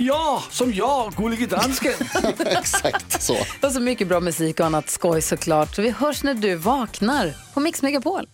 Ja, 0.00 0.42
som 0.50 0.72
jag, 0.72 1.12
Gullige 1.12 1.46
Dansken. 1.46 1.92
Exakt 2.38 3.22
så. 3.22 3.36
Och 3.62 3.72
så 3.72 3.80
mycket 3.80 4.08
bra 4.08 4.20
musik 4.20 4.60
och 4.60 4.66
annat 4.66 4.90
skoj 4.90 5.22
såklart. 5.22 5.74
Så 5.74 5.82
vi 5.82 5.90
hörs 5.90 6.22
när 6.22 6.34
du 6.34 6.54
vaknar 6.54 7.34
på 7.54 7.60
Mix 7.60 7.82
Megapol. 7.82 8.28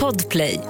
Podplay. 0.00 0.60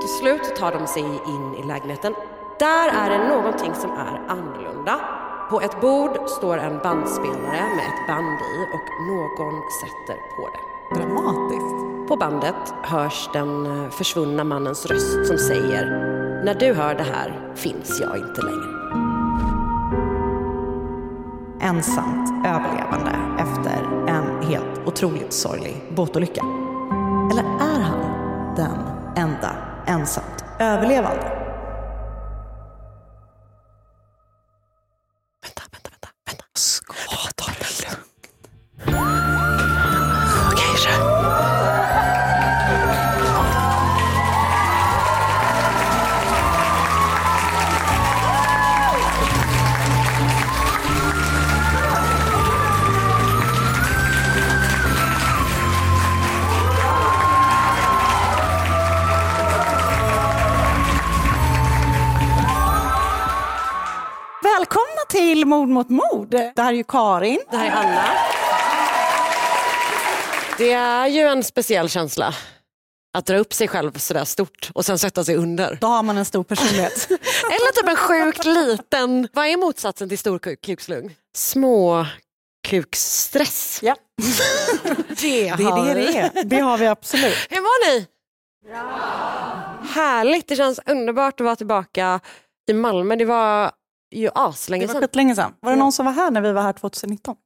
Till 0.00 0.14
slut 0.20 0.56
tar 0.56 0.72
de 0.72 0.86
sig 0.86 1.02
in 1.02 1.64
i 1.64 1.68
lägenheten. 1.68 2.14
Där 2.58 2.88
är 2.88 3.10
det 3.10 3.28
någonting 3.28 3.74
som 3.74 3.90
är 3.90 4.20
annorlunda. 4.28 5.00
På 5.50 5.60
ett 5.60 5.80
bord 5.80 6.28
står 6.28 6.58
en 6.58 6.78
bandspelare 6.78 7.74
med 7.76 7.84
ett 7.84 8.06
band 8.08 8.40
i 8.40 8.56
och 8.74 9.06
någon 9.06 9.62
sätter 9.80 10.16
på 10.36 10.48
det. 10.52 10.94
Dramatiskt. 11.00 11.97
På 12.08 12.16
bandet 12.16 12.74
hörs 12.82 13.28
den 13.32 13.66
eh, 13.66 13.90
försvunna 13.90 14.44
mannens 14.44 14.86
röst 14.86 15.26
som 15.26 15.38
säger 15.38 15.84
När 16.44 16.54
du 16.54 16.74
hör 16.74 16.94
det 16.94 17.02
här 17.02 17.54
finns 17.54 18.00
jag 18.00 18.16
inte 18.16 18.42
längre. 18.42 18.78
ensamt 21.60 22.46
överlevande 22.46 23.10
efter 23.38 24.08
en 24.08 24.42
helt 24.42 24.86
otroligt 24.86 25.32
sorglig 25.32 25.82
båtolycka? 25.96 26.42
Eller 27.32 27.42
är 27.42 27.80
han 27.80 28.00
den 28.56 28.78
enda 29.16 29.56
ensamt 29.86 30.44
överlevande? 30.58 31.47
Mord 65.48 65.68
mot 65.68 65.88
mord. 65.88 66.30
Det 66.30 66.52
här 66.62 66.68
är 66.72 66.76
ju 66.76 66.84
Karin. 66.84 67.40
Det 67.50 67.56
här 67.56 67.66
är 67.66 67.70
Anna. 67.72 68.04
Det 70.58 70.72
är 70.72 71.06
ju 71.06 71.20
en 71.20 71.44
speciell 71.44 71.88
känsla 71.88 72.34
att 73.18 73.26
dra 73.26 73.36
upp 73.38 73.52
sig 73.54 73.68
själv 73.68 73.92
sådär 73.92 74.24
stort 74.24 74.70
och 74.74 74.84
sen 74.84 74.98
sätta 74.98 75.24
sig 75.24 75.36
under. 75.36 75.78
Då 75.80 75.86
har 75.86 76.02
man 76.02 76.18
en 76.18 76.24
stor 76.24 76.44
personlighet. 76.44 77.06
Eller 77.44 77.72
typ 77.80 77.88
en 77.88 77.96
sjukt 77.96 78.44
liten, 78.44 79.28
vad 79.32 79.46
är 79.46 79.56
motsatsen 79.56 80.08
till 80.08 80.18
stor 80.18 80.38
kuk- 80.38 80.60
kukslugn? 80.66 81.10
Små 81.36 82.06
kuksstress. 82.68 83.78
ja, 83.82 83.96
Det, 85.08 85.54
det 85.56 85.64
är 85.64 85.94
det 85.94 85.94
det 85.94 86.18
är. 86.18 86.44
Det 86.44 86.58
har 86.58 86.78
vi 86.78 86.86
absolut. 86.86 87.36
Hur 87.50 87.60
mår 87.60 87.90
ni? 87.90 88.06
Härligt, 89.94 90.48
det 90.48 90.56
känns 90.56 90.80
underbart 90.86 91.40
att 91.40 91.44
vara 91.44 91.56
tillbaka 91.56 92.20
i 92.70 92.72
Malmö. 92.72 93.16
Det 93.16 93.24
var 93.24 93.72
ju 94.10 94.24
Det 94.26 94.32
aslänge 94.34 94.86
var 94.86 94.92
sedan. 94.94 95.02
skitlänge 95.02 95.34
sedan. 95.34 95.54
Var 95.60 95.70
det 95.70 95.76
någon 95.78 95.92
som 95.92 96.06
var 96.06 96.12
här 96.12 96.30
när 96.30 96.40
vi 96.40 96.52
var 96.52 96.62
här 96.62 96.72
2019? 96.72 97.36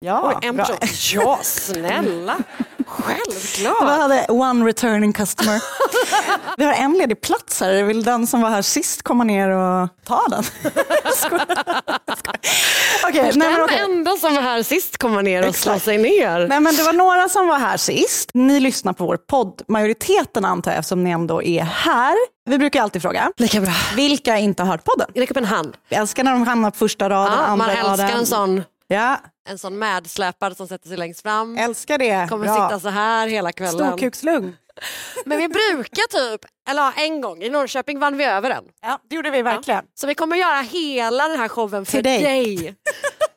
Ja, 0.00 0.38
Oj, 0.42 0.48
en 0.48 0.56
bra. 0.56 0.64
person. 0.64 1.20
Ja, 1.24 1.38
snälla. 1.42 2.38
Vi 3.08 3.14
Självklart. 3.14 3.82
hade 4.00 4.26
one 4.28 4.64
returning 4.68 5.12
customer. 5.12 5.62
Vi 6.56 6.64
har 6.64 6.72
en 6.72 6.92
ledig 6.92 7.20
plats 7.20 7.60
här. 7.60 7.82
Vill 7.82 8.02
den 8.02 8.26
som 8.26 8.40
var 8.40 8.50
här 8.50 8.62
sist 8.62 9.02
komma 9.02 9.24
ner 9.24 9.48
och 9.50 9.88
ta 10.04 10.26
den? 10.30 10.44
Jag. 10.62 10.72
Jag 11.04 11.14
skojar. 11.14 11.46
Okej, 13.08 13.30
nej, 13.34 13.48
Den 13.54 13.62
okej. 13.64 13.78
enda 13.78 14.16
som 14.16 14.34
var 14.34 14.42
här 14.42 14.62
sist 14.62 14.98
kommer 14.98 15.22
ner 15.22 15.42
och 15.42 15.48
Exakt. 15.48 15.84
sig 15.84 15.98
ner. 15.98 16.46
Nej, 16.48 16.60
men 16.60 16.76
det 16.76 16.82
var 16.82 16.92
några 16.92 17.28
som 17.28 17.46
var 17.48 17.58
här 17.58 17.76
sist. 17.76 18.30
Ni 18.34 18.60
lyssnar 18.60 18.92
på 18.92 19.06
vår 19.06 19.16
podd. 19.16 19.62
Majoriteten 19.68 20.44
antar 20.44 20.70
jag 20.70 20.78
eftersom 20.78 21.04
ni 21.04 21.10
ändå 21.10 21.42
är 21.42 21.62
här. 21.62 22.14
Vi 22.50 22.58
brukar 22.58 22.82
alltid 22.82 23.02
fråga. 23.02 23.32
Lika 23.36 23.60
bra. 23.60 23.72
Vilka 23.96 24.38
inte 24.38 24.62
har 24.62 24.70
hört 24.70 24.84
podden? 24.84 25.06
Räck 25.14 25.30
upp 25.30 25.36
en 25.36 25.44
hand. 25.44 25.76
Vi 25.88 25.96
älskar 25.96 26.24
när 26.24 26.32
de 26.32 26.46
hamnar 26.46 26.70
på 26.70 26.76
första 26.78 27.10
raden, 27.10 27.32
Ja, 27.38 27.44
andra 27.44 27.66
man 27.66 27.76
raden. 27.76 27.90
älskar 27.90 28.18
en 28.20 28.26
sån, 28.26 28.62
Ja, 28.92 29.20
en 29.48 29.58
sån 29.58 29.78
medsläpad 29.78 30.56
som 30.56 30.68
sätter 30.68 30.88
sig 30.88 30.96
längst 30.96 31.22
fram. 31.22 31.56
älskar 31.58 31.98
det. 31.98 32.26
Kommer 32.28 32.44
Bra. 32.46 32.54
sitta 32.54 32.80
så 32.80 32.88
här 32.88 33.28
hela 33.28 33.52
kvällen. 33.52 33.88
Storkukslugn. 33.88 34.56
Men 35.24 35.38
vi 35.38 35.48
brukar 35.48 36.08
typ, 36.08 36.50
eller 36.68 36.82
ja, 36.82 36.92
en 36.96 37.20
gång 37.20 37.42
i 37.42 37.50
Norrköping 37.50 37.98
vann 37.98 38.16
vi 38.16 38.24
över 38.24 38.48
den. 38.48 38.64
Ja, 38.80 38.98
det 39.08 39.16
gjorde 39.16 39.30
vi 39.30 39.42
verkligen. 39.42 39.84
Så 39.94 40.06
vi 40.06 40.14
kommer 40.14 40.36
göra 40.36 40.60
hela 40.60 41.28
den 41.28 41.38
här 41.38 41.48
showen 41.48 41.86
för 41.86 42.02
dig. 42.02 42.22
dig. 42.22 42.76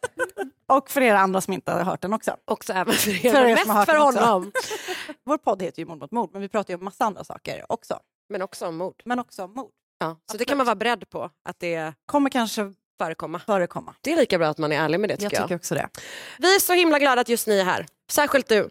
Och 0.67 0.89
för 0.89 1.01
er 1.01 1.15
andra 1.15 1.41
som 1.41 1.53
inte 1.53 1.71
har 1.71 1.83
hört 1.83 2.01
den 2.01 2.13
också. 2.13 2.35
Också 2.45 2.73
även 2.73 2.93
för 2.93 3.25
er, 3.25 3.31
För 3.31 3.45
er 3.45 3.55
har 3.55 3.75
mest 3.75 3.91
för 3.91 3.97
honom. 3.97 4.51
Vår 5.25 5.37
podd 5.37 5.61
heter 5.61 5.79
ju 5.79 5.85
Mord 5.85 5.99
mot 5.99 6.11
mord, 6.11 6.29
men 6.33 6.41
vi 6.41 6.49
pratar 6.49 6.73
ju 6.73 6.77
om 6.77 6.85
massa 6.85 7.05
andra 7.05 7.23
saker 7.23 7.65
också. 7.69 7.99
Men 8.29 8.41
också 8.41 8.67
om 8.67 8.77
mord. 8.77 9.01
Men 9.05 9.19
också 9.19 9.43
om 9.43 9.53
mord. 9.53 9.71
Ja, 9.99 10.17
så 10.31 10.37
det 10.37 10.45
kan 10.45 10.57
man 10.57 10.65
vara 10.65 10.75
beredd 10.75 11.09
på 11.09 11.29
att 11.49 11.59
det 11.59 11.93
Kommer 12.05 12.29
kanske 12.29 12.73
förekomma. 13.05 13.39
förekomma. 13.39 13.95
Det 14.01 14.11
är 14.11 14.15
lika 14.17 14.37
bra 14.37 14.47
att 14.47 14.57
man 14.57 14.71
är 14.71 14.81
ärlig 14.81 14.99
med 14.99 15.09
det 15.09 15.13
Jag 15.13 15.19
tycker 15.19 15.35
jag. 15.35 15.43
tycker 15.43 15.55
också 15.55 15.75
det. 15.75 15.89
Vi 16.39 16.55
är 16.55 16.59
så 16.59 16.73
himla 16.73 16.99
glada 16.99 17.21
att 17.21 17.29
just 17.29 17.47
ni 17.47 17.59
är 17.59 17.63
här. 17.63 17.85
Särskilt 18.11 18.47
du. 18.47 18.69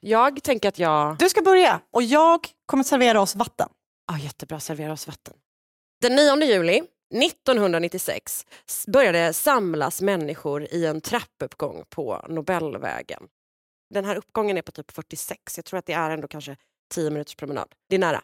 Jag 0.00 0.42
tänker 0.42 0.68
att 0.68 0.78
jag... 0.78 1.16
Du 1.18 1.28
ska 1.28 1.42
börja 1.42 1.80
och 1.90 2.02
jag 2.02 2.46
kommer 2.66 2.84
servera 2.84 3.20
oss 3.20 3.36
vatten. 3.36 3.68
Ja, 4.12 4.18
jättebra, 4.18 4.60
servera 4.60 4.92
oss 4.92 5.06
vatten. 5.06 5.34
Den 6.00 6.14
9 6.16 6.36
juli 6.44 6.82
1996 7.14 8.46
s- 8.68 8.84
började 8.88 9.32
samlas 9.32 10.02
människor 10.02 10.62
i 10.70 10.86
en 10.86 11.00
trappuppgång 11.00 11.84
på 11.90 12.26
Nobelvägen. 12.28 13.22
Den 13.94 14.04
här 14.04 14.16
uppgången 14.16 14.58
är 14.58 14.62
på 14.62 14.72
typ 14.72 14.90
46, 14.92 15.58
jag 15.58 15.64
tror 15.64 15.78
att 15.78 15.86
det 15.86 15.92
är 15.92 16.10
ändå 16.10 16.28
kanske 16.28 16.56
10 16.94 17.10
minuters 17.10 17.34
promenad. 17.34 17.68
Det 17.88 17.94
är 17.96 17.98
nära. 18.00 18.22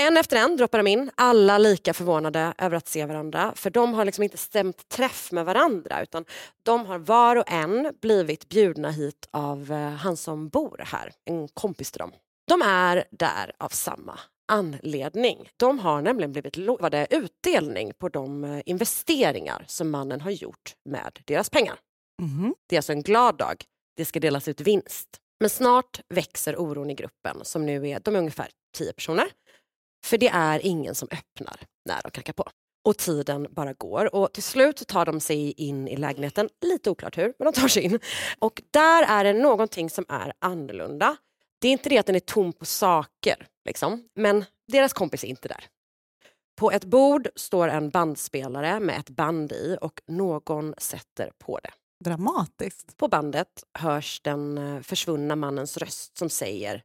En 0.00 0.16
efter 0.16 0.36
en 0.36 0.56
droppar 0.56 0.78
de 0.78 0.86
in, 0.86 1.10
alla 1.14 1.58
lika 1.58 1.94
förvånade 1.94 2.54
över 2.58 2.76
att 2.76 2.88
se 2.88 3.06
varandra. 3.06 3.52
För 3.56 3.70
de 3.70 3.94
har 3.94 4.04
liksom 4.04 4.24
inte 4.24 4.36
stämt 4.36 4.88
träff 4.88 5.32
med 5.32 5.44
varandra 5.44 6.02
utan 6.02 6.24
de 6.62 6.86
har 6.86 6.98
var 6.98 7.36
och 7.36 7.50
en 7.52 7.94
blivit 8.00 8.48
bjudna 8.48 8.90
hit 8.90 9.28
av 9.30 9.72
eh, 9.72 9.90
han 9.90 10.16
som 10.16 10.48
bor 10.48 10.82
här, 10.86 11.12
en 11.24 11.48
kompis 11.48 11.92
till 11.92 11.98
dem. 11.98 12.12
De 12.48 12.62
är 12.62 13.04
där 13.10 13.52
av 13.58 13.68
samma 13.68 14.18
anledning. 14.48 15.48
De 15.56 15.78
har 15.78 16.02
nämligen 16.02 16.32
blivit 16.32 16.56
lovade 16.56 17.06
utdelning 17.10 17.92
på 17.98 18.08
de 18.08 18.44
eh, 18.44 18.60
investeringar 18.66 19.64
som 19.68 19.90
mannen 19.90 20.20
har 20.20 20.30
gjort 20.30 20.74
med 20.84 21.18
deras 21.24 21.50
pengar. 21.50 21.78
Mhm. 22.22 22.54
Det 22.68 22.76
är 22.76 22.78
alltså 22.78 22.92
en 22.92 23.02
glad 23.02 23.36
dag. 23.36 23.64
Det 23.96 24.04
ska 24.04 24.20
delas 24.20 24.48
ut 24.48 24.60
vinst. 24.60 25.08
Men 25.40 25.50
snart 25.50 26.00
växer 26.14 26.60
oron 26.60 26.90
i 26.90 26.94
gruppen 26.94 27.36
som 27.42 27.66
nu 27.66 27.88
är, 27.88 28.00
de 28.00 28.14
är 28.14 28.18
ungefär 28.18 28.48
tio 28.76 28.92
personer. 28.92 29.26
För 30.04 30.18
det 30.18 30.28
är 30.28 30.66
ingen 30.66 30.94
som 30.94 31.08
öppnar 31.10 31.60
när 31.84 32.02
de 32.02 32.10
knackar 32.10 32.32
på. 32.32 32.44
Och 32.84 32.96
tiden 32.96 33.46
bara 33.50 33.72
går 33.72 34.14
och 34.14 34.32
till 34.32 34.42
slut 34.42 34.88
tar 34.88 35.06
de 35.06 35.20
sig 35.20 35.52
in 35.52 35.88
i 35.88 35.96
lägenheten. 35.96 36.48
Lite 36.60 36.90
oklart 36.90 37.18
hur, 37.18 37.34
men 37.38 37.52
de 37.52 37.60
tar 37.60 37.68
sig 37.68 37.82
in. 37.82 37.98
Och 38.38 38.62
där 38.70 39.02
är 39.02 39.24
det 39.24 39.32
någonting 39.32 39.90
som 39.90 40.04
är 40.08 40.32
annorlunda. 40.38 41.16
Det 41.60 41.68
är 41.68 41.72
inte 41.72 41.88
det 41.88 41.98
att 41.98 42.06
den 42.06 42.16
är 42.16 42.20
tom 42.20 42.52
på 42.52 42.64
saker, 42.64 43.46
liksom. 43.64 44.08
men 44.14 44.44
deras 44.72 44.92
kompis 44.92 45.24
är 45.24 45.28
inte 45.28 45.48
där. 45.48 45.64
På 46.58 46.70
ett 46.70 46.84
bord 46.84 47.28
står 47.36 47.68
en 47.68 47.90
bandspelare 47.90 48.80
med 48.80 48.98
ett 48.98 49.10
band 49.10 49.52
i 49.52 49.78
och 49.80 50.00
någon 50.06 50.74
sätter 50.78 51.30
på 51.38 51.58
det. 51.62 51.70
Dramatiskt. 52.04 52.96
På 52.96 53.08
bandet 53.08 53.64
hörs 53.78 54.20
den 54.20 54.58
eh, 54.58 54.82
försvunna 54.82 55.36
mannens 55.36 55.76
röst 55.76 56.18
som 56.18 56.30
säger 56.30 56.82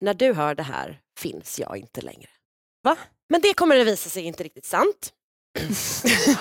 När 0.00 0.14
du 0.14 0.32
hör 0.32 0.54
det 0.54 0.62
här 0.62 1.00
finns 1.18 1.58
jag 1.58 1.76
inte 1.76 2.00
längre. 2.00 2.28
Va? 2.86 2.96
Men 3.28 3.40
det 3.40 3.54
kommer 3.54 3.80
att 3.80 3.86
visa 3.86 4.10
sig 4.10 4.22
inte 4.22 4.42
riktigt 4.42 4.64
sant. 4.64 5.12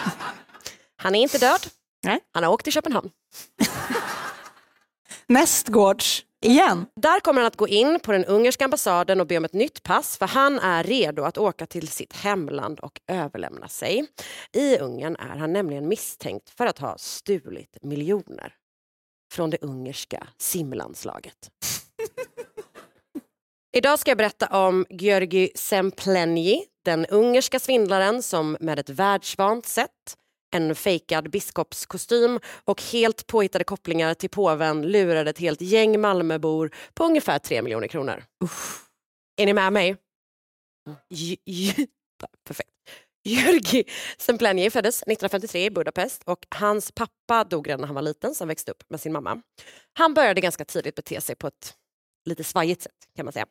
Han 0.95 1.15
är 1.15 1.19
inte 1.19 1.37
död. 1.37 1.67
Nej. 2.03 2.19
Han 2.31 2.43
har 2.43 2.51
åkt 2.51 2.63
till 2.63 2.73
Köpenhamn. 2.73 3.09
Nästgårds 5.27 6.25
igen. 6.41 6.85
Där 6.95 7.19
kommer 7.19 7.41
han 7.41 7.47
att 7.47 7.55
gå 7.55 7.67
in 7.67 7.99
på 7.99 8.11
den 8.11 8.25
ungerska 8.25 8.65
ambassaden 8.65 9.21
och 9.21 9.27
be 9.27 9.37
om 9.37 9.45
ett 9.45 9.53
nytt 9.53 9.83
pass 9.83 10.17
för 10.17 10.27
han 10.27 10.59
är 10.59 10.83
redo 10.83 11.23
att 11.23 11.37
åka 11.37 11.65
till 11.65 11.87
sitt 11.87 12.13
hemland 12.13 12.79
och 12.79 13.01
överlämna 13.07 13.67
sig. 13.67 14.05
I 14.53 14.77
Ungern 14.77 15.15
är 15.15 15.37
han 15.37 15.53
nämligen 15.53 15.87
misstänkt 15.87 16.49
för 16.49 16.65
att 16.65 16.79
ha 16.79 16.97
stulit 16.97 17.77
miljoner 17.81 18.53
från 19.31 19.49
det 19.49 19.57
ungerska 19.61 20.27
simlandslaget. 20.37 21.49
Idag 23.77 23.99
ska 23.99 24.11
jag 24.11 24.17
berätta 24.17 24.47
om 24.47 24.85
Georgi 24.89 25.51
Semplenji, 25.55 26.65
den 26.85 27.05
ungerska 27.05 27.59
svindlaren 27.59 28.23
som 28.23 28.57
med 28.59 28.79
ett 28.79 28.89
världsvant 28.89 29.65
sätt 29.65 29.91
en 30.55 30.75
fejkad 30.75 31.31
biskopskostym 31.31 32.39
och 32.65 32.81
helt 32.81 33.27
påhittade 33.27 33.63
kopplingar 33.63 34.13
till 34.13 34.29
påven 34.29 34.81
lurade 34.91 35.29
ett 35.29 35.39
helt 35.39 35.61
gäng 35.61 36.01
Malmöbor 36.01 36.71
på 36.93 37.03
ungefär 37.03 37.39
3 37.39 37.61
miljoner 37.61 37.87
kronor. 37.87 38.23
Är 39.37 39.45
ni 39.45 39.53
med 39.53 39.73
mig? 39.73 39.97
J- 41.09 41.37
Perfekt. 42.47 42.69
Georgi 43.23 43.83
Semplenji 44.17 44.69
föddes 44.69 45.01
1953 45.01 45.65
i 45.65 45.69
Budapest 45.71 46.23
och 46.25 46.45
hans 46.55 46.91
pappa 46.91 47.43
dog 47.43 47.67
redan 47.67 47.79
när 47.79 47.87
han 47.87 47.95
var 47.95 48.01
liten 48.01 48.35
så 48.35 48.41
han 48.43 48.47
växte 48.47 48.71
upp 48.71 48.83
med 48.89 49.01
sin 49.01 49.13
mamma. 49.13 49.41
Han 49.93 50.13
började 50.13 50.41
ganska 50.41 50.65
tidigt 50.65 50.95
bete 50.95 51.21
sig 51.21 51.35
på 51.35 51.47
ett 51.47 51.73
lite 52.25 52.43
svajigt 52.43 52.81
sätt 52.81 52.91
kan 53.15 53.25
man 53.25 53.33
säga. 53.33 53.45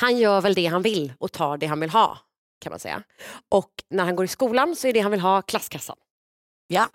Han 0.00 0.18
gör 0.18 0.40
väl 0.40 0.54
det 0.54 0.66
han 0.66 0.82
vill 0.82 1.12
och 1.18 1.32
tar 1.32 1.56
det 1.56 1.66
han 1.66 1.80
vill 1.80 1.90
ha 1.90 2.18
kan 2.60 2.70
man 2.70 2.78
säga. 2.78 3.02
Och 3.48 3.70
när 3.90 4.04
han 4.04 4.16
går 4.16 4.24
i 4.24 4.28
skolan 4.28 4.76
så 4.76 4.88
är 4.88 4.92
det 4.92 5.00
han 5.00 5.10
vill 5.10 5.20
ha 5.20 5.42
klasskassan. 5.42 5.96
Ja. 6.66 6.88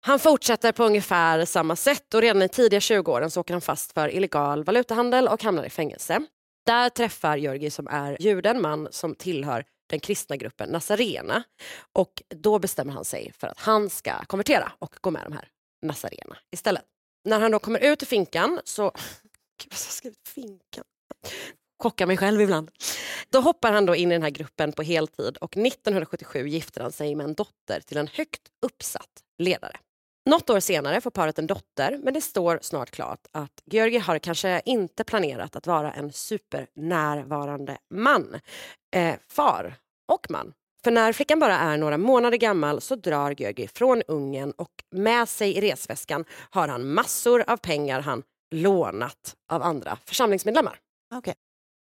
Han 0.00 0.18
fortsätter 0.18 0.72
på 0.72 0.84
ungefär 0.84 1.44
samma 1.44 1.76
sätt 1.76 2.14
och 2.14 2.20
redan 2.20 2.42
i 2.42 2.48
tidiga 2.48 2.80
20-åren 2.80 3.30
så 3.30 3.40
åker 3.40 3.54
han 3.54 3.60
fast 3.60 3.92
för 3.92 4.14
illegal 4.14 4.64
valutahandel 4.64 5.28
och 5.28 5.42
hamnar 5.42 5.64
i 5.64 5.70
fängelse. 5.70 6.26
Där 6.66 6.88
träffar 6.90 7.36
Georgi 7.36 7.70
som 7.70 7.88
är 7.88 8.16
jude 8.22 8.50
en 8.50 8.62
man 8.62 8.88
som 8.90 9.14
tillhör 9.14 9.64
den 9.88 10.00
kristna 10.00 10.36
gruppen 10.36 10.68
Nazarena 10.68 11.42
och 11.92 12.22
då 12.28 12.58
bestämmer 12.58 12.92
han 12.92 13.04
sig 13.04 13.32
för 13.38 13.46
att 13.46 13.58
han 13.58 13.90
ska 13.90 14.24
konvertera 14.24 14.72
och 14.78 14.94
gå 15.00 15.10
med 15.10 15.22
de 15.24 15.32
här 15.32 15.48
Nazarena 15.82 16.36
istället. 16.52 16.84
När 17.24 17.40
han 17.40 17.50
då 17.50 17.58
kommer 17.58 17.84
ut 17.84 18.02
ur 18.02 18.06
finkan 18.06 18.60
så... 18.64 18.92
Gud, 19.62 19.72
vad 19.72 19.78
har 19.78 19.86
jag 19.86 19.92
skrivit? 19.92 20.28
Finkan? 20.28 20.84
Chockar 21.82 22.06
mig 22.06 22.16
själv 22.16 22.40
ibland. 22.40 22.70
Då 23.30 23.40
hoppar 23.40 23.72
han 23.72 23.86
då 23.86 23.96
in 23.96 24.12
i 24.12 24.14
den 24.14 24.22
här 24.22 24.30
gruppen 24.30 24.72
på 24.72 24.82
heltid 24.82 25.36
och 25.36 25.56
1977 25.56 26.48
gifter 26.48 26.80
han 26.80 26.92
sig 26.92 27.14
med 27.14 27.24
en 27.24 27.34
dotter 27.34 27.80
till 27.80 27.96
en 27.96 28.06
högt 28.06 28.42
uppsatt 28.66 29.22
ledare. 29.38 29.76
Något 30.30 30.50
år 30.50 30.60
senare 30.60 31.00
får 31.00 31.10
paret 31.10 31.38
en 31.38 31.46
dotter 31.46 32.00
men 32.02 32.14
det 32.14 32.20
står 32.20 32.58
snart 32.62 32.90
klart 32.90 33.26
att 33.32 33.62
Georgi 33.64 33.98
har 33.98 34.18
kanske 34.18 34.62
inte 34.64 35.04
planerat 35.04 35.56
att 35.56 35.66
vara 35.66 35.92
en 35.92 36.12
supernärvarande 36.12 37.78
man. 37.94 38.40
Eh, 38.96 39.14
far 39.28 39.74
och 40.12 40.30
man. 40.30 40.52
För 40.84 40.90
när 40.90 41.12
flickan 41.12 41.38
bara 41.38 41.58
är 41.58 41.76
några 41.76 41.98
månader 41.98 42.38
gammal 42.38 42.80
så 42.80 42.96
drar 42.96 43.34
Georgi 43.38 43.68
från 43.68 44.02
Ungern 44.08 44.50
och 44.50 44.84
med 44.90 45.28
sig 45.28 45.56
i 45.56 45.60
resväskan 45.60 46.24
har 46.50 46.68
han 46.68 46.92
massor 46.92 47.44
av 47.46 47.56
pengar 47.56 48.00
han 48.00 48.22
lånat 48.50 49.36
av 49.52 49.62
andra 49.62 49.98
församlingsmedlemmar. 50.06 50.78
Okej. 51.14 51.34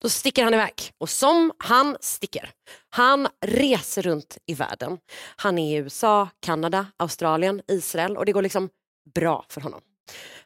Då 0.01 0.09
sticker 0.09 0.43
han 0.43 0.53
iväg. 0.53 0.73
Och 0.97 1.09
som 1.09 1.51
han 1.57 1.97
sticker. 1.99 2.51
Han 2.89 3.27
reser 3.45 4.01
runt 4.01 4.37
i 4.45 4.53
världen. 4.53 4.97
Han 5.35 5.57
är 5.57 5.75
i 5.75 5.79
USA, 5.79 6.29
Kanada, 6.39 6.87
Australien, 6.97 7.61
Israel 7.67 8.17
och 8.17 8.25
det 8.25 8.31
går 8.31 8.41
liksom 8.41 8.69
bra 9.15 9.45
för 9.49 9.61
honom. 9.61 9.81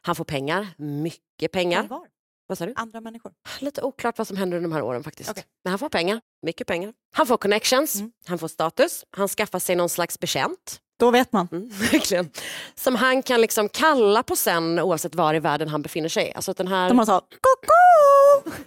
Han 0.02 0.14
får 0.16 0.24
pengar, 0.24 0.68
mycket 0.78 1.52
pengar. 1.52 1.82
Var? 1.88 2.06
Vad 2.46 2.58
sa 2.58 2.66
du? 2.66 2.72
Andra 2.76 3.00
människor. 3.00 3.32
Lite 3.58 3.82
oklart 3.82 4.18
vad 4.18 4.26
som 4.28 4.36
händer 4.36 4.56
under 4.56 4.68
de 4.70 4.74
här 4.74 4.82
åren 4.82 5.04
faktiskt. 5.04 5.30
Okej. 5.30 5.44
Men 5.64 5.70
han 5.70 5.78
får 5.78 5.88
pengar, 5.88 6.20
mycket 6.42 6.66
pengar. 6.66 6.92
Han 7.14 7.26
får 7.26 7.36
connections, 7.36 7.94
Mm. 7.94 8.12
han 8.26 8.38
får 8.38 8.48
status, 8.48 9.04
han 9.10 9.28
skaffar 9.28 9.58
sig 9.58 9.76
någon 9.76 9.88
slags 9.88 10.18
betjänt. 10.20 10.80
Då 11.00 11.10
vet 11.10 11.32
man. 11.32 11.48
Mm, 11.52 11.68
verkligen. 11.92 12.30
Som 12.74 12.94
han 12.94 13.22
kan 13.22 13.40
liksom 13.40 13.68
kalla 13.68 14.22
på 14.22 14.36
sen 14.36 14.78
oavsett 14.78 15.14
var 15.14 15.34
i 15.34 15.38
världen 15.38 15.68
han 15.68 15.82
befinner 15.82 16.08
sig. 16.08 16.32
Alltså 16.34 16.52
den 16.52 16.68
här... 16.68 16.88
De 16.88 16.98
har 16.98 17.06
så 17.06 17.20
koko! 17.20 18.50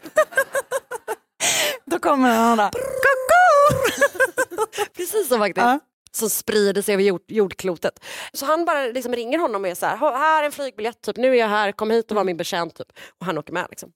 Då 1.85 1.99
kommer 1.99 2.29
den 2.29 2.57
där 2.57 2.69
koko! 2.71 3.43
Precis 4.97 5.27
så 5.27 5.37
faktiskt. 5.37 5.65
Ja. 5.65 5.79
Som 6.11 6.29
sprider 6.29 6.81
sig 6.81 6.93
över 6.93 7.03
jord, 7.03 7.21
jordklotet. 7.27 8.03
Så 8.33 8.45
han 8.45 8.65
bara 8.65 8.85
liksom 8.85 9.13
ringer 9.15 9.39
honom 9.39 9.61
och 9.63 9.67
är 9.69 9.75
så 9.75 9.85
här, 9.85 9.97
"Ha- 9.97 10.17
här 10.17 10.41
är 10.41 10.45
en 10.45 10.51
flygbiljett, 10.51 11.01
typ. 11.01 11.17
nu 11.17 11.31
är 11.35 11.39
jag 11.39 11.47
här, 11.47 11.71
kom 11.71 11.91
hit 11.91 12.11
och 12.11 12.15
var 12.15 12.23
min 12.23 12.37
betjänt. 12.37 12.75
Typ. 12.75 12.87
Och 13.19 13.25
han 13.25 13.37
åker 13.37 13.53
med. 13.53 13.67
Liksom. 13.69 13.89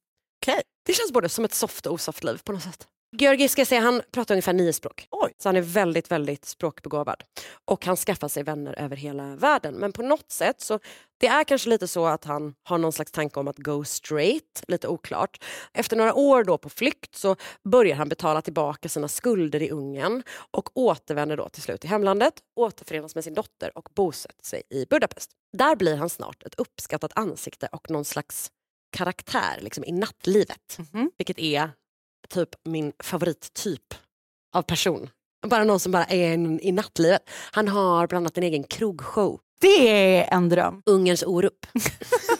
Okej. 0.43 0.61
Det 0.85 0.93
känns 0.93 1.11
både 1.11 1.29
som 1.29 1.45
ett 1.45 1.53
soft 1.53 1.85
och 1.85 1.93
osoft 1.93 2.23
liv 2.23 2.41
på 2.43 2.51
något 2.51 2.63
sätt. 2.63 2.87
Georgi 3.11 3.47
ska 3.47 3.65
säga, 3.65 3.81
han 3.81 4.01
pratar 4.11 4.35
ungefär 4.35 4.53
nio 4.53 4.73
språk. 4.73 5.07
Oj. 5.11 5.33
Så 5.37 5.49
han 5.49 5.55
är 5.55 5.61
väldigt, 5.61 6.11
väldigt 6.11 6.45
språkbegåvad. 6.45 7.23
Och 7.65 7.85
han 7.85 7.95
skaffar 7.95 8.27
sig 8.27 8.43
vänner 8.43 8.79
över 8.79 8.95
hela 8.95 9.35
världen. 9.35 9.73
Men 9.75 9.91
på 9.91 10.01
något 10.01 10.31
sätt 10.31 10.61
så 10.61 10.79
det 11.17 11.27
är 11.27 11.43
kanske 11.43 11.69
lite 11.69 11.87
så 11.87 12.05
att 12.05 12.23
han 12.23 12.55
har 12.63 12.77
någon 12.77 12.91
slags 12.91 13.11
tanke 13.11 13.39
om 13.39 13.47
att 13.47 13.57
go 13.57 13.83
straight, 13.83 14.63
lite 14.67 14.87
oklart. 14.87 15.43
Efter 15.73 15.97
några 15.97 16.13
år 16.13 16.43
då 16.43 16.57
på 16.57 16.69
flykt 16.69 17.15
så 17.15 17.35
börjar 17.63 17.95
han 17.95 18.09
betala 18.09 18.41
tillbaka 18.41 18.89
sina 18.89 19.07
skulder 19.07 19.61
i 19.61 19.69
Ungern 19.69 20.23
och 20.51 20.77
återvänder 20.77 21.37
då 21.37 21.49
till 21.49 21.61
slut 21.61 21.81
till 21.81 21.89
hemlandet, 21.89 22.33
återförenas 22.55 23.15
med 23.15 23.23
sin 23.23 23.33
dotter 23.33 23.77
och 23.77 23.89
bosätter 23.95 24.45
sig 24.45 24.63
i 24.69 24.85
Budapest. 24.85 25.31
Där 25.57 25.75
blir 25.75 25.95
han 25.95 26.09
snart 26.09 26.43
ett 26.43 26.55
uppskattat 26.55 27.11
ansikte 27.15 27.69
och 27.71 27.89
någon 27.89 28.05
slags 28.05 28.51
karaktär 28.91 29.59
liksom, 29.61 29.83
i 29.83 29.91
nattlivet. 29.91 30.77
Mhm. 30.77 31.11
Vilket 31.17 31.39
är 31.39 31.71
typ 32.29 32.49
min 32.65 32.93
favorittyp 33.03 33.93
av 34.55 34.61
person. 34.61 35.09
Bara 35.47 35.63
någon 35.63 35.79
som 35.79 35.91
bara 35.91 36.05
är 36.05 36.33
en, 36.33 36.59
i 36.59 36.71
nattlivet. 36.71 37.29
Han 37.51 37.67
har 37.67 38.07
bland 38.07 38.23
annat 38.23 38.37
en 38.37 38.43
egen 38.43 38.63
krogshow. 38.63 39.39
Det 39.61 39.89
är 40.17 40.33
en 40.33 40.49
dröm. 40.49 40.81
Ungerns 40.85 41.23
Orup. 41.23 41.65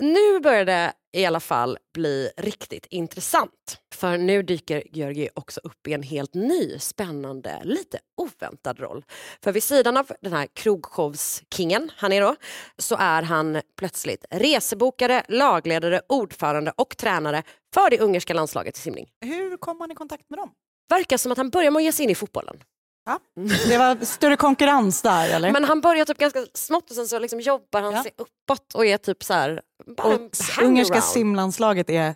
nu 0.00 0.40
börjar 0.40 0.64
det 0.64 0.92
i 1.12 1.24
alla 1.24 1.40
fall 1.40 1.78
bli 1.94 2.30
riktigt 2.36 2.86
intressant. 2.90 3.78
För 3.94 4.18
nu 4.18 4.42
dyker 4.42 4.82
Georgi 4.90 5.28
också 5.34 5.60
upp 5.64 5.88
i 5.88 5.92
en 5.92 6.02
helt 6.02 6.34
ny, 6.34 6.78
spännande, 6.78 7.60
lite 7.64 7.98
oväntad 8.16 8.80
roll. 8.80 9.04
För 9.44 9.52
vid 9.52 9.62
sidan 9.62 9.96
av 9.96 10.12
den 10.20 10.32
här 10.32 10.48
krogshowskingen 10.54 11.90
han 11.96 12.12
är 12.12 12.20
då, 12.20 12.36
så 12.78 12.96
är 12.98 13.22
han 13.22 13.60
plötsligt 13.78 14.24
resebokare, 14.30 15.24
lagledare, 15.28 16.00
ordförande 16.08 16.72
och 16.76 16.96
tränare 16.96 17.42
för 17.74 17.90
det 17.90 17.98
ungerska 17.98 18.34
landslaget 18.34 18.76
i 18.76 18.80
simning. 18.80 19.08
Hur 19.20 19.56
kom 19.56 19.78
man 19.78 19.90
i 19.90 19.94
kontakt 19.94 20.30
med 20.30 20.38
dem? 20.38 20.50
Verkar 20.88 21.16
som 21.16 21.32
att 21.32 21.38
han 21.38 21.50
börjar 21.50 21.70
med 21.70 21.80
att 21.80 21.84
ge 21.84 21.92
sig 21.92 22.04
in 22.04 22.10
i 22.10 22.14
fotbollen. 22.14 22.56
Ja. 23.06 23.20
Det 23.68 23.78
var 23.78 24.04
större 24.04 24.36
konkurrens 24.36 25.02
där 25.02 25.28
eller? 25.28 25.52
Men 25.52 25.64
han 25.64 25.80
börjar 25.80 26.04
typ 26.04 26.18
ganska 26.18 26.46
smått 26.54 26.90
och 26.90 26.96
sen 26.96 27.08
så 27.08 27.18
liksom 27.18 27.40
jobbar 27.40 27.82
han 27.82 27.92
Ja. 27.92 28.02
sig 28.02 28.12
uppåt 28.16 28.74
och 28.74 28.86
är 28.86 28.98
typ 28.98 29.24
så 29.24 29.34
här... 29.34 29.62
Bara 29.96 30.14
en 30.14 30.24
och 30.24 30.62
ungerska 30.62 31.00
simlandslaget 31.00 31.90
är 31.90 32.14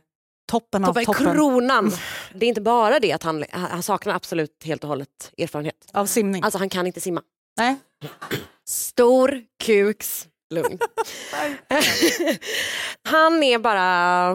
toppen 0.50 0.84
av 0.84 0.88
Toppen, 0.88 1.04
toppen 1.04 1.34
kronan. 1.34 1.92
Det 2.34 2.46
är 2.46 2.48
inte 2.48 2.60
bara 2.60 2.98
det 2.98 3.12
att 3.12 3.22
han, 3.22 3.44
han 3.50 3.82
saknar 3.82 4.14
absolut 4.14 4.64
helt 4.64 4.82
och 4.84 4.88
hållet 4.88 5.32
erfarenhet. 5.38 5.90
av 5.92 6.06
simning. 6.06 6.42
Alltså 6.42 6.58
han 6.58 6.68
kan 6.68 6.86
inte 6.86 7.00
simma. 7.00 7.22
Nej. 7.58 7.76
Stor 8.68 9.42
kuks 9.64 10.28
lugn. 10.54 10.78
han 13.04 13.42
är 13.42 13.58
bara... 13.58 14.28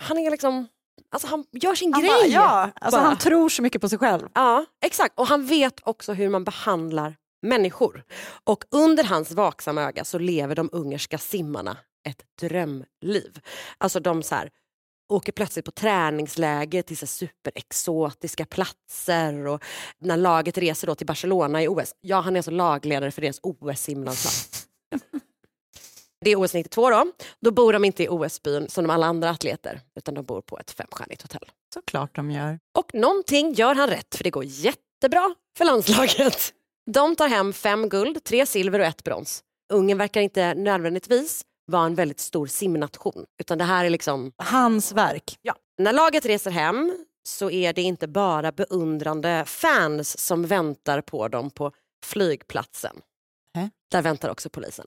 Han 0.00 0.18
är 0.18 0.30
liksom... 0.30 0.68
Alltså 1.12 1.28
han 1.28 1.44
gör 1.52 1.74
sin 1.74 1.92
Han, 1.92 2.02
grej. 2.02 2.10
bara, 2.10 2.26
ja, 2.26 2.70
alltså 2.80 3.00
bara. 3.00 3.06
han 3.08 3.18
tror 3.18 3.48
så 3.48 3.62
mycket 3.62 3.80
på 3.80 3.88
sig 3.88 3.98
själv. 3.98 4.28
Ja, 4.34 4.64
exakt. 4.84 5.18
Och 5.18 5.26
han 5.26 5.46
vet 5.46 5.80
också 5.82 6.12
hur 6.12 6.28
man 6.28 6.44
behandlar 6.44 7.16
människor. 7.46 8.04
Och 8.44 8.64
under 8.70 9.04
hans 9.04 9.30
vaksamma 9.32 9.82
öga 9.82 10.04
så 10.04 10.18
lever 10.18 10.54
de 10.54 10.68
ungerska 10.72 11.18
simmarna 11.18 11.76
ett 12.08 12.22
drömliv. 12.40 13.40
Alltså 13.78 14.00
de 14.00 14.22
så 14.22 14.34
här, 14.34 14.50
åker 15.12 15.32
plötsligt 15.32 15.64
på 15.64 15.70
träningsläger 15.70 16.82
till 16.82 16.98
så 16.98 17.06
superexotiska 17.06 18.44
platser. 18.44 19.46
Och 19.46 19.64
när 20.00 20.16
laget 20.16 20.58
reser 20.58 20.86
då 20.86 20.94
till 20.94 21.06
Barcelona 21.06 21.62
i 21.62 21.68
OS, 21.68 21.94
ja 22.00 22.20
han 22.20 22.36
är 22.36 22.38
alltså 22.38 22.50
lagledare 22.50 23.10
för 23.10 23.22
deras 23.22 23.40
OS-simlandslag. 23.42 24.61
Det 26.24 26.30
är 26.30 26.36
OS 26.36 26.54
92 26.54 26.90
då. 26.90 27.12
Då 27.40 27.50
bor 27.50 27.72
de 27.72 27.84
inte 27.84 28.02
i 28.02 28.08
OS-byn 28.08 28.68
som 28.68 28.84
de 28.84 28.90
alla 28.90 29.06
andra 29.06 29.30
atleter 29.30 29.80
utan 29.96 30.14
de 30.14 30.24
bor 30.24 30.40
på 30.40 30.58
ett 30.58 30.70
femstjärnigt 30.70 31.22
hotell. 31.22 31.50
Såklart 31.74 32.16
de 32.16 32.30
gör. 32.30 32.58
Och 32.78 32.94
någonting 32.94 33.52
gör 33.52 33.74
han 33.74 33.88
rätt 33.88 34.14
för 34.14 34.24
det 34.24 34.30
går 34.30 34.44
jättebra 34.44 35.34
för 35.58 35.64
landslaget. 35.64 36.54
De 36.90 37.16
tar 37.16 37.28
hem 37.28 37.52
fem 37.52 37.88
guld, 37.88 38.24
tre 38.24 38.46
silver 38.46 38.78
och 38.78 38.86
ett 38.86 39.04
brons. 39.04 39.44
Ungern 39.72 39.98
verkar 39.98 40.20
inte 40.20 40.54
nödvändigtvis 40.54 41.44
vara 41.66 41.86
en 41.86 41.94
väldigt 41.94 42.20
stor 42.20 42.46
simnation 42.46 43.26
utan 43.40 43.58
det 43.58 43.64
här 43.64 43.84
är 43.84 43.90
liksom 43.90 44.32
Hans 44.36 44.92
verk. 44.92 45.38
Ja, 45.42 45.54
när 45.78 45.92
laget 45.92 46.26
reser 46.26 46.50
hem 46.50 47.04
så 47.24 47.50
är 47.50 47.72
det 47.72 47.82
inte 47.82 48.08
bara 48.08 48.52
beundrande 48.52 49.44
fans 49.46 50.18
som 50.18 50.46
väntar 50.46 51.00
på 51.00 51.28
dem 51.28 51.50
på 51.50 51.72
flygplatsen. 52.04 52.96
Hä? 53.54 53.70
Där 53.90 54.02
väntar 54.02 54.28
också 54.28 54.50
polisen. 54.50 54.86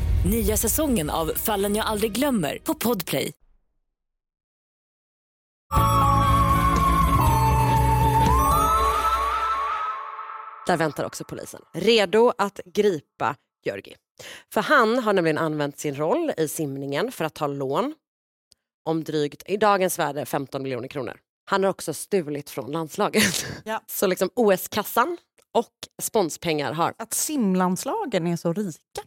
Nya 0.25 0.57
säsongen 0.57 1.09
av 1.09 1.31
Fallen 1.35 1.75
jag 1.75 1.85
aldrig 1.85 2.11
glömmer 2.11 2.57
på 2.63 2.73
Podplay. 2.73 3.31
Där 10.67 10.77
väntar 10.77 11.03
också 11.03 11.23
polisen, 11.23 11.61
redo 11.73 12.33
att 12.37 12.59
gripa 12.65 13.35
Georgi. 13.65 13.95
För 14.53 14.61
han 14.61 14.99
har 14.99 15.13
nämligen 15.13 15.37
använt 15.37 15.79
sin 15.79 15.95
roll 15.95 16.31
i 16.37 16.47
simningen 16.47 17.11
för 17.11 17.25
att 17.25 17.33
ta 17.33 17.47
lån 17.47 17.93
om 18.85 19.03
drygt, 19.03 19.43
i 19.45 19.57
dagens 19.57 19.99
värde, 19.99 20.25
15 20.25 20.63
miljoner 20.63 20.87
kronor. 20.87 21.17
Han 21.45 21.63
har 21.63 21.69
också 21.69 21.93
stulit 21.93 22.49
från 22.49 22.71
landslaget. 22.71 23.45
Ja. 23.65 23.81
Så 23.87 24.07
liksom 24.07 24.29
OS-kassan 24.33 25.17
och 25.53 25.73
sponspengar 26.01 26.73
har 26.73 26.93
Att 26.97 27.13
simlandslagen 27.13 28.27
är 28.27 28.35
så 28.35 28.53
rika. 28.53 29.01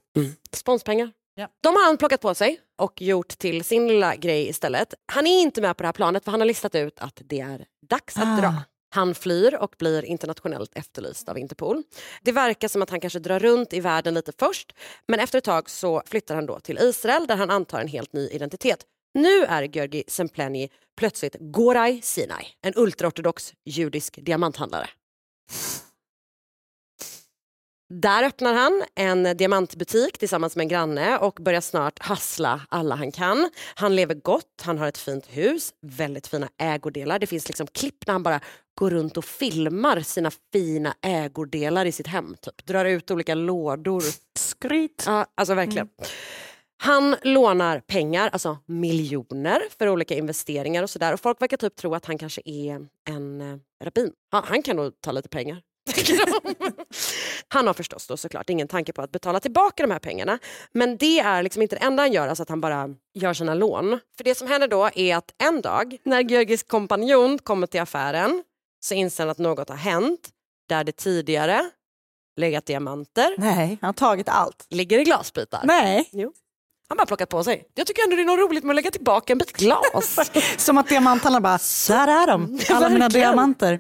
sponspengar. 0.53 1.13
Ja. 1.35 1.49
De 1.63 1.75
har 1.75 1.85
han 1.87 1.97
plockat 1.97 2.21
på 2.21 2.35
sig 2.35 2.61
och 2.79 3.03
gjort 3.03 3.29
till 3.29 3.65
sin 3.65 3.89
lilla 3.89 4.17
grej 4.17 4.49
istället. 4.49 4.95
Han 5.13 5.27
är 5.27 5.41
inte 5.43 5.61
med 5.61 5.77
på 5.77 5.83
det 5.83 5.87
här 5.89 5.93
planet 5.93 6.25
för 6.25 6.31
han 6.31 6.41
har 6.41 6.47
listat 6.47 6.75
ut 6.75 6.99
att 7.01 7.21
det 7.25 7.41
är 7.41 7.67
dags 7.91 8.17
att 8.17 8.39
Ah. 8.39 8.41
dra. 8.41 8.55
Han 8.95 9.15
flyr 9.15 9.55
och 9.55 9.75
blir 9.79 10.05
internationellt 10.05 10.71
efterlyst 10.75 11.29
av 11.29 11.39
Interpol. 11.39 11.83
Det 12.23 12.33
verkar 12.33 12.69
som 12.69 12.83
att 12.83 12.91
han 12.91 13.01
kanske 13.01 13.19
drar 13.19 13.39
runt 13.39 13.73
i 13.73 13.81
världen 13.81 14.15
lite 14.15 14.33
först 14.39 14.73
men 15.09 15.21
efter 15.21 15.39
ett 15.39 15.45
tag 15.45 15.71
så 15.71 16.03
flyttar 16.07 16.35
han 16.35 16.47
då 16.47 16.61
till 16.61 16.79
Israel 16.79 17.27
där 17.27 17.37
han 17.37 17.51
antar 17.51 17.81
en 17.81 17.89
helt 17.89 18.13
ny 18.13 18.29
identitet. 18.29 18.87
Nu 19.15 19.45
är 19.45 19.63
Georgi 19.63 20.05
Sempleni 20.09 20.71
plötsligt 20.97 21.37
Gorai 21.41 22.01
Sinai, 22.03 22.45
en 22.63 22.73
ultraortodox 22.77 23.53
judisk 23.65 24.19
diamanthandlare. 24.23 24.89
Där 28.01 28.23
öppnar 28.23 28.55
han 28.55 28.85
en 28.95 29.37
diamantbutik 29.37 30.19
tillsammans 30.19 30.57
med 30.57 30.65
en 30.65 30.69
granne 30.69 31.19
och 31.19 31.39
börjar 31.41 31.61
snart 31.61 32.03
hassla 32.03 32.61
alla 32.69 32.95
han 32.95 33.13
kan. 33.13 33.51
Han 33.75 33.97
lever 33.97 34.15
gott, 34.15 34.63
han 34.63 34.79
har 34.79 34.89
ett 34.89 34.99
fint 34.99 35.27
hus, 35.27 35.75
väldigt 35.81 36.27
fina 36.27 36.49
ägodelar. 36.59 37.19
Det 37.19 37.27
finns 37.27 37.49
liksom 37.49 37.67
klipp 37.67 38.07
när 38.07 38.13
han 38.13 38.23
bara 38.23 38.41
går 38.75 38.91
runt 38.91 39.17
och 39.17 39.25
filmar 39.25 40.01
sina 40.01 40.31
fina 40.53 40.95
ägodelar 41.03 41.87
i 41.87 41.93
sitt 41.93 42.07
hem. 42.07 42.37
Typ. 42.43 42.67
Drar 42.67 42.85
ut 42.85 43.11
olika 43.11 43.35
lådor. 43.35 44.03
Skryt. 44.39 45.05
Ja, 45.07 45.27
alltså 45.35 45.55
verkligen. 45.55 45.89
Han 46.77 47.17
lånar 47.23 47.81
pengar, 47.81 48.29
alltså 48.33 48.59
miljoner 48.67 49.63
för 49.79 49.89
olika 49.89 50.15
investeringar 50.15 50.83
och 50.83 50.91
sådär. 50.91 51.13
Och 51.13 51.21
folk 51.21 51.43
verkar 51.43 51.57
typ 51.57 51.77
tro 51.77 51.95
att 51.95 52.05
han 52.05 52.19
kanske 52.19 52.43
är 52.45 52.87
en 53.11 53.41
eh, 53.41 53.59
rabbin. 53.85 54.13
Han, 54.31 54.45
han 54.47 54.63
kan 54.63 54.77
nog 54.77 55.01
ta 55.01 55.13
lite 55.13 55.29
pengar. 55.29 55.63
Tänker 56.07 56.55
de. 56.59 56.73
han 57.49 57.67
har 57.67 57.75
förstås 57.75 58.07
då 58.07 58.17
såklart 58.17 58.51
ingen 58.51 58.69
tanke 58.69 58.93
på 58.93 59.03
att 59.03 59.13
betala 59.13 59.41
tillbaka 59.41 59.83
de 59.83 59.91
här 59.93 59.99
pengarna. 59.99 60.39
Men 60.73 60.97
det 60.97 61.19
är 61.21 61.43
liksom 61.43 61.63
inte 61.63 61.77
det 61.77 61.83
enda 61.85 62.03
han 62.03 62.13
gör, 62.13 62.29
alltså 62.29 62.43
att 62.43 62.49
han 62.49 62.61
bara 62.61 62.89
gör 63.15 63.35
sina 63.35 63.55
lån. 63.55 64.01
För 64.17 64.25
det 64.25 64.35
som 64.35 64.49
händer 64.49 64.69
då 64.69 64.91
är 64.95 65.17
att 65.17 65.35
en 65.43 65.61
dag 65.61 65.97
när 66.05 66.21
Georgis 66.21 66.63
kompanjon 66.63 67.39
kommer 67.39 67.67
till 67.67 67.81
affären 67.81 68.43
så 68.85 68.95
inser 68.95 69.23
han 69.25 69.31
att 69.31 69.39
något 69.39 69.69
har 69.69 69.77
hänt 69.77 70.29
där 70.69 70.85
det 70.85 70.93
tidigare 70.93 71.71
legat 72.37 72.67
diamanter 72.67 73.35
Nej, 73.39 73.79
han 73.81 73.89
har 73.89 73.93
tagit 73.93 74.29
allt. 74.29 74.67
ligger 74.71 74.99
i 74.99 75.05
glasbitar. 75.05 75.61
Nej, 75.65 76.09
Jo. 76.13 76.33
Han 76.89 76.97
bara 76.97 77.07
plockat 77.07 77.29
på 77.29 77.45
sig. 77.45 77.65
Jag 77.75 77.87
tycker 77.87 78.03
ändå 78.03 78.17
det 78.17 78.23
är 78.23 78.27
något 78.27 78.51
roligt 78.51 78.65
med 78.65 78.71
att 78.71 78.77
lägga 78.77 78.91
tillbaka 78.91 79.33
en 79.33 79.39
bit 79.39 79.53
glas. 79.53 80.19
som 80.57 80.79
att 80.79 80.89
diamanthandlarna 80.89 81.41
bara, 81.41 81.59
där 81.89 82.23
är 82.23 82.27
de, 82.27 82.61
alla 82.71 82.89
mina 82.89 83.09
diamanter. 83.09 83.79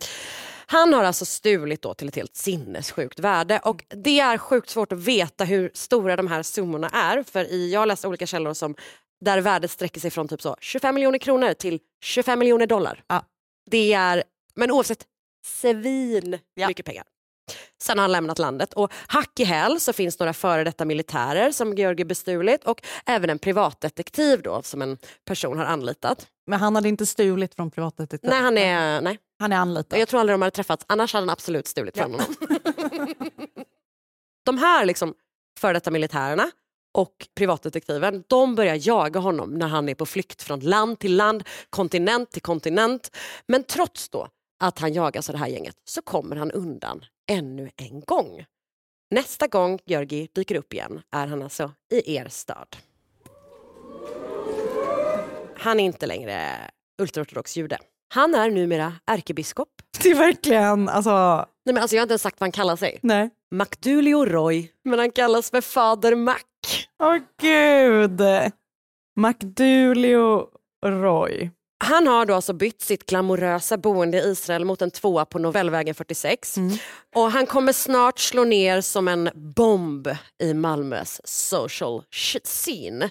Han 0.66 0.92
har 0.94 1.04
alltså 1.04 1.24
stulit 1.24 1.82
då 1.82 1.94
till 1.94 2.08
ett 2.08 2.16
helt 2.16 2.36
sinnessjukt 2.36 3.18
värde 3.18 3.60
och 3.64 3.84
det 3.88 4.20
är 4.20 4.38
sjukt 4.38 4.70
svårt 4.70 4.92
att 4.92 4.98
veta 4.98 5.44
hur 5.44 5.70
stora 5.74 6.16
de 6.16 6.26
här 6.26 6.42
summorna 6.42 6.88
är 6.88 7.22
för 7.22 7.44
i, 7.44 7.72
jag 7.72 7.80
har 7.80 7.86
läst 7.86 8.04
olika 8.04 8.26
källor 8.26 8.54
som 8.54 8.74
där 9.24 9.40
värdet 9.40 9.70
sträcker 9.70 10.00
sig 10.00 10.10
från 10.10 10.28
typ 10.28 10.42
så 10.42 10.56
25 10.60 10.94
miljoner 10.94 11.18
kronor 11.18 11.54
till 11.54 11.80
25 12.04 12.38
miljoner 12.38 12.66
dollar. 12.66 13.04
Ja. 13.06 13.24
Det 13.70 13.92
är, 13.92 14.24
men 14.54 14.70
oavsett, 14.70 15.06
svin 15.46 16.38
Ja. 16.54 16.68
mycket 16.68 16.86
pengar. 16.86 17.04
Sen 17.84 17.98
har 17.98 18.02
han 18.02 18.12
lämnat 18.12 18.38
landet 18.38 18.72
och 18.72 18.92
hack 19.06 19.40
i 19.40 19.44
häl 19.44 19.80
så 19.80 19.92
finns 19.92 20.18
några 20.18 20.32
före 20.32 20.64
detta 20.64 20.84
militärer 20.84 21.52
som 21.52 21.74
Georgi 21.74 22.04
bestulit 22.04 22.64
och 22.64 22.82
även 23.06 23.30
en 23.30 23.38
privatdetektiv 23.38 24.42
då 24.42 24.62
som 24.62 24.82
en 24.82 24.98
person 25.24 25.58
har 25.58 25.64
anlitat. 25.64 26.26
Men 26.46 26.60
han 26.60 26.74
hade 26.74 26.88
inte 26.88 27.06
stulit 27.06 27.54
från 27.54 27.70
privatdetektiv. 27.70 28.30
Nej, 28.30 28.42
han 28.42 28.58
är, 28.58 29.00
nej. 29.00 29.18
han 29.38 29.52
är 29.52 29.56
anlitad. 29.56 29.98
Jag 29.98 30.08
tror 30.08 30.20
aldrig 30.20 30.34
de 30.34 30.42
hade 30.42 30.54
träffats, 30.54 30.84
annars 30.88 31.12
hade 31.12 31.22
han 31.22 31.30
absolut 31.30 31.66
stulit 31.66 31.98
från 31.98 32.10
honom. 32.12 32.34
de 34.44 34.58
här 34.58 34.84
liksom 34.84 35.14
före 35.60 35.72
detta 35.72 35.90
militärerna 35.90 36.50
och 36.94 37.28
privatdetektiven, 37.36 38.24
de 38.26 38.54
börjar 38.54 38.88
jaga 38.88 39.20
honom 39.20 39.54
när 39.54 39.68
han 39.68 39.88
är 39.88 39.94
på 39.94 40.06
flykt 40.06 40.42
från 40.42 40.60
land 40.60 40.98
till 40.98 41.16
land, 41.16 41.44
kontinent 41.70 42.30
till 42.30 42.42
kontinent. 42.42 43.16
Men 43.48 43.64
trots 43.64 44.08
då 44.08 44.28
att 44.60 44.78
han 44.78 44.92
jagas 44.92 45.28
av 45.28 45.32
det 45.32 45.38
här 45.38 45.48
gänget 45.48 45.76
så 45.84 46.02
kommer 46.02 46.36
han 46.36 46.50
undan 46.50 47.04
ännu 47.30 47.70
en 47.76 48.00
gång. 48.00 48.44
Nästa 49.10 49.46
gång 49.46 49.78
Georgi 49.84 50.28
dyker 50.34 50.54
upp 50.54 50.72
igen 50.72 51.02
är 51.12 51.26
han 51.26 51.42
alltså 51.42 51.72
i 51.92 52.16
er 52.16 52.28
stad. 52.28 52.76
Han 55.56 55.80
är 55.80 55.84
inte 55.84 56.06
längre 56.06 56.70
ultraortodox 57.02 57.56
jude. 57.56 57.78
Han 58.14 58.34
är 58.34 58.50
numera 58.50 58.92
ärkebiskop. 59.06 59.68
Det 60.02 60.10
är 60.10 60.14
verkligen, 60.14 60.88
alltså, 60.88 61.10
Nej, 61.64 61.74
men 61.74 61.78
alltså 61.78 61.96
jag 61.96 62.00
har 62.00 62.04
inte 62.04 62.12
ens 62.12 62.22
sagt 62.22 62.40
vad 62.40 62.44
han 62.46 62.52
kallar 62.52 62.76
sig. 62.76 62.98
nej. 63.02 63.30
Macdulio 63.50 64.24
Roy, 64.24 64.72
men 64.84 64.98
han 64.98 65.10
kallas 65.10 65.50
för 65.50 65.60
Fader 65.60 66.14
Mac. 66.14 66.38
Åh 67.02 67.18
gud. 67.40 68.20
Macdulio 69.16 70.48
Roy. 70.86 71.50
Han 71.78 72.06
har 72.06 72.26
då 72.26 72.34
alltså 72.34 72.52
bytt 72.52 72.82
sitt 72.82 73.06
glamorösa 73.06 73.76
boende 73.76 74.18
i 74.18 74.20
Israel 74.30 74.64
mot 74.64 74.82
en 74.82 74.90
tvåa 74.90 75.24
på 75.24 75.38
Novellvägen 75.38 75.94
46. 75.94 76.56
Och 77.14 77.30
han 77.30 77.46
kommer 77.46 77.72
snart 77.72 78.18
slå 78.18 78.44
ner 78.44 78.80
som 78.80 79.08
en 79.08 79.30
bomb 79.34 80.08
i 80.42 80.54
Malmös 80.54 81.20
social 81.24 82.02
scene. 82.44 83.10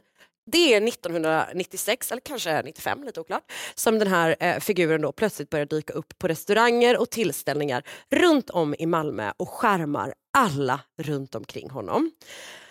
Det 0.52 0.74
är 0.74 0.88
1996, 0.88 2.12
eller 2.12 2.22
kanske 2.22 2.62
95, 2.62 3.04
lite 3.04 3.20
oklart, 3.20 3.52
som 3.76 4.00
den 4.00 4.08
här 4.08 4.36
eh, 4.40 4.60
figuren 4.60 5.02
då 5.02 5.12
plötsligt 5.12 5.50
börjar 5.50 5.66
dyka 5.66 5.94
upp 5.94 6.18
på 6.20 6.28
restauranger 6.28 6.98
och 6.98 7.10
tillställningar 7.10 7.84
runt 8.12 8.50
om 8.50 8.76
i 8.80 8.86
Malmö 8.86 9.32
och 9.38 9.50
skärmar 9.50 10.14
alla 10.38 10.80
runt 11.02 11.36
omkring 11.36 11.70
honom. 11.70 12.12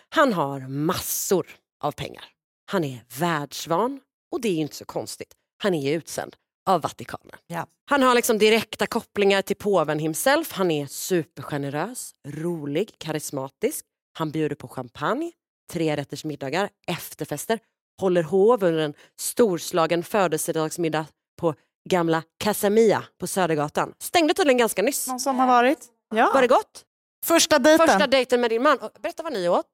Han 0.08 0.32
har 0.32 0.60
massor 0.60 1.46
av 1.84 1.92
pengar. 1.92 2.24
Han 2.70 2.84
är 2.84 3.04
världsvan 3.18 4.00
och 4.32 4.40
det 4.40 4.48
är 4.48 4.54
ju 4.54 4.60
inte 4.60 4.76
så 4.76 4.84
konstigt. 4.84 5.32
Han 5.62 5.74
är 5.74 5.82
ju 5.82 5.94
utsänd 5.96 6.36
av 6.66 6.80
Vatikanen. 6.80 7.36
Ja. 7.46 7.66
Han 7.90 8.02
har 8.02 8.14
liksom 8.14 8.38
direkta 8.38 8.86
kopplingar 8.86 9.42
till 9.42 9.56
påven 9.56 9.98
himself. 9.98 10.52
Han 10.52 10.70
är 10.70 10.86
supergenerös, 10.86 12.12
rolig, 12.28 12.90
karismatisk. 12.98 13.84
Han 14.18 14.30
bjuder 14.30 14.56
på 14.56 14.68
champagne, 14.68 15.32
trerättersmiddagar, 15.72 16.70
efterfester, 16.86 17.58
håller 18.00 18.22
hov 18.22 18.64
under 18.64 18.80
en 18.80 18.94
storslagen 19.18 20.02
födelsedagsmiddag 20.02 21.06
på 21.40 21.54
gamla 21.88 22.22
Casamia 22.38 23.04
på 23.18 23.26
Södergatan. 23.26 23.94
Stängde 23.98 24.34
tydligen 24.34 24.58
ganska 24.58 24.82
nyss. 24.82 25.08
Någon 25.08 25.20
som 25.20 25.38
har 25.38 25.46
varit? 25.46 25.86
Ja. 26.14 26.30
Var 26.34 26.42
det 26.42 26.48
gott? 26.48 26.84
Första 27.24 27.58
dejten. 27.58 27.86
Första 27.86 28.06
dejten 28.06 28.40
med 28.40 28.50
din 28.50 28.62
man. 28.62 28.78
Berätta 29.02 29.22
vad 29.22 29.32
ni 29.32 29.48
åt. 29.48 29.66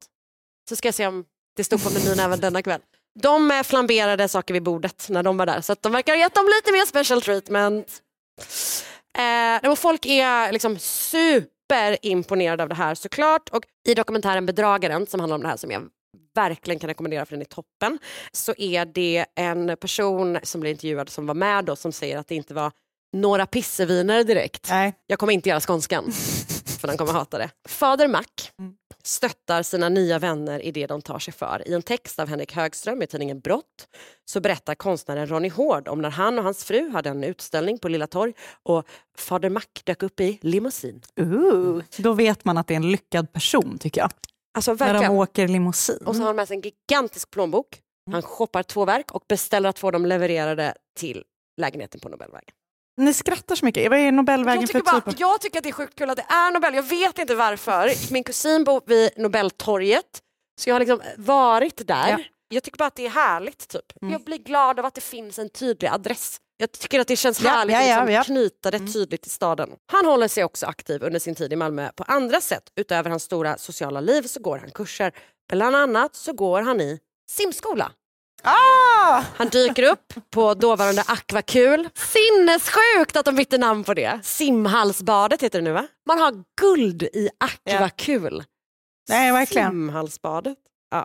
Så 0.69 0.77
ska 0.77 0.89
jag 0.89 0.95
se 0.95 1.07
om 1.07 1.25
det 1.57 1.65
stod 1.65 1.83
på 1.85 1.91
menyn 1.91 2.21
även 2.21 2.41
denna 2.41 2.63
kväll. 2.63 2.81
De 3.23 3.63
flamberade 3.65 4.29
saker 4.29 4.55
vid 4.55 4.63
bordet 4.63 5.07
när 5.11 5.23
de 5.23 5.37
var 5.37 5.47
där 5.47 5.61
så 5.61 5.73
att 5.73 5.83
de 5.83 5.93
verkar 5.93 6.13
ha 6.13 6.19
gett 6.19 6.35
dem 6.35 6.47
lite 6.57 6.73
mer 6.73 6.85
special 6.87 7.23
treatment. 7.23 8.03
Eh, 9.19 9.71
och 9.71 9.79
folk 9.79 10.07
är 10.07 10.53
liksom 10.53 10.79
superimponerade 10.79 12.63
av 12.63 12.69
det 12.69 12.75
här 12.75 12.95
såklart 12.95 13.49
och 13.49 13.65
i 13.89 13.95
dokumentären 13.95 14.47
Bedragaren 14.47 15.07
som 15.07 15.21
handlar 15.21 15.35
om 15.37 15.43
det 15.43 15.49
här 15.49 15.57
som 15.57 15.71
jag 15.71 15.83
verkligen 16.35 16.79
kan 16.79 16.89
rekommendera 16.89 17.27
för 17.27 17.33
den 17.33 17.41
är 17.41 17.45
toppen 17.45 17.99
så 18.33 18.55
är 18.59 18.85
det 18.85 19.27
en 19.35 19.77
person 19.77 20.39
som 20.43 20.61
blir 20.61 20.71
intervjuad 20.71 21.09
som 21.09 21.27
var 21.27 21.35
med 21.35 21.65
då 21.65 21.77
som 21.77 21.93
säger 21.93 22.19
att 22.19 22.29
det 22.29 22.35
inte 22.35 22.55
var 22.55 22.73
några 23.17 23.47
pisseviner 23.47 24.25
direkt. 24.25 24.67
Nej. 24.71 24.95
Jag 25.07 25.19
kommer 25.19 25.33
inte 25.33 25.49
göra 25.49 25.61
skånskan, 25.61 26.13
för 26.81 26.89
han 26.89 26.97
kommer 26.97 27.13
hata 27.13 27.39
det. 27.39 27.51
Fader 27.69 28.09
Mac 28.09 28.25
Mm. 28.59 28.75
Stöttar 29.09 29.63
sina 29.63 29.89
nya 29.89 30.19
vänner 30.19 30.63
i 30.65 30.71
det 30.71 30.87
de 30.87 31.03
tar 31.03 31.19
sig 31.19 31.35
för. 31.35 31.69
I 31.69 31.75
en 31.75 31.83
text 31.83 32.19
av 32.19 32.29
Henrik 32.29 32.53
Högström 32.53 33.03
i 33.03 33.07
tidningen 33.07 33.41
Brott 33.41 33.89
så 34.25 34.41
berättar 34.41 34.75
konstnären 34.75 35.27
Ronny 35.27 35.49
Hård 35.49 35.89
om 35.89 36.03
när 36.03 36.11
han 36.11 36.39
och 36.39 36.45
hans 36.45 36.65
fru 36.65 36.91
hade 36.91 37.11
en 37.11 37.25
utställning 37.25 37.79
på 37.79 37.89
Lilla 37.89 38.07
Torg 38.07 38.33
och 38.63 38.87
Fader 39.19 39.51
Mac 39.51 39.63
dök 39.85 40.03
upp 40.03 40.21
i 40.21 40.39
limousin. 40.43 41.03
Ooh, 41.21 41.83
då 41.97 42.13
vet 42.13 42.45
man 42.45 42.59
att 42.59 42.67
det 42.67 42.75
är 42.75 42.77
en 42.77 42.91
lyckad 42.91 43.33
person 43.33 43.79
tycker 43.79 44.01
jag. 44.01 44.11
Alltså 44.55 44.75
När 44.75 44.95
de 44.95 45.09
åker 45.09 45.49
limousin. 45.49 45.99
Och 46.07 46.17
så 46.17 46.23
har 46.23 46.27
han 46.27 46.37
med 46.37 46.49
sig 46.49 46.57
en 46.57 46.63
gigantisk 46.63 47.31
plånbok. 47.31 47.81
Han 48.11 48.23
shoppar 48.23 48.63
två 48.63 48.85
verk 48.85 49.13
och 49.13 49.25
beställer 49.29 49.69
att 49.69 49.79
få 49.79 49.91
dem 49.91 50.07
levererade 50.07 50.75
till 50.97 51.25
lägenheten 51.57 52.01
på 52.01 52.09
Nobelvägen. 52.09 52.55
Ni 52.99 53.15
skrattar 53.15 53.55
så 53.55 53.65
mycket. 53.65 53.91
Vad 53.91 53.99
är 53.99 54.13
Nobelvägen 54.13 54.61
Jag 54.61 54.71
för 54.71 54.79
tycker, 54.79 54.93
typ 54.93 55.05
bara, 55.05 55.15
jag 55.19 55.41
tycker 55.41 55.59
att 55.59 55.63
det 55.63 55.69
är 55.69 55.73
sjukt 55.73 55.95
kul 55.99 56.11
att 56.11 56.17
det 56.17 56.27
är 56.29 56.53
Nobel. 56.53 56.75
Jag 56.75 56.83
vet 56.83 57.19
inte 57.19 57.35
varför. 57.35 58.13
Min 58.13 58.25
kusin 58.25 58.65
bor 58.65 58.83
vid 58.87 59.11
Nobeltorget. 59.17 60.23
Så 60.61 60.71
jag 60.71 60.75
har 60.75 60.81
liksom 60.81 61.01
varit 61.17 61.87
där. 61.87 62.09
Ja. 62.09 62.19
Jag 62.49 62.63
tycker 62.63 62.79
bara 62.79 62.87
att 62.87 62.95
det 62.95 63.07
är 63.07 63.11
härligt. 63.11 63.69
Typ. 63.69 64.03
Mm. 64.03 64.13
Jag 64.13 64.25
blir 64.25 64.39
glad 64.39 64.79
av 64.79 64.85
att 64.87 64.95
det 64.95 65.01
finns 65.01 65.39
en 65.39 65.49
tydlig 65.49 65.89
adress. 65.89 66.37
Jag 66.57 66.73
tycker 66.73 67.01
att 67.01 67.09
det 67.09 67.17
känns 67.17 67.41
Ja, 67.41 67.51
härligt 67.51 67.77
ja, 67.77 67.83
ja, 67.83 68.01
att 68.01 68.09
liksom 68.09 68.35
knyta 68.35 68.71
det 68.71 68.93
tydligt 68.93 69.23
till 69.23 69.31
staden. 69.31 69.71
Han 69.93 70.07
håller 70.07 70.29
sig 70.29 70.45
också 70.45 70.67
aktiv 70.67 71.03
under 71.03 71.19
sin 71.19 71.35
tid 71.35 71.53
i 71.53 71.57
Malmö 71.57 71.91
på 71.97 72.05
andra 72.07 72.41
sätt. 72.41 72.63
Utöver 72.77 73.11
hans 73.11 73.23
stora 73.23 73.59
sociala 73.59 74.01
liv 74.01 74.23
så 74.23 74.41
går 74.41 74.59
han 74.59 74.71
kurser. 74.71 75.13
Bland 75.51 75.77
annat 75.77 76.15
så 76.15 76.33
går 76.33 76.63
han 76.63 76.81
i 76.81 76.99
simskola. 77.31 77.93
Ah! 78.43 79.25
Han 79.37 79.49
dyker 79.49 79.83
upp 79.83 80.13
på 80.31 80.55
dåvarande 80.55 81.03
Aquakul. 81.07 81.89
Sinnessjukt 81.95 83.17
att 83.17 83.25
de 83.25 83.37
bytte 83.37 83.59
namn 83.59 83.85
på 83.85 83.95
det. 83.95 84.21
Simhallsbadet 84.23 85.43
heter 85.43 85.59
det 85.59 85.65
nu 85.65 85.73
va? 85.73 85.87
Man 86.07 86.19
har 86.19 86.45
guld 86.61 87.03
i 87.03 87.29
Aquakul. 87.41 88.45
Nej, 89.09 89.33
verkligen. 89.33 89.71
Simhallsbadet. 89.71 90.59
Ja. 90.91 91.05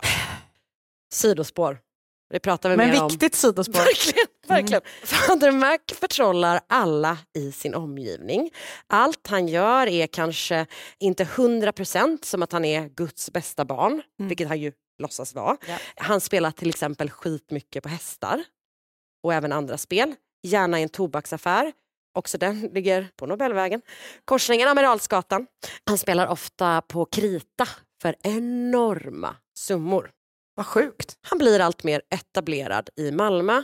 Sidospår. 1.12 1.78
Det 2.32 2.40
pratar 2.40 2.70
vi 2.70 2.76
Men 2.76 2.90
mer 2.90 3.02
om. 3.02 3.08
viktigt 3.08 3.34
sidospår. 3.34 3.72
Verkligen. 3.78 4.26
verkligen. 4.48 4.82
Fader 5.04 5.50
Mac 5.52 5.78
förtrollar 6.00 6.60
alla 6.68 7.18
i 7.36 7.52
sin 7.52 7.74
omgivning. 7.74 8.50
Allt 8.86 9.26
han 9.26 9.48
gör 9.48 9.86
är 9.86 10.06
kanske 10.06 10.66
inte 11.00 11.24
100% 11.24 12.24
som 12.24 12.42
att 12.42 12.52
han 12.52 12.64
är 12.64 12.88
Guds 12.88 13.32
bästa 13.32 13.64
barn, 13.64 14.02
vilket 14.18 14.48
han 14.48 14.60
ju 14.60 14.72
låtsas 14.98 15.34
vara. 15.34 15.56
Ja. 15.68 15.78
Han 15.96 16.20
spelar 16.20 16.50
till 16.50 16.68
exempel 16.68 17.10
skitmycket 17.10 17.82
på 17.82 17.88
hästar 17.88 18.44
och 19.22 19.34
även 19.34 19.52
andra 19.52 19.78
spel. 19.78 20.14
Gärna 20.42 20.80
i 20.80 20.82
en 20.82 20.88
tobaksaffär. 20.88 21.72
Också 22.14 22.38
den 22.38 22.60
ligger 22.72 23.08
på 23.16 23.26
Nobelvägen. 23.26 23.82
Korsningen 24.24 24.68
Amiralsgatan. 24.68 25.46
Han 25.86 25.98
spelar 25.98 26.26
ofta 26.26 26.80
på 26.80 27.04
krita 27.04 27.68
för 28.02 28.16
enorma 28.22 29.36
summor. 29.54 30.10
Vad 30.54 30.66
sjukt. 30.66 31.18
Han 31.22 31.38
blir 31.38 31.60
allt 31.60 31.84
mer 31.84 32.02
etablerad 32.10 32.90
i 32.96 33.10
Malmö, 33.10 33.62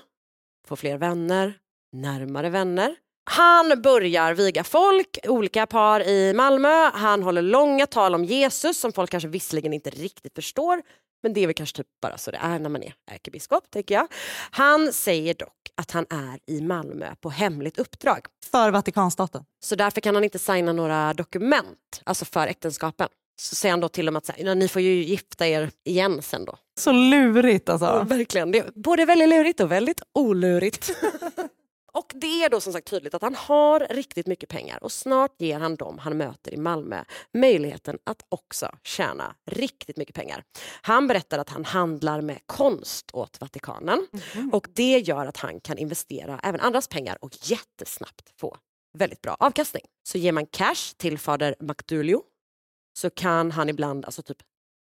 får 0.67 0.77
fler 0.77 0.99
vänner, 0.99 1.59
närmare 1.93 2.51
vänner. 2.51 2.97
Han 3.31 3.83
börjar 3.83 4.35
viga 4.35 4.65
folk, 4.65 5.19
olika 5.25 5.67
par 5.67 6.01
i 6.01 6.33
Malmö. 6.35 6.91
Han 6.91 7.23
håller 7.23 7.43
långa 7.43 7.87
tal 7.87 8.15
om 8.15 8.25
Jesus 8.25 8.81
som 8.81 8.93
folk 8.93 9.11
kanske 9.11 9.29
visserligen 9.29 9.73
inte 9.73 9.91
riktigt 9.91 10.35
förstår. 10.35 10.83
Men 11.23 11.33
det 11.33 11.41
är 11.41 11.47
väl 11.47 11.55
kanske 11.55 11.77
typ 11.77 11.87
bara 12.03 12.19
så 12.19 12.31
det 12.31 12.37
är 12.37 12.59
när 12.59 12.71
man 12.71 12.83
är 12.83 12.95
ärkebiskop, 13.11 13.71
tänker 13.71 13.95
jag. 13.95 14.07
Han 14.51 14.93
säger 14.93 15.35
dock 15.35 15.57
att 15.75 15.91
han 15.91 16.07
är 16.11 16.39
i 16.47 16.61
Malmö 16.61 17.15
på 17.21 17.31
hemligt 17.31 17.79
uppdrag. 17.79 18.27
För 18.51 18.71
Vatikanstaten. 18.71 19.45
Så 19.65 19.75
därför 19.75 20.01
kan 20.01 20.15
han 20.15 20.25
inte 20.25 20.39
signa 20.39 20.73
några 20.73 21.15
dokument, 21.15 22.03
alltså 22.05 22.25
för 22.25 22.47
äktenskapen. 22.47 23.09
Så 23.41 23.55
säger 23.55 23.73
han 23.73 23.81
då 23.81 23.89
till 23.89 24.07
dem 24.07 24.17
att 24.17 24.29
här, 24.29 24.55
ni 24.55 24.69
får 24.69 24.83
ju 24.83 25.03
gifta 25.05 25.47
er 25.49 25.71
igen 25.85 26.23
sen 26.23 26.45
då. 26.45 26.57
Så 26.79 26.93
lurigt 26.93 27.69
Ja, 27.69 27.73
alltså. 27.73 28.15
verkligen. 28.15 28.53
Det 28.53 28.59
är 28.59 28.71
både 28.75 29.05
väldigt 29.05 29.29
lurigt 29.29 29.61
och 29.61 29.73
väldigt 29.73 30.03
olurigt. 30.15 30.91
och 31.93 32.13
det 32.15 32.45
är 32.45 32.49
då 32.49 32.61
som 32.61 32.73
sagt 32.73 32.89
tydligt 32.89 33.15
att 33.15 33.23
han 33.23 33.35
har 33.35 33.81
riktigt 33.81 34.27
mycket 34.27 34.49
pengar 34.49 34.85
och 34.85 34.93
snart 34.93 35.41
ger 35.41 35.59
han 35.59 35.77
dem 35.77 35.99
han 35.99 36.17
möter 36.17 36.55
i 36.55 36.57
Malmö 36.57 37.05
möjligheten 37.35 37.99
att 38.05 38.23
också 38.29 38.71
tjäna 38.83 39.35
riktigt 39.47 39.97
mycket 39.97 40.15
pengar. 40.15 40.45
Han 40.83 41.07
berättar 41.07 41.39
att 41.39 41.49
han 41.49 41.65
handlar 41.65 42.21
med 42.21 42.39
konst 42.47 43.11
åt 43.13 43.41
Vatikanen 43.41 44.07
och 44.53 44.69
det 44.75 44.99
gör 44.99 45.27
att 45.27 45.37
han 45.37 45.61
kan 45.61 45.79
investera 45.79 46.41
även 46.43 46.61
andras 46.61 46.89
pengar 46.89 47.19
och 47.21 47.31
jättesnabbt 47.43 48.33
få 48.37 48.57
väldigt 48.99 49.23
bra 49.23 49.37
avkastning. 49.39 49.85
Så 50.03 50.19
ger 50.19 50.33
man 50.33 50.47
cash 50.47 50.95
till 50.97 51.19
fader 51.19 51.55
Macdulio 51.61 52.23
så 52.99 53.11
kan 53.11 53.51
han 53.51 53.69
ibland 53.69 54.05
alltså 54.05 54.23
typ 54.23 54.39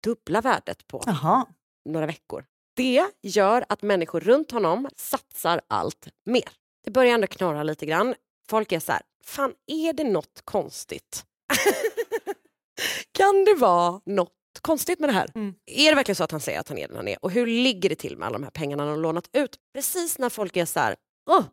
dubbla 0.05 0.41
värdet 0.41 0.87
på 0.87 1.03
Jaha. 1.07 1.47
några 1.85 2.07
veckor. 2.07 2.45
Det 2.77 3.07
gör 3.23 3.65
att 3.69 3.83
människor 3.83 4.21
runt 4.21 4.51
honom 4.51 4.89
satsar 4.97 5.61
allt 5.69 6.09
mer. 6.25 6.49
Det 6.89 6.93
börjar 6.93 7.15
ändå 7.15 7.27
knorra 7.27 7.63
lite 7.63 7.87
grann. 7.87 8.15
Folk 8.49 8.73
är 8.73 8.81
så 8.81 8.93
här, 8.93 9.03
fan 9.25 9.55
är 9.67 9.93
det 9.93 10.05
något 10.05 10.43
konstigt? 10.45 11.25
kan 13.13 13.45
det 13.45 13.55
vara 13.55 14.01
något 14.07 14.33
konstigt 14.61 14.99
med 14.99 15.09
det 15.09 15.13
här? 15.13 15.31
Mm. 15.35 15.55
Är 15.67 15.91
det 15.91 15.95
verkligen 15.95 16.17
så 16.17 16.25
att 16.25 16.31
han 16.31 16.41
säger 16.41 16.61
att 16.61 16.69
han 16.69 16.79
är 16.79 16.89
den 16.89 16.97
han 16.97 17.09
är? 17.09 17.25
Och 17.25 17.31
hur 17.31 17.47
ligger 17.47 17.89
det 17.89 17.95
till 17.95 18.17
med 18.17 18.27
alla 18.27 18.39
de 18.39 18.45
här 18.45 18.51
pengarna 18.51 18.83
han 18.83 18.91
har 18.91 18.97
lånat 18.97 19.31
ut? 19.33 19.57
Precis 19.75 20.19
när 20.19 20.29
folk 20.29 20.57
är 20.57 20.65
så 20.65 20.81
här, 20.81 20.97
Åh, 21.31 21.45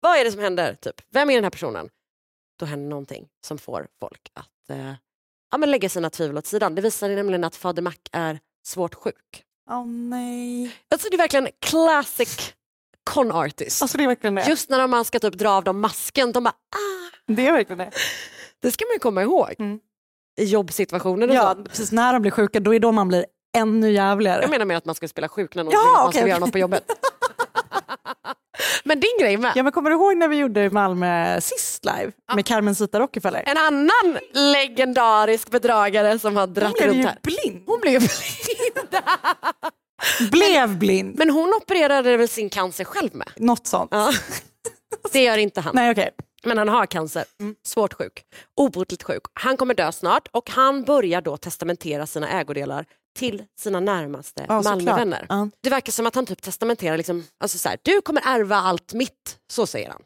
vad 0.00 0.18
är 0.18 0.24
det 0.24 0.32
som 0.32 0.40
händer? 0.40 0.74
Typ, 0.74 0.94
vem 1.10 1.30
är 1.30 1.34
den 1.34 1.44
här 1.44 1.50
personen? 1.50 1.88
Då 2.58 2.66
händer 2.66 2.88
någonting 2.88 3.28
som 3.46 3.58
får 3.58 3.88
folk 4.00 4.30
att 4.34 4.70
eh, 4.70 4.94
ja, 5.50 5.58
men 5.58 5.70
lägga 5.70 5.88
sina 5.88 6.10
tvivel 6.10 6.38
åt 6.38 6.46
sidan. 6.46 6.74
Det 6.74 6.82
visar 6.82 7.08
nämligen 7.08 7.44
att 7.44 7.56
fader 7.56 7.82
Mac 7.82 7.96
är 8.12 8.40
svårt 8.62 8.94
sjuk. 8.94 9.44
Åh 9.70 9.86
nej. 9.86 10.76
Alltså 10.88 11.08
det 11.10 11.16
är 11.16 11.18
verkligen 11.18 11.48
classic 11.58 12.54
con 13.14 13.32
artist. 13.32 13.82
Alltså 13.82 13.98
det 13.98 14.04
är 14.04 14.08
verkligen 14.08 14.34
det. 14.34 14.48
Just 14.48 14.70
när 14.70 14.86
man 14.86 15.04
ska 15.04 15.18
typ 15.18 15.34
dra 15.34 15.50
av 15.50 15.64
dem 15.64 15.80
masken, 15.80 16.32
de 16.32 16.44
bara 16.44 16.50
ah. 16.50 17.32
Det 17.32 17.46
är 17.46 17.52
verkligen 17.52 17.78
det. 17.78 17.90
Det 18.62 18.70
ska 18.72 18.84
man 18.86 18.92
ju 18.94 18.98
komma 18.98 19.22
ihåg. 19.22 19.54
Mm. 19.58 19.78
I 20.40 20.44
jobbsituationer 20.44 21.28
och 21.28 21.34
Ja, 21.34 21.54
så. 21.56 21.64
precis 21.64 21.92
när 21.92 22.12
de 22.12 22.22
blir 22.22 22.30
sjuka, 22.32 22.60
då 22.60 22.74
är 22.74 22.80
då 22.80 22.92
man 22.92 23.08
blir 23.08 23.26
ännu 23.56 23.90
jävligare. 23.92 24.40
Jag 24.42 24.50
menar 24.50 24.64
mer 24.64 24.76
att 24.76 24.84
man 24.84 24.94
ska 24.94 25.08
spela 25.08 25.28
sjuk 25.28 25.54
när 25.54 25.64
någon 25.64 25.72
Ja, 25.72 25.80
vill 25.80 25.88
att 25.90 25.96
man 25.98 26.08
okej, 26.08 26.20
ska 26.20 26.28
göra 26.28 26.38
något 26.38 26.52
på 26.52 26.58
jobbet. 26.58 26.84
Men 28.84 29.00
din 29.00 29.10
grej 29.20 29.36
med. 29.36 29.52
Ja, 29.54 29.62
men 29.62 29.72
kommer 29.72 29.90
du 29.90 29.96
ihåg 29.96 30.16
när 30.16 30.28
vi 30.28 30.36
gjorde 30.36 30.70
Malmö 30.70 31.40
sist 31.40 31.84
live 31.84 32.12
med 32.34 32.46
Carmen 32.46 32.74
Zita 32.74 33.00
Rockefeller? 33.00 33.42
En 33.46 33.56
annan 33.56 34.18
legendarisk 34.32 35.50
bedragare 35.50 36.18
som 36.18 36.36
har 36.36 36.46
dratt 36.46 36.74
blev 36.74 36.88
runt 36.88 36.98
ju 36.98 37.02
här. 37.06 37.18
blind. 37.22 37.62
Hon 37.66 37.80
blev 37.80 38.00
blind. 38.00 38.88
Blev 40.30 40.78
blind. 40.78 41.18
Men 41.18 41.30
hon 41.30 41.54
opererade 41.54 42.16
väl 42.16 42.28
sin 42.28 42.50
cancer 42.50 42.84
själv 42.84 43.14
med? 43.14 43.28
Något 43.36 43.66
sånt. 43.66 43.88
Ja. 43.92 44.12
Det 45.12 45.22
gör 45.22 45.38
inte 45.38 45.60
han. 45.60 45.74
Nej, 45.74 45.90
okej. 45.90 46.10
Men 46.44 46.58
han 46.58 46.68
har 46.68 46.86
cancer, 46.86 47.24
svårt 47.66 47.92
sjuk, 47.92 48.24
obotligt 48.56 49.02
sjuk. 49.02 49.22
Han 49.32 49.56
kommer 49.56 49.74
dö 49.74 49.92
snart 49.92 50.28
och 50.32 50.50
han 50.50 50.84
börjar 50.84 51.20
då 51.20 51.36
testamentera 51.36 52.06
sina 52.06 52.28
ägodelar 52.40 52.86
till 53.18 53.42
sina 53.60 53.80
närmaste 53.80 54.44
Ja. 54.48 54.62
Malmövänner. 54.62 55.26
Ja. 55.28 55.48
Det 55.60 55.70
verkar 55.70 55.92
som 55.92 56.06
att 56.06 56.14
han 56.14 56.26
typ 56.26 56.42
testamenterar, 56.42 56.96
liksom, 56.96 57.24
alltså 57.40 57.58
så 57.58 57.68
här, 57.68 57.78
du 57.82 58.00
kommer 58.00 58.22
ärva 58.26 58.56
allt 58.56 58.92
mitt, 58.92 59.38
så 59.52 59.66
säger 59.66 59.88
han. 59.90 60.02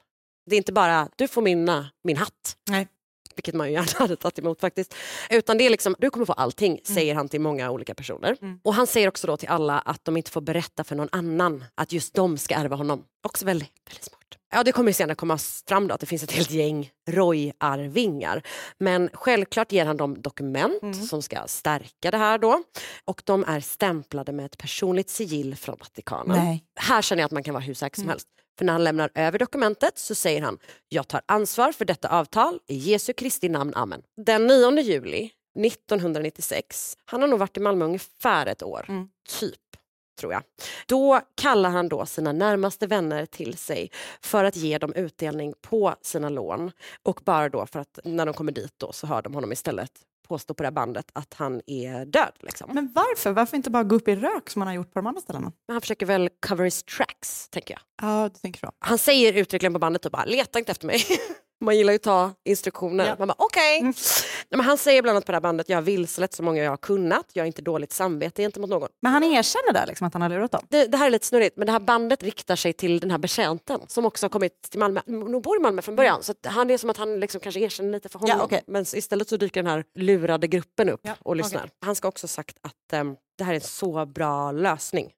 Det 0.50 0.56
är 0.56 0.58
inte 0.58 0.72
bara, 0.72 1.08
du 1.16 1.28
får 1.28 1.42
mina, 1.42 1.90
min 2.04 2.16
hatt. 2.16 2.56
Nej. 2.70 2.88
Vilket 3.36 3.54
man 3.54 3.66
ju 3.66 3.72
gärna 3.72 3.86
hade 3.98 4.16
tagit 4.16 4.38
emot 4.38 4.60
faktiskt. 4.60 4.94
Utan 5.30 5.58
det 5.58 5.66
är 5.66 5.70
liksom, 5.70 5.94
du 5.98 6.10
kommer 6.10 6.26
få 6.26 6.32
allting, 6.32 6.80
säger 6.84 7.14
han 7.14 7.28
till 7.28 7.40
många 7.40 7.70
olika 7.70 7.94
personer. 7.94 8.36
Mm. 8.42 8.60
Och 8.64 8.74
han 8.74 8.86
säger 8.86 9.08
också 9.08 9.26
då 9.26 9.36
till 9.36 9.48
alla 9.48 9.78
att 9.78 10.04
de 10.04 10.16
inte 10.16 10.30
får 10.30 10.40
berätta 10.40 10.84
för 10.84 10.96
någon 10.96 11.08
annan 11.12 11.64
att 11.74 11.92
just 11.92 12.14
de 12.14 12.38
ska 12.38 12.54
ärva 12.54 12.76
honom. 12.76 13.04
Också 13.26 13.46
väldigt, 13.46 13.70
väldigt 13.88 14.04
smart. 14.04 14.18
Ja, 14.54 14.62
det 14.62 14.72
kommer 14.72 14.90
ju 14.90 14.94
senare 14.94 15.14
komma 15.14 15.38
fram 15.68 15.88
då 15.88 15.94
att 15.94 16.00
det 16.00 16.06
finns 16.06 16.22
ett 16.22 16.32
helt 16.32 16.50
gäng 16.50 16.90
Roy-arvingar. 17.10 18.42
Men 18.78 19.10
självklart 19.12 19.72
ger 19.72 19.86
han 19.86 19.96
dem 19.96 20.22
dokument 20.22 20.82
Mm. 20.82 20.94
som 20.94 21.22
ska 21.22 21.42
stärka 21.46 22.10
det 22.10 22.16
här 22.18 22.38
då. 22.38 22.62
Och 23.04 23.22
de 23.24 23.44
är 23.44 23.60
stämplade 23.60 24.32
med 24.32 24.46
ett 24.46 24.58
personligt 24.58 25.10
sigill 25.10 25.56
från 25.56 25.76
Vatikanen. 25.80 26.44
Nej. 26.44 26.64
Här 26.76 27.02
känner 27.02 27.22
jag 27.22 27.26
att 27.26 27.32
man 27.32 27.42
kan 27.42 27.54
vara 27.54 27.64
hur 27.64 27.74
säker 27.74 27.94
som 27.96 28.02
Mm. 28.02 28.10
helst. 28.10 28.28
För 28.58 28.64
när 28.64 28.72
han 28.72 28.84
lämnar 28.84 29.10
över 29.14 29.38
dokumentet 29.38 29.98
så 29.98 30.14
säger 30.14 30.42
han 30.42 30.58
jag 30.88 31.08
tar 31.08 31.22
ansvar 31.26 31.72
för 31.72 31.84
detta 31.84 32.08
avtal 32.08 32.60
i 32.68 32.74
Jesu 32.76 33.12
Kristi 33.12 33.48
namn, 33.48 33.74
amen. 33.74 34.02
Den 34.16 34.46
9 34.46 34.80
juli 34.80 35.30
1996, 35.64 36.96
han 37.04 37.20
har 37.20 37.28
nog 37.28 37.38
varit 37.38 37.56
i 37.56 37.60
Malmö 37.60 37.84
ungefär 37.84 38.46
ett 38.46 38.62
år, 38.62 38.84
Mm. 38.88 39.08
typ. 39.40 39.58
Tror 40.20 40.32
jag. 40.32 40.42
Då 40.86 41.20
kallar 41.34 41.70
han 41.70 41.88
då 41.88 42.06
sina 42.06 42.32
närmaste 42.32 42.86
vänner 42.86 43.26
till 43.26 43.56
sig 43.56 43.90
för 44.20 44.44
att 44.44 44.56
ge 44.56 44.78
dem 44.78 44.92
utdelning 44.94 45.54
på 45.60 45.94
sina 46.02 46.28
lån. 46.28 46.72
Och 47.02 47.20
bara 47.24 47.48
då 47.48 47.66
för 47.66 47.80
att 47.80 47.98
när 48.04 48.26
de 48.26 48.34
kommer 48.34 48.52
dit 48.52 48.72
då 48.76 48.92
så 48.92 49.06
hör 49.06 49.22
de 49.22 49.34
honom 49.34 49.52
istället 49.52 49.90
påstå 50.22 50.54
på 50.54 50.62
det 50.62 50.66
här 50.66 50.72
bandet 50.72 51.10
att 51.12 51.34
han 51.34 51.60
är 51.66 52.04
död. 52.04 52.32
Liksom. 52.40 52.66
Men, 52.66 52.74
Men 52.74 52.92
varför? 52.94 53.32
Varför 53.32 53.56
inte 53.56 53.70
bara 53.70 53.84
gå 53.84 53.96
upp 53.96 54.08
i 54.08 54.16
rök 54.16 54.50
som 54.50 54.60
man 54.60 54.68
har 54.68 54.74
gjort 54.74 54.92
på 54.92 54.98
de 54.98 55.06
andra 55.06 55.20
ställena? 55.20 55.52
han 55.68 55.80
försöker 55.80 56.06
väl 56.06 56.28
cover 56.48 56.64
his 56.64 56.82
tracks, 56.82 57.48
tänker 57.48 57.74
jag. 57.74 58.08
Ja, 58.08 58.28
du 58.28 58.38
tänker 58.38 58.60
så. 58.60 58.72
Han 58.78 58.98
säger 58.98 59.32
uttryckligen 59.32 59.72
på 59.72 59.78
bandet 59.78 60.02
typ 60.02 60.12
bara, 60.12 60.24
leta 60.24 60.58
inte 60.58 60.72
efter 60.72 60.86
mig. 60.86 61.00
Man 61.62 61.76
gillar 61.76 61.92
ju 61.92 61.96
att 61.96 62.02
ta 62.02 62.30
instruktioner. 62.44 63.06
Ja. 63.06 63.16
Man 63.18 63.28
bara, 63.28 63.34
okej. 63.38 63.82
Nej, 63.82 63.94
men 64.50 64.60
Han 64.60 64.78
säger 64.78 65.02
bland 65.02 65.16
annat 65.16 65.26
på 65.26 65.32
det 65.32 65.36
här 65.36 65.40
bandet, 65.40 65.68
jag 65.68 65.76
har 65.76 65.82
vilselett 65.82 66.34
så 66.34 66.42
många 66.42 66.62
jag 66.62 66.70
har 66.70 66.76
kunnat, 66.76 67.26
jag 67.32 67.42
har 67.42 67.46
inte 67.46 67.62
dåligt 67.62 67.92
samvete 67.92 68.42
gentemot 68.42 68.70
någon. 68.70 68.88
Men 69.02 69.12
han 69.12 69.24
erkänner 69.24 69.72
där 69.72 69.86
liksom 69.86 70.06
att 70.06 70.12
han 70.12 70.22
har 70.22 70.28
lurat 70.28 70.50
dem. 70.50 70.66
Det, 70.68 70.86
det 70.86 70.96
här 70.96 71.06
är 71.06 71.10
lite 71.10 71.26
snurrigt, 71.26 71.56
men 71.56 71.66
det 71.66 71.72
här 71.72 71.80
bandet 71.80 72.22
riktar 72.22 72.56
sig 72.56 72.72
till 72.72 73.00
den 73.00 73.10
här 73.10 73.18
betjänten 73.18 73.80
som 73.88 74.04
också 74.06 74.24
har 74.24 74.30
kommit 74.30 74.62
till 74.70 74.78
Malmö. 74.78 75.00
Nog 75.06 75.42
bor 75.42 75.56
i 75.56 75.60
Malmö 75.60 75.82
från 75.82 75.96
början, 75.96 76.22
så 76.22 76.32
att 76.32 76.46
han 76.46 76.70
är 76.70 76.78
som 76.78 76.90
att 76.90 76.96
han 76.96 77.20
liksom 77.20 77.40
kanske 77.40 77.60
erkänner 77.60 77.92
lite 77.92 78.08
för 78.08 78.18
honom. 78.18 78.36
Ja, 78.38 78.44
okej. 78.44 78.62
Men 78.66 78.82
istället 78.82 79.28
så 79.28 79.36
dyker 79.36 79.62
den 79.62 79.70
här 79.72 79.84
lurade 79.94 80.46
gruppen 80.46 80.88
upp 80.88 81.00
Ja, 81.02 81.14
och 81.22 81.36
lyssnar. 81.36 81.60
okej. 81.60 81.70
Han 81.84 81.94
ska 81.94 82.08
också 82.08 82.24
ha 82.24 82.28
sagt 82.28 82.56
att 82.62 82.92
ehm, 82.92 83.16
det 83.38 83.44
här 83.44 83.52
är 83.52 83.54
en 83.54 83.60
så 83.60 84.06
bra 84.06 84.52
lösning. 84.52 85.10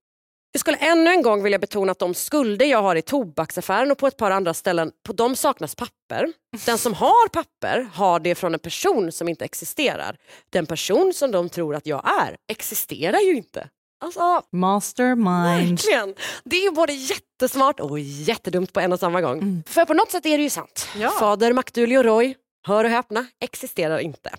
Jag 0.55 0.61
skulle 0.61 0.77
ännu 0.77 1.11
en 1.11 1.23
gång 1.23 1.43
vilja 1.43 1.59
betona 1.59 1.93
att 1.93 1.99
de 1.99 2.15
skulder 2.15 2.67
jag 2.67 2.83
har 2.83 2.97
i 2.97 3.03
tobaksaffären 3.03 3.91
och 3.91 3.99
på 3.99 4.07
ett 4.07 4.17
par 4.17 4.31
andra 4.31 4.55
ställen, 4.55 4.93
på 5.07 5.13
dem 5.13 5.37
saknas 5.37 5.75
papper. 5.75 6.33
Den 6.67 6.79
som 6.79 6.95
har 6.95 7.29
papper 7.29 7.89
har 7.93 8.21
det 8.21 8.35
från 8.35 8.55
en 8.55 8.61
person 8.61 9.13
som 9.13 9.29
inte 9.29 9.45
existerar. 9.45 10.17
Den 10.51 10.67
person 10.67 11.13
som 11.15 11.31
de 11.31 11.49
tror 11.49 11.75
att 11.75 11.87
jag 11.87 12.03
är 12.23 12.37
existerar 12.49 13.19
ju 13.19 13.37
inte. 13.37 13.69
Alltså, 14.05 14.43
Mastermind. 14.53 15.71
Verkligen. 15.71 16.15
Det 16.45 16.57
är 16.57 16.71
både 16.71 16.93
jättesmart 16.93 17.81
och 17.81 17.99
jättedumt 18.01 18.73
på 18.73 18.81
en 18.81 18.93
och 18.93 19.01
samma 19.01 19.21
gång. 19.21 19.63
För 19.67 19.85
på 19.85 19.95
något 19.95 20.11
sätt 20.11 20.27
är 20.27 20.39
det 20.39 20.45
ju 20.45 20.51
sant. 20.51 20.89
Ja. 20.97 21.11
Fader 21.11 21.53
Macdulio 21.53 22.03
Roy, 22.03 22.35
hör 22.67 22.85
och 22.85 22.91
häpna, 22.91 23.27
existerar 23.41 23.99
inte. 23.99 24.31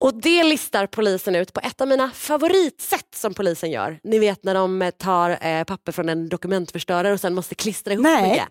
Och 0.00 0.20
det 0.20 0.44
listar 0.44 0.86
polisen 0.86 1.36
ut 1.36 1.52
på 1.52 1.60
ett 1.60 1.80
av 1.80 1.88
mina 1.88 2.10
favoritsätt 2.10 3.14
som 3.14 3.34
polisen 3.34 3.70
gör. 3.70 4.00
Ni 4.04 4.18
vet 4.18 4.44
när 4.44 4.54
de 4.54 4.82
eh, 4.82 4.90
tar 4.90 5.46
eh, 5.46 5.64
papper 5.64 5.92
från 5.92 6.08
en 6.08 6.28
dokumentförstörare 6.28 7.12
och 7.12 7.20
sen 7.20 7.34
måste 7.34 7.54
klistra 7.54 7.92
ihop 7.92 8.02
Nej. 8.02 8.30
det. 8.30 8.46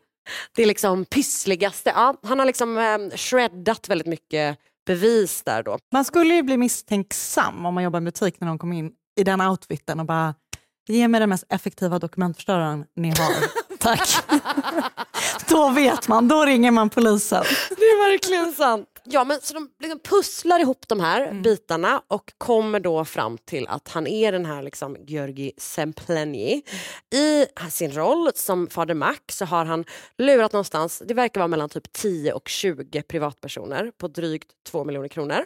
Det 0.55 0.61
är 0.63 0.67
liksom 0.67 1.05
pyssligaste. 1.05 1.91
Ja, 1.95 2.15
han 2.23 2.39
har 2.39 2.45
liksom 2.45 2.77
eh, 2.77 3.17
shreddat 3.17 3.89
väldigt 3.89 4.07
mycket 4.07 4.57
bevis 4.85 5.43
där 5.43 5.63
då. 5.63 5.77
Man 5.91 6.05
skulle 6.05 6.33
ju 6.33 6.43
bli 6.43 6.57
misstänksam 6.57 7.65
om 7.65 7.73
man 7.73 7.83
jobbar 7.83 8.01
i 8.01 8.03
butik 8.03 8.35
när 8.39 8.47
någon 8.47 8.57
kommer 8.57 8.77
in 8.77 8.91
i 9.19 9.23
den 9.23 9.41
outfiten 9.41 9.99
och 9.99 10.05
bara 10.05 10.35
ge 10.87 11.07
mig 11.07 11.19
den 11.19 11.29
mest 11.29 11.45
effektiva 11.49 11.99
dokumentförstöraren 11.99 12.85
ni 12.95 13.09
har. 13.09 13.33
Tack. 13.77 14.09
då 15.49 15.69
vet 15.69 16.07
man, 16.07 16.27
då 16.27 16.45
ringer 16.45 16.71
man 16.71 16.89
polisen. 16.89 17.43
Det 17.69 17.85
är 17.85 18.11
verkligen 18.11 18.53
sant. 18.53 18.87
Ja, 19.07 19.23
men 19.23 19.41
så 19.41 19.53
de 19.53 19.69
liksom 19.79 19.99
pusslar 19.99 20.59
ihop 20.59 20.87
de 20.87 20.99
här 20.99 21.41
bitarna 21.41 22.01
och 22.07 22.33
kommer 22.37 22.79
då 22.79 23.05
fram 23.05 23.37
till 23.37 23.67
att 23.67 23.87
han 23.87 24.07
är 24.07 24.31
den 24.31 24.45
här 24.45 24.63
liksom 24.63 24.97
Georgi 25.07 25.51
Semplenji. 25.57 26.63
I 27.15 27.45
sin 27.69 27.91
roll 27.91 28.31
som 28.35 28.67
fader 28.67 28.93
Mac 28.93 29.17
så 29.31 29.45
har 29.45 29.65
han 29.65 29.85
lurat 30.17 30.53
någonstans, 30.53 31.03
det 31.05 31.13
verkar 31.13 31.41
vara 31.41 31.47
mellan 31.47 31.69
typ 31.69 31.93
10 31.93 32.33
och 32.33 32.47
20 32.47 33.01
privatpersoner 33.01 33.91
på 33.97 34.07
drygt 34.07 34.49
2 34.67 34.83
miljoner 34.83 35.07
kronor. 35.07 35.45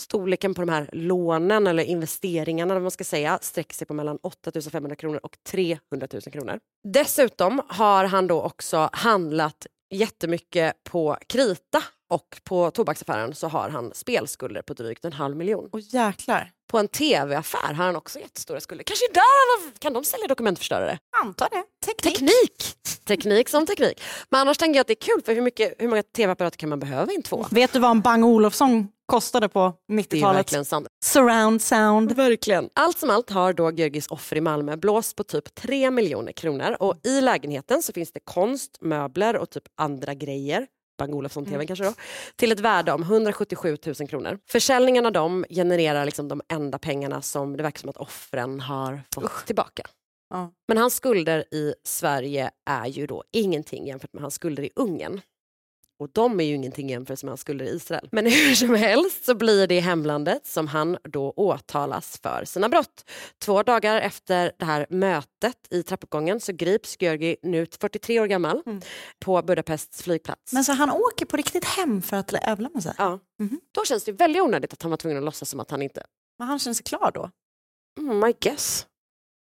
Storleken 0.00 0.54
på 0.54 0.62
de 0.62 0.68
här 0.68 0.90
lånen 0.92 1.66
eller 1.66 1.82
investeringarna 1.82 2.80
man 2.80 2.90
ska 2.90 3.04
säga, 3.04 3.38
sträcker 3.42 3.74
sig 3.74 3.86
på 3.86 3.94
mellan 3.94 4.18
8 4.22 4.50
500 4.70 4.96
kronor 4.96 5.20
och 5.22 5.36
300 5.50 6.08
000 6.12 6.22
kronor. 6.22 6.58
Dessutom 6.84 7.62
har 7.68 8.04
han 8.04 8.26
då 8.26 8.42
också 8.42 8.88
handlat 8.92 9.66
jättemycket 9.92 10.84
på 10.84 11.16
krita 11.26 11.82
och 12.10 12.40
på 12.44 12.70
tobaksaffären 12.70 13.34
så 13.34 13.48
har 13.48 13.68
han 13.68 13.94
spelskulder 13.94 14.62
på 14.62 14.74
drygt 14.74 15.04
en 15.04 15.12
halv 15.12 15.36
miljon. 15.36 15.68
Och 15.72 15.80
jäklar. 15.80 16.50
På 16.70 16.78
en 16.78 16.88
tv-affär 16.88 17.74
har 17.74 17.84
han 17.84 17.96
också 17.96 18.18
jättestora 18.18 18.60
skulder. 18.60 18.84
Kanske 18.84 19.06
där 19.12 19.78
kan 19.78 19.92
de 19.92 20.04
sälja 20.04 20.26
dokumentförstörare? 20.26 20.98
Antar 21.22 21.48
det. 21.50 21.64
Teknik. 21.86 22.18
Teknik! 22.18 22.81
Teknik 23.04 23.48
som 23.48 23.66
teknik. 23.66 24.02
Men 24.30 24.40
annars 24.40 24.58
tänker 24.58 24.76
jag 24.76 24.80
att 24.80 24.86
det 24.86 24.92
är 24.92 25.14
kul 25.14 25.22
för 25.24 25.34
hur, 25.34 25.42
mycket, 25.42 25.74
hur 25.78 25.88
många 25.88 26.02
tv-apparater 26.02 26.56
kan 26.58 26.68
man 26.68 26.78
behöva 26.80 27.12
i 27.12 27.16
en 27.16 27.22
två? 27.22 27.46
Vet 27.50 27.72
du 27.72 27.78
vad 27.78 27.90
en 27.90 28.00
Bang 28.00 28.24
Olufsson 28.24 28.88
kostade 29.06 29.48
på 29.48 29.72
Det 29.88 29.94
är 29.94 29.98
90-talet? 29.98 30.36
verkligen 30.38 30.64
sant. 30.64 30.86
Surround 31.04 31.62
sound. 31.62 32.12
Verkligen. 32.12 32.68
Allt 32.74 32.98
som 32.98 33.10
allt 33.10 33.30
har 33.30 33.52
då 33.52 33.70
Georgis 33.70 34.06
offer 34.06 34.36
i 34.36 34.40
Malmö 34.40 34.76
blåst 34.76 35.16
på 35.16 35.24
typ 35.24 35.54
3 35.54 35.90
miljoner 35.90 36.32
kronor 36.32 36.76
och 36.80 36.94
i 37.04 37.20
lägenheten 37.20 37.82
så 37.82 37.92
finns 37.92 38.12
det 38.12 38.20
konst, 38.24 38.78
möbler 38.80 39.36
och 39.36 39.50
typ 39.50 39.64
andra 39.76 40.14
grejer 40.14 40.66
Bang 40.98 41.14
Olufsson-tvn 41.14 41.66
kanske 41.66 41.84
då, 41.84 41.94
till 42.36 42.52
ett 42.52 42.60
värde 42.60 42.92
om 42.92 43.02
177 43.02 43.76
000 43.98 44.08
kronor. 44.08 44.38
Försäljningen 44.48 45.06
av 45.06 45.12
dem 45.12 45.44
genererar 45.50 46.04
liksom 46.04 46.28
de 46.28 46.40
enda 46.48 46.78
pengarna 46.78 47.22
som 47.22 47.56
det 47.56 47.62
verkar 47.62 47.80
som 47.80 47.90
att 47.90 47.96
offren 47.96 48.60
har 48.60 49.02
fått 49.14 49.46
tillbaka. 49.46 49.82
Ja. 50.32 50.52
Men 50.68 50.78
hans 50.78 50.94
skulder 50.94 51.54
i 51.54 51.74
Sverige 51.84 52.50
är 52.70 52.86
ju 52.86 53.06
då 53.06 53.24
ingenting 53.32 53.86
jämfört 53.86 54.12
med 54.12 54.22
hans 54.22 54.34
skulder 54.34 54.62
i 54.62 54.70
Ungern. 54.76 55.20
Och 55.98 56.08
de 56.12 56.40
är 56.40 56.44
ju 56.44 56.54
ingenting 56.54 56.90
jämfört 56.90 57.22
med 57.22 57.30
hans 57.30 57.40
skulder 57.40 57.64
i 57.64 57.68
Israel. 57.68 58.08
Men 58.12 58.26
hur 58.30 58.54
som 58.54 58.74
helst 58.74 59.24
så 59.24 59.34
blir 59.34 59.66
det 59.66 59.74
i 59.74 59.80
hemlandet 59.80 60.46
som 60.46 60.66
han 60.66 60.96
då 61.04 61.30
åtalas 61.30 62.20
för 62.22 62.44
sina 62.44 62.68
brott. 62.68 63.10
Två 63.38 63.62
dagar 63.62 64.00
efter 64.00 64.52
det 64.58 64.64
här 64.64 64.86
mötet 64.90 65.56
i 65.70 65.82
trappuppgången 65.82 66.40
så 66.40 66.52
grips 66.52 66.96
Georgi, 67.00 67.36
nu 67.42 67.66
43 67.80 68.20
år 68.20 68.26
gammal, 68.26 68.62
på 69.18 69.42
Budapests 69.42 70.02
flygplats. 70.02 70.52
Men 70.52 70.64
så 70.64 70.72
han 70.72 70.90
åker 70.90 71.26
på 71.26 71.36
riktigt 71.36 71.64
hem 71.64 72.02
för 72.02 72.16
att 72.16 72.32
överlämna 72.32 72.80
sig? 72.80 72.94
Ja. 72.98 73.18
Då 73.72 73.84
känns 73.84 74.04
det 74.04 74.12
väldigt 74.12 74.42
onödigt 74.42 74.72
att 74.72 74.82
han 74.82 74.90
var 74.90 74.96
tvungen 74.96 75.18
att 75.18 75.24
låtsas 75.24 75.48
som 75.48 75.60
att 75.60 75.70
han 75.70 75.82
inte... 75.82 76.06
Men 76.38 76.48
han 76.48 76.58
känner 76.58 76.74
sig 76.74 76.84
klar 76.84 77.10
då? 77.14 77.30
Mm, 78.00 78.28
I 78.28 78.34
guess. 78.40 78.86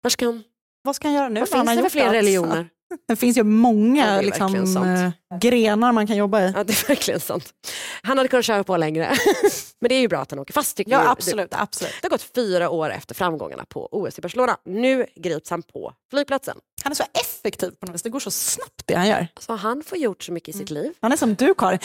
Var 0.01 0.09
ska 0.09 0.25
han... 0.25 0.43
Vad 0.87 0.95
ska 0.95 1.07
han 1.07 1.15
göra 1.15 1.29
nu? 1.29 1.39
Vad 1.39 1.49
finns 1.49 1.75
det 1.75 1.81
för 1.83 1.89
fler 1.89 2.09
religioner? 2.11 2.69
Det 3.07 3.15
finns 3.15 3.37
ju 3.37 3.39
Ja, 3.39 3.43
det 3.43 3.49
många 3.49 4.05
är 4.05 4.21
liksom, 4.23 4.55
eh, 4.83 5.39
grenar 5.39 5.91
man 5.91 6.07
kan 6.07 6.15
jobba 6.15 6.41
i. 6.41 6.53
Ja, 6.55 6.63
det 6.63 6.73
är 6.73 6.87
verkligen 6.87 7.19
sant. 7.19 7.53
Han 8.01 8.17
hade 8.17 8.29
kunnat 8.29 8.45
köra 8.45 8.63
på 8.63 8.77
längre. 8.77 9.15
Men 9.79 9.89
det 9.89 9.95
är 9.95 9.99
ju 9.99 10.07
bra 10.07 10.19
att 10.19 10.31
han 10.31 10.39
åker 10.39 10.53
fast 10.53 10.77
tycker 10.77 10.91
Ja, 10.91 11.03
jag. 11.03 11.11
absolut, 11.11 11.47
absolut. 11.51 11.93
Det 12.01 12.05
har 12.05 12.09
gått 12.09 12.21
fyra 12.35 12.69
år 12.69 12.89
efter 12.89 13.15
framgångarna 13.15 13.65
på 13.69 13.89
OS 13.91 14.17
i 14.17 14.21
Barcelona. 14.21 14.57
Nu 14.65 15.05
grips 15.15 15.49
han 15.49 15.63
på 15.63 15.93
flygplatsen. 16.09 16.57
Han 16.83 16.91
är 16.91 16.95
så 16.95 17.03
effektiv 17.13 17.71
på 17.79 17.85
något 17.85 17.95
vis. 17.95 18.01
Det 18.01 18.09
går 18.09 18.19
så 18.19 18.31
snabbt 18.31 18.81
det 18.85 18.95
han 18.95 19.07
gör. 19.07 19.27
Så 19.39 19.55
han 19.55 19.83
får 19.83 19.97
gjort 19.97 20.23
så 20.23 20.31
mycket 20.31 20.55
i 20.55 20.57
sitt 20.57 20.69
liv. 20.69 20.93
Han 21.01 21.11
är 21.11 21.17
som 21.17 21.35
du 21.35 21.53
Karin. 21.53 21.79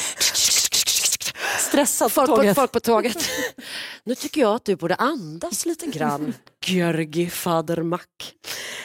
Stressad 1.58 2.08
på 2.08 2.14
Folk 2.14 2.30
på, 2.30 2.36
tåget. 2.36 2.56
folk 2.56 2.72
på 2.72 2.80
tåget. 2.80 3.28
nu 4.04 4.14
tycker 4.14 4.40
jag 4.40 4.54
att 4.54 4.64
du 4.64 4.76
borde 4.76 4.94
andas 4.94 5.66
lite 5.66 5.86
grann. 5.86 6.34
Georgi 6.66 7.30
Fadermack. 7.30 8.34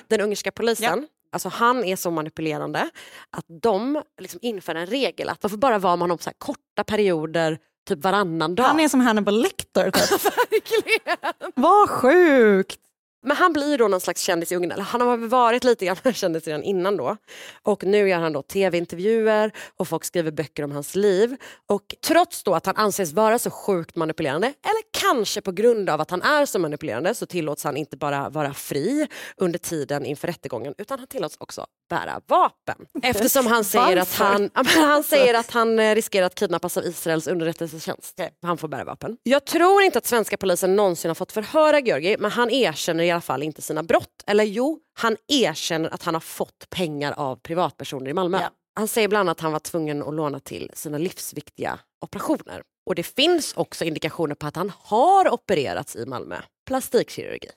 Den 0.07 0.21
ungerska 0.21 0.51
polisen, 0.51 1.07
alltså 1.31 1.49
han 1.49 1.83
är 1.83 1.95
så 1.95 2.11
manipulerande 2.11 2.89
att 3.37 3.45
de 3.61 4.01
liksom 4.21 4.39
inför 4.43 4.75
en 4.75 4.85
regel 4.85 5.29
att 5.29 5.43
man 5.43 5.49
får 5.49 5.57
bara 5.57 5.79
vara 5.79 5.95
med 5.95 6.01
honom 6.03 6.17
så 6.17 6.29
här 6.29 6.35
korta 6.37 6.83
perioder, 6.83 7.57
typ 7.87 8.03
varannan 8.03 8.55
dag. 8.55 8.63
Han 8.63 8.79
är 8.79 8.89
som 8.89 8.99
Hannibal 9.01 9.41
Lecter. 9.41 9.91
Typ. 9.91 10.23
Verkligen. 10.23 11.51
Vad 11.55 11.89
sjukt! 11.89 12.79
Men 13.23 13.37
han 13.37 13.53
blir 13.53 13.77
då 13.77 13.87
någon 13.87 14.01
slags 14.01 14.21
kändis 14.21 14.51
i 14.51 14.55
Ungern. 14.55 14.71
Eller 14.71 14.83
han 14.83 15.01
har 15.01 15.17
varit 15.17 15.63
lite 15.63 15.85
grann 15.85 15.97
kändis 16.13 16.47
redan 16.47 16.63
innan 16.63 16.97
då. 16.97 17.17
Och 17.63 17.83
nu 17.83 18.09
gör 18.09 18.19
han 18.19 18.33
då 18.33 18.41
tv-intervjuer 18.41 19.51
och 19.77 19.87
folk 19.87 20.03
skriver 20.03 20.31
böcker 20.31 20.63
om 20.63 20.71
hans 20.71 20.95
liv. 20.95 21.37
Och 21.67 21.95
trots 22.01 22.43
då 22.43 22.55
att 22.55 22.65
han 22.65 22.75
anses 22.75 23.13
vara 23.13 23.39
så 23.39 23.49
sjukt 23.49 23.95
manipulerande, 23.95 24.47
eller 24.47 24.81
kanske 25.01 25.41
på 25.41 25.51
grund 25.51 25.89
av 25.89 26.01
att 26.01 26.11
han 26.11 26.21
är 26.21 26.45
så 26.45 26.59
manipulerande, 26.59 27.15
så 27.15 27.25
tillåts 27.25 27.63
han 27.63 27.77
inte 27.77 27.97
bara 27.97 28.29
vara 28.29 28.53
fri 28.53 29.07
under 29.37 29.59
tiden 29.59 30.05
inför 30.05 30.27
rättegången, 30.27 30.73
utan 30.77 30.99
han 30.99 31.07
tillåts 31.07 31.37
också 31.39 31.65
bära 31.89 32.21
vapen. 32.27 32.85
Eftersom 33.03 33.47
han 33.47 33.63
säger 33.63 33.97
att 33.97 34.13
han, 34.13 34.49
han 34.65 35.03
säger 35.03 35.33
att 35.33 35.51
han 35.51 35.79
eh, 35.79 35.95
riskerar 35.95 36.25
att 36.25 36.35
kidnappas 36.35 36.77
av 36.77 36.83
Israels 36.83 37.27
underrättelsetjänst. 37.27 38.19
Han 38.41 38.57
får 38.57 38.67
bära 38.67 38.83
vapen. 38.83 39.17
Jag 39.23 39.45
tror 39.45 39.81
inte 39.81 39.97
att 39.97 40.05
svenska 40.05 40.37
polisen 40.37 40.75
någonsin 40.75 41.09
har 41.09 41.15
fått 41.15 41.31
förhöra 41.31 41.79
Georgi 41.79 42.15
men 42.19 42.31
han 42.31 42.49
erkänner 42.49 43.03
i 43.03 43.11
alla 43.11 43.21
fall 43.21 43.43
inte 43.43 43.61
sina 43.61 43.83
brott. 43.83 44.23
Eller 44.27 44.43
jo, 44.43 44.79
han 44.93 45.17
erkänner 45.27 45.89
att 45.89 46.03
han 46.03 46.13
har 46.13 46.21
fått 46.21 46.69
pengar 46.69 47.11
av 47.11 47.35
privatpersoner 47.35 48.09
i 48.09 48.13
Malmö. 48.13 48.39
Ja. 48.41 48.49
Han 48.75 48.87
säger 48.87 49.07
bland 49.07 49.29
annat 49.29 49.37
att 49.37 49.41
han 49.41 49.51
var 49.51 49.59
tvungen 49.59 50.03
att 50.03 50.13
låna 50.13 50.39
till 50.39 50.71
sina 50.73 50.97
livsviktiga 50.97 51.79
operationer. 52.05 52.61
Och 52.85 52.95
det 52.95 53.03
finns 53.03 53.53
också 53.53 53.85
indikationer 53.85 54.35
på 54.35 54.47
att 54.47 54.55
han 54.55 54.71
har 54.83 55.33
opererats 55.33 55.95
i 55.95 56.05
Malmö. 56.05 56.35
Plastikkirurgi. 56.67 57.49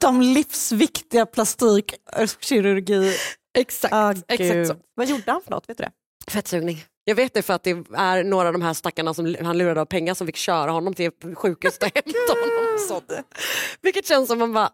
De 0.01 0.21
livsviktiga 0.23 1.27
plastikkirurgi. 1.27 3.17
Exakt, 3.59 3.95
Ah, 3.95 4.15
exakt 4.29 4.69
så. 4.69 4.75
Vad 4.95 5.07
gjorde 5.09 5.33
han 5.33 5.43
för 5.43 5.51
något? 5.51 5.69
Vet 5.69 5.79
du 5.79 5.85
det? 5.85 5.91
Fettsugning. 6.33 6.85
Jag 7.05 7.15
vet 7.15 7.35
det 7.35 7.43
för 7.43 7.55
att 7.55 7.63
det 7.63 7.71
är 7.95 8.25
några 8.25 8.47
av 8.49 8.53
de 8.53 8.63
här 8.63 8.75
stackarna 8.75 9.15
som 9.15 9.37
han 9.43 9.59
lurade 9.59 9.81
av 9.81 9.85
pengar 9.85 10.15
som 10.15 10.27
fick 10.27 10.37
köra 10.37 10.71
honom 10.71 10.95
till 10.95 11.11
sjukhuset 11.35 11.83
och 11.83 11.91
hämta 11.95 12.33
honom. 12.33 12.79
Sånt. 12.89 13.13
Vilket 13.83 14.07
känns 14.07 14.29
som 14.29 14.39
man 14.39 14.53
bara, 14.53 14.71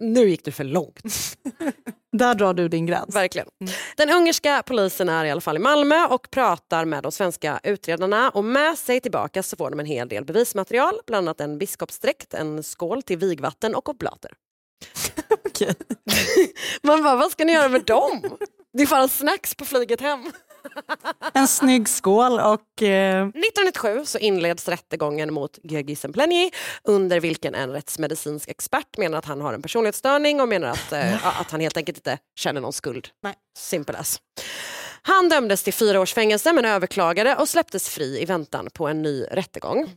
nu 0.00 0.28
gick 0.28 0.44
du 0.44 0.52
för 0.52 0.64
långt. 0.64 1.00
Där 2.12 2.34
drar 2.34 2.54
du 2.54 2.68
din 2.68 2.86
gräns. 2.86 3.16
Verkligen. 3.16 3.48
Den 3.96 4.10
ungerska 4.10 4.62
polisen 4.66 5.08
är 5.08 5.24
i 5.24 5.30
alla 5.30 5.40
fall 5.40 5.56
i 5.56 5.58
Malmö 5.58 6.06
och 6.06 6.30
pratar 6.30 6.84
med 6.84 7.02
de 7.02 7.12
svenska 7.12 7.60
utredarna 7.62 8.30
och 8.30 8.44
med 8.44 8.78
sig 8.78 9.00
tillbaka 9.00 9.42
så 9.42 9.56
får 9.56 9.70
de 9.70 9.80
en 9.80 9.86
hel 9.86 10.08
del 10.08 10.24
bevismaterial, 10.24 10.94
bland 11.06 11.28
annat 11.28 11.40
en 11.40 11.58
biskopsdräkt, 11.58 12.34
en 12.34 12.62
skål 12.62 13.02
till 13.02 13.18
vigvatten 13.18 13.74
och 13.74 13.88
oblater. 13.88 14.30
Man 16.82 17.02
bara, 17.02 17.16
vad 17.16 17.30
ska 17.30 17.44
ni 17.44 17.52
göra 17.52 17.68
med 17.68 17.84
dem? 17.84 18.36
Det 18.72 18.82
är 18.82 18.86
bara 18.86 19.08
snacks 19.08 19.54
på 19.54 19.64
flyget 19.64 20.00
hem. 20.00 20.32
En 21.34 21.48
snygg 21.48 21.88
skål 21.88 22.32
och... 22.32 22.82
Eh, 22.82 23.22
1997 23.28 24.04
så 24.04 24.18
inleds 24.18 24.68
rättegången 24.68 25.34
mot 25.34 25.58
Georgi 25.62 25.96
Semplenji 25.96 26.50
under 26.84 27.20
vilken 27.20 27.54
en 27.54 27.70
rättsmedicinsk 27.70 28.48
expert 28.48 28.98
menar 28.98 29.18
att 29.18 29.24
han 29.24 29.40
har 29.40 29.52
en 29.52 29.62
personlighetsstörning 29.62 30.40
och 30.40 30.48
menar 30.48 30.68
att, 30.68 30.92
eh, 30.92 31.26
att 31.40 31.50
han 31.50 31.60
helt 31.60 31.76
enkelt 31.76 31.98
inte 31.98 32.18
känner 32.38 32.60
någon 32.60 32.72
skuld. 32.72 33.08
Nej. 33.22 33.34
Simple 33.58 33.98
as. 33.98 34.20
Han 35.02 35.28
dömdes 35.28 35.62
till 35.62 35.74
fyra 35.74 36.00
års 36.00 36.14
fängelse 36.14 36.52
men 36.52 36.64
överklagade 36.64 37.36
och 37.36 37.48
släpptes 37.48 37.88
fri 37.88 38.22
i 38.22 38.24
väntan 38.24 38.68
på 38.74 38.88
en 38.88 39.02
ny 39.02 39.24
rättegång. 39.30 39.90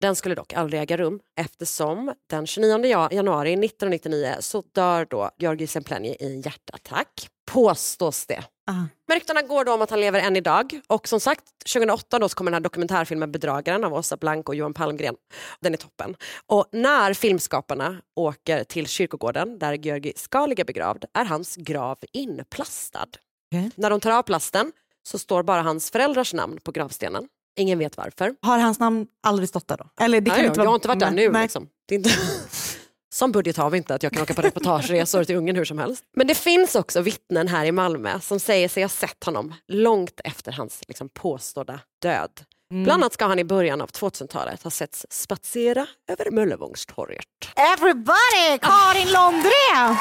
Den 0.00 0.16
skulle 0.16 0.34
dock 0.34 0.52
aldrig 0.52 0.82
äga 0.82 0.96
rum 0.96 1.20
eftersom 1.40 2.14
den 2.30 2.46
29 2.46 2.86
ja- 2.86 3.08
januari 3.12 3.52
1999 3.52 4.36
så 4.40 4.62
dör 4.74 5.06
då 5.10 5.30
Georgi 5.38 5.66
Semplenji 5.66 6.16
i 6.20 6.26
en 6.26 6.40
hjärtattack. 6.40 7.28
Påstås 7.52 8.26
det. 8.26 8.44
ah. 8.70 9.12
Ryktena 9.12 9.42
går 9.42 9.64
då 9.64 9.72
om 9.74 9.82
att 9.82 9.90
han 9.90 10.00
lever 10.00 10.20
än 10.20 10.36
idag 10.36 10.80
och 10.86 11.08
som 11.08 11.20
sagt 11.20 11.44
2008 11.72 12.18
då 12.18 12.28
så 12.28 12.34
kommer 12.36 12.50
den 12.50 12.54
här 12.54 12.60
dokumentärfilmen 12.60 13.32
Bedragaren 13.32 13.84
av 13.84 13.94
Åsa 13.94 14.16
Blank 14.16 14.48
och 14.48 14.54
Johan 14.54 14.74
Palmgren. 14.74 15.14
Den 15.60 15.72
är 15.72 15.76
toppen. 15.76 16.16
Och 16.46 16.66
när 16.72 17.14
filmskaparna 17.14 17.96
åker 18.16 18.64
till 18.64 18.86
kyrkogården 18.86 19.58
där 19.58 19.72
Georgi 19.72 20.12
ska 20.16 20.46
ligga 20.46 20.64
begravd 20.64 21.04
är 21.14 21.24
hans 21.24 21.56
grav 21.56 21.98
inplastad. 22.12 23.06
Okej. 23.54 23.70
När 23.74 23.90
de 23.90 24.00
tar 24.00 24.10
av 24.10 24.22
plasten 24.22 24.72
så 25.08 25.18
står 25.18 25.42
bara 25.42 25.62
hans 25.62 25.90
föräldrars 25.90 26.34
namn 26.34 26.58
på 26.62 26.72
gravstenen. 26.72 27.28
Ingen 27.58 27.78
vet 27.78 27.96
varför. 27.96 28.34
Har 28.42 28.58
hans 28.58 28.78
namn 28.78 29.06
aldrig 29.22 29.48
stått 29.48 29.68
där 29.68 29.76
då? 29.76 30.04
Eller 30.04 30.20
det 30.20 30.30
kan 30.30 30.38
Nej, 30.38 30.46
inte 30.46 30.60
jag 30.60 30.64
vara... 30.64 30.70
har 30.70 30.74
inte 30.74 30.88
varit 30.88 31.00
där 31.00 31.10
nu. 31.10 31.32
Liksom. 31.32 31.68
Det 31.88 31.94
är 31.94 31.98
inte... 31.98 32.10
Som 33.14 33.32
budget 33.32 33.56
har 33.56 33.70
vi 33.70 33.78
inte 33.78 33.94
att 33.94 34.02
jag 34.02 34.12
kan 34.12 34.22
åka 34.22 34.34
på 34.34 34.42
reportageresor 34.42 35.24
till 35.24 35.36
Ungern 35.36 35.56
hur 35.56 35.64
som 35.64 35.78
helst. 35.78 36.04
Men 36.16 36.26
det 36.26 36.34
finns 36.34 36.74
också 36.74 37.00
vittnen 37.00 37.48
här 37.48 37.64
i 37.66 37.72
Malmö 37.72 38.20
som 38.20 38.40
säger 38.40 38.68
sig 38.68 38.82
ha 38.82 38.88
sett 38.88 39.24
honom 39.24 39.54
långt 39.68 40.20
efter 40.24 40.52
hans 40.52 40.82
liksom, 40.88 41.08
påstådda 41.08 41.80
död. 42.02 42.30
Mm. 42.70 42.84
Bland 42.84 43.02
annat 43.02 43.12
ska 43.12 43.26
han 43.26 43.38
i 43.38 43.44
början 43.44 43.80
av 43.80 43.90
2000-talet 43.90 44.62
ha 44.62 44.70
setts 44.70 45.06
spatsera 45.10 45.86
över 46.08 46.30
Möllevångstorget. 46.30 47.26
Everybody! 47.56 48.58
Karin 48.60 49.12
Londré! 49.12 49.96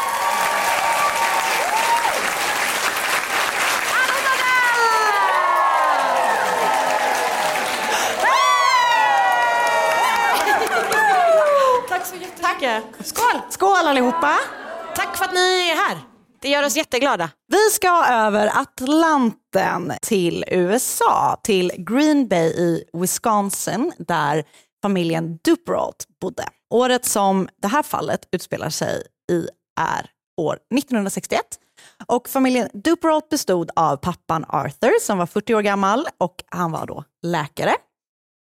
Tack 12.05 12.13
så 12.13 12.21
jättemycket. 12.21 13.07
Skål! 13.07 13.41
Skål 13.49 13.87
allihopa! 13.87 14.35
Tack 14.95 15.17
för 15.17 15.25
att 15.25 15.33
ni 15.33 15.69
är 15.71 15.75
här. 15.75 15.97
Det 16.41 16.49
gör 16.49 16.65
oss 16.65 16.77
jätteglada. 16.77 17.29
Vi 17.47 17.69
ska 17.71 18.05
över 18.05 18.51
Atlanten 18.61 19.93
till 20.01 20.45
USA, 20.47 21.39
till 21.43 21.71
Green 21.77 22.27
Bay 22.27 22.47
i 22.47 22.83
Wisconsin 22.93 23.93
där 23.97 24.43
familjen 24.81 25.39
Duperrault 25.43 26.05
bodde. 26.21 26.43
Året 26.73 27.05
som 27.05 27.49
det 27.61 27.67
här 27.67 27.83
fallet 27.83 28.27
utspelar 28.31 28.69
sig 28.69 29.03
i 29.31 29.47
är 29.79 30.09
år 30.41 30.53
1961. 30.75 31.41
Och 32.07 32.29
familjen 32.29 32.69
Duperrault 32.73 33.29
bestod 33.29 33.71
av 33.75 33.97
pappan 33.97 34.45
Arthur 34.47 34.99
som 35.01 35.17
var 35.17 35.25
40 35.25 35.55
år 35.55 35.61
gammal 35.61 36.07
och 36.17 36.35
han 36.51 36.71
var 36.71 36.85
då 36.85 37.03
läkare. 37.23 37.75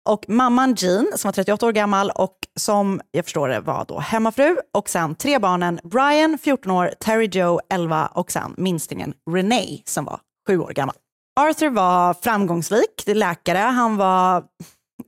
Och 0.09 0.25
mamman 0.27 0.75
Jean 0.75 1.07
som 1.15 1.27
var 1.27 1.33
38 1.33 1.65
år 1.65 1.71
gammal 1.71 2.09
och 2.09 2.37
som 2.59 3.01
jag 3.11 3.25
förstår 3.25 3.47
det 3.47 3.59
var 3.59 3.85
då 3.85 3.99
hemmafru. 3.99 4.57
Och 4.73 4.89
sen 4.89 5.15
tre 5.15 5.39
barnen 5.39 5.79
Brian, 5.83 6.37
14 6.37 6.71
år, 6.71 6.93
Terry 6.99 7.29
Joe, 7.31 7.59
11 7.69 8.07
och 8.07 8.31
sen 8.31 8.53
minstingen 8.57 9.13
Renee 9.31 9.81
som 9.85 10.05
var 10.05 10.19
7 10.47 10.59
år 10.59 10.69
gammal. 10.69 10.95
Arthur 11.39 11.69
var 11.69 12.13
framgångsrik 12.13 13.03
läkare. 13.05 13.57
Han 13.57 13.97
var 13.97 14.43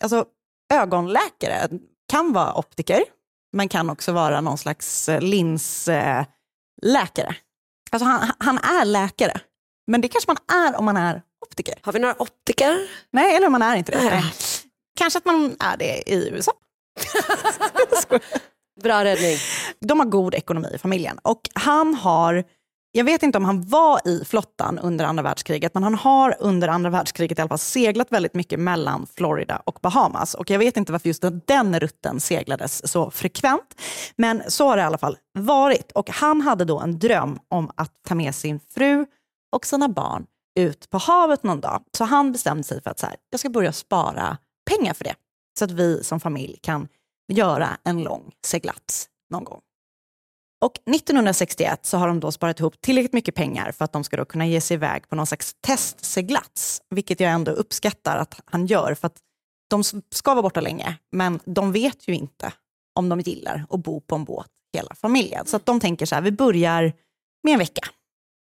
alltså, 0.01 0.25
ögonläkare, 0.73 1.69
kan 2.11 2.33
vara 2.33 2.57
optiker, 2.57 3.03
men 3.53 3.69
kan 3.69 3.89
också 3.89 4.11
vara 4.11 4.41
någon 4.41 4.57
slags 4.57 5.09
eh, 5.09 5.21
linsläkare. 5.21 7.35
Alltså 7.91 8.05
han, 8.05 8.31
han 8.39 8.57
är 8.57 8.85
läkare, 8.85 9.39
men 9.91 10.01
det 10.01 10.07
kanske 10.07 10.31
man 10.31 10.65
är 10.65 10.79
om 10.79 10.85
man 10.85 10.97
är 10.97 11.21
optiker. 11.45 11.75
Har 11.81 11.93
vi 11.93 11.99
några 11.99 12.21
optiker? 12.21 12.77
Nej, 13.11 13.35
eller 13.35 13.47
om 13.47 13.51
man 13.51 13.61
är 13.61 13.75
inte 13.75 13.91
det. 13.91 14.03
Nej. 14.03 14.23
Kanske 14.97 15.19
att 15.19 15.25
man 15.25 15.55
är 15.59 15.77
det 15.77 16.09
i 16.09 16.29
USA. 16.29 16.51
Bra 18.83 19.03
räddning. 19.03 19.37
De 19.79 19.99
har 19.99 20.07
god 20.07 20.35
ekonomi 20.35 20.67
i 20.73 20.77
familjen 20.77 21.19
och 21.23 21.41
han 21.53 21.95
har, 21.95 22.43
jag 22.91 23.03
vet 23.03 23.23
inte 23.23 23.37
om 23.37 23.45
han 23.45 23.67
var 23.67 24.07
i 24.07 24.25
flottan 24.25 24.79
under 24.79 25.05
andra 25.05 25.23
världskriget, 25.23 25.73
men 25.73 25.83
han 25.83 25.95
har 25.95 26.35
under 26.39 26.67
andra 26.67 26.89
världskriget 26.89 27.39
i 27.39 27.41
alla 27.41 27.49
fall 27.49 27.57
seglat 27.57 28.11
väldigt 28.11 28.33
mycket 28.33 28.59
mellan 28.59 29.07
Florida 29.15 29.61
och 29.65 29.79
Bahamas. 29.81 30.33
Och 30.33 30.49
jag 30.49 30.59
vet 30.59 30.77
inte 30.77 30.91
varför 30.91 31.07
just 31.07 31.23
den 31.45 31.79
rutten 31.79 32.19
seglades 32.19 32.91
så 32.91 33.11
frekvent, 33.11 33.81
men 34.15 34.43
så 34.47 34.67
har 34.67 34.77
det 34.77 34.81
i 34.81 34.85
alla 34.85 34.97
fall 34.97 35.17
varit. 35.39 35.91
Och 35.91 36.09
han 36.09 36.41
hade 36.41 36.65
då 36.65 36.79
en 36.79 36.99
dröm 36.99 37.39
om 37.49 37.71
att 37.75 37.91
ta 38.07 38.15
med 38.15 38.35
sin 38.35 38.59
fru 38.73 39.05
och 39.55 39.65
sina 39.65 39.89
barn 39.89 40.25
ut 40.59 40.89
på 40.89 40.97
havet 40.97 41.43
någon 41.43 41.61
dag. 41.61 41.83
Så 41.97 42.03
han 42.03 42.31
bestämde 42.31 42.63
sig 42.63 42.81
för 42.81 42.89
att 42.89 42.99
så 42.99 43.05
här, 43.05 43.15
jag 43.29 43.39
ska 43.39 43.49
börja 43.49 43.71
spara 43.71 44.37
pengar 44.67 44.93
för 44.93 45.03
det. 45.03 45.15
Så 45.59 45.65
att 45.65 45.71
vi 45.71 46.03
som 46.03 46.19
familj 46.19 46.59
kan 46.61 46.87
göra 47.33 47.77
en 47.83 48.03
lång 48.03 48.31
seglats 48.45 49.09
någon 49.29 49.43
gång. 49.43 49.61
Och 50.61 50.79
1961 50.95 51.85
så 51.85 51.97
har 51.97 52.07
de 52.07 52.19
då 52.19 52.31
sparat 52.31 52.59
ihop 52.59 52.81
tillräckligt 52.81 53.13
mycket 53.13 53.35
pengar 53.35 53.71
för 53.71 53.85
att 53.85 53.93
de 53.93 54.03
ska 54.03 54.17
då 54.17 54.25
kunna 54.25 54.47
ge 54.47 54.61
sig 54.61 54.75
iväg 54.75 55.09
på 55.09 55.15
någon 55.15 55.27
slags 55.27 55.55
testseglats, 55.61 56.81
vilket 56.89 57.19
jag 57.19 57.31
ändå 57.31 57.51
uppskattar 57.51 58.17
att 58.17 58.39
han 58.45 58.65
gör, 58.65 58.93
för 58.93 59.07
att 59.07 59.17
de 59.69 59.83
ska 60.11 60.33
vara 60.33 60.41
borta 60.41 60.61
länge, 60.61 60.97
men 61.11 61.39
de 61.45 61.71
vet 61.71 62.07
ju 62.07 62.13
inte 62.13 62.53
om 62.95 63.09
de 63.09 63.19
gillar 63.19 63.65
att 63.69 63.79
bo 63.79 64.01
på 64.01 64.15
en 64.15 64.23
båt 64.23 64.47
hela 64.73 64.95
familjen. 64.95 65.45
Så 65.45 65.57
att 65.57 65.65
de 65.65 65.79
tänker 65.79 66.05
så 66.05 66.15
här, 66.15 66.21
vi 66.21 66.31
börjar 66.31 66.93
med 67.43 67.53
en 67.53 67.59
vecka, 67.59 67.87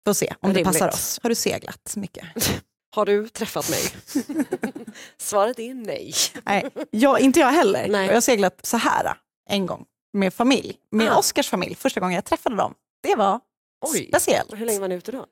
för 0.04 0.12
att 0.12 0.18
se 0.18 0.34
om 0.40 0.50
det 0.54 0.60
Rimligt. 0.60 0.66
passar 0.66 0.88
oss. 0.88 1.20
Har 1.24 1.30
du 1.30 1.36
seglat 1.36 1.96
mycket? 1.96 2.26
Har 2.96 3.06
du 3.06 3.28
träffat 3.28 3.70
mig? 3.70 3.82
Svaret 5.18 5.60
är 5.60 5.74
nej. 5.74 6.14
Nej, 6.46 6.70
jag, 6.92 7.20
inte 7.20 7.40
jag 7.40 7.52
heller. 7.52 7.88
Nej. 7.88 8.08
Jag 8.08 8.14
har 8.14 8.22
seglat 8.22 8.60
så 8.66 8.78
här 8.78 9.14
en 9.50 9.66
gång 9.66 9.86
med 10.14 10.34
familj, 10.34 10.78
med 10.92 11.12
Ah. 11.12 11.18
Oskars 11.18 11.50
familj, 11.50 11.76
första 11.76 12.00
gången 12.00 12.16
jag 12.16 12.26
träffade 12.26 12.56
dem. 12.56 12.74
Det 13.04 13.16
var 13.16 13.40
Oj. 13.86 14.08
speciellt. 14.08 14.54
Hur 14.54 14.66
länge 14.66 14.80
var 14.80 14.88
ni 14.88 14.96
ute 14.96 15.12
då? 15.12 15.26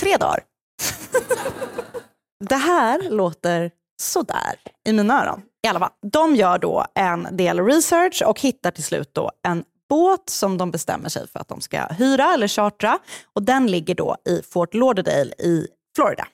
Tre 0.00 0.16
dagar. 0.16 0.40
det 2.44 2.56
här 2.56 3.10
låter 3.10 3.70
sådär 4.02 4.54
i 4.88 4.92
mina 4.92 5.22
öron. 5.24 5.42
I 5.64 5.68
alla 5.68 5.78
fall, 5.78 5.90
de 6.12 6.36
gör 6.36 6.58
då 6.58 6.84
en 6.94 7.28
del 7.36 7.60
research 7.64 8.22
och 8.26 8.40
hittar 8.40 8.70
till 8.70 8.84
slut 8.84 9.14
då 9.14 9.32
en 9.42 9.64
båt 9.88 10.30
som 10.30 10.58
de 10.58 10.70
bestämmer 10.70 11.08
sig 11.08 11.28
för 11.28 11.38
att 11.40 11.48
de 11.48 11.60
ska 11.60 11.86
hyra 11.86 12.34
eller 12.34 12.48
chartra. 12.48 12.98
Och 13.32 13.42
den 13.42 13.66
ligger 13.66 13.94
då 13.94 14.16
i 14.28 14.42
Fort 14.42 14.74
Lauderdale 14.74 15.32
i 15.38 15.66
Florida. 15.96 16.26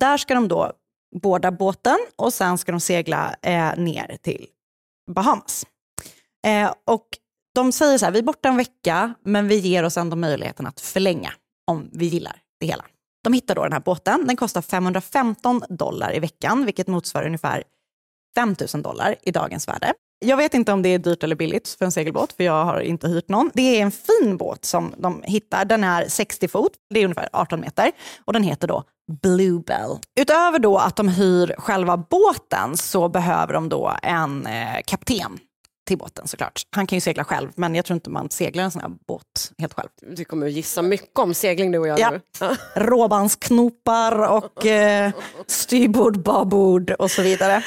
Där 0.00 0.16
ska 0.16 0.34
de 0.34 0.48
då 0.48 0.72
båda 1.22 1.50
båten 1.50 1.98
och 2.16 2.32
sen 2.32 2.58
ska 2.58 2.72
de 2.72 2.80
segla 2.80 3.36
eh, 3.42 3.76
ner 3.76 4.16
till 4.22 4.46
Bahamas. 5.10 5.66
Eh, 6.46 6.74
och 6.86 7.06
de 7.54 7.72
säger 7.72 7.98
så 7.98 8.04
här, 8.04 8.12
vi 8.12 8.18
är 8.18 8.22
borta 8.22 8.48
en 8.48 8.56
vecka, 8.56 9.14
men 9.24 9.48
vi 9.48 9.56
ger 9.58 9.84
oss 9.84 9.96
ändå 9.96 10.16
möjligheten 10.16 10.66
att 10.66 10.80
förlänga 10.80 11.32
om 11.66 11.90
vi 11.92 12.06
gillar 12.06 12.36
det 12.60 12.66
hela. 12.66 12.84
De 13.24 13.32
hittar 13.32 13.54
då 13.54 13.62
den 13.62 13.72
här 13.72 13.80
båten, 13.80 14.26
den 14.26 14.36
kostar 14.36 14.62
515 14.62 15.62
dollar 15.68 16.16
i 16.16 16.18
veckan, 16.18 16.64
vilket 16.64 16.86
motsvarar 16.86 17.26
ungefär 17.26 17.64
5 18.34 18.56
000 18.74 18.82
dollar 18.82 19.16
i 19.22 19.30
dagens 19.30 19.68
värde. 19.68 19.92
Jag 20.24 20.36
vet 20.36 20.54
inte 20.54 20.72
om 20.72 20.82
det 20.82 20.88
är 20.88 20.98
dyrt 20.98 21.22
eller 21.24 21.36
billigt 21.36 21.68
för 21.68 21.84
en 21.84 21.92
segelbåt, 21.92 22.32
för 22.32 22.44
jag 22.44 22.64
har 22.64 22.80
inte 22.80 23.08
hyrt 23.08 23.28
någon. 23.28 23.50
Det 23.54 23.62
är 23.62 23.82
en 23.82 23.90
fin 23.90 24.36
båt 24.36 24.64
som 24.64 24.94
de 24.98 25.22
hittar. 25.22 25.64
Den 25.64 25.84
är 25.84 26.08
60 26.08 26.48
fot, 26.48 26.72
det 26.94 27.00
är 27.00 27.04
ungefär 27.04 27.28
18 27.32 27.60
meter, 27.60 27.92
och 28.24 28.32
den 28.32 28.42
heter 28.42 28.68
då 28.68 28.84
Bluebell. 29.22 29.98
Utöver 30.20 30.58
då 30.58 30.78
att 30.78 30.96
de 30.96 31.08
hyr 31.08 31.54
själva 31.58 31.96
båten 31.96 32.76
så 32.76 33.08
behöver 33.08 33.52
de 33.54 33.68
då 33.68 33.96
en 34.02 34.46
eh, 34.46 34.76
kapten 34.86 35.38
till 35.86 35.98
båten 35.98 36.28
såklart. 36.28 36.62
Han 36.76 36.86
kan 36.86 36.96
ju 36.96 37.00
segla 37.00 37.24
själv, 37.24 37.48
men 37.54 37.74
jag 37.74 37.84
tror 37.84 37.94
inte 37.94 38.10
man 38.10 38.30
seglar 38.30 38.64
en 38.64 38.70
sån 38.70 38.80
här 38.82 38.90
båt 39.08 39.52
helt 39.58 39.74
själv. 39.74 39.88
Du 40.16 40.24
kommer 40.24 40.46
att 40.46 40.52
gissa 40.52 40.82
mycket 40.82 41.18
om 41.18 41.34
segling 41.34 41.72
du 41.72 41.78
och 41.78 41.88
jag 41.88 41.98
Ja. 42.00 42.10
nu. 42.10 42.20
Råbandsknopar 42.74 44.18
och 44.30 44.66
eh, 44.66 45.12
styrbord, 45.46 46.22
babord 46.22 46.90
och 46.90 47.10
så 47.10 47.22
vidare. 47.22 47.62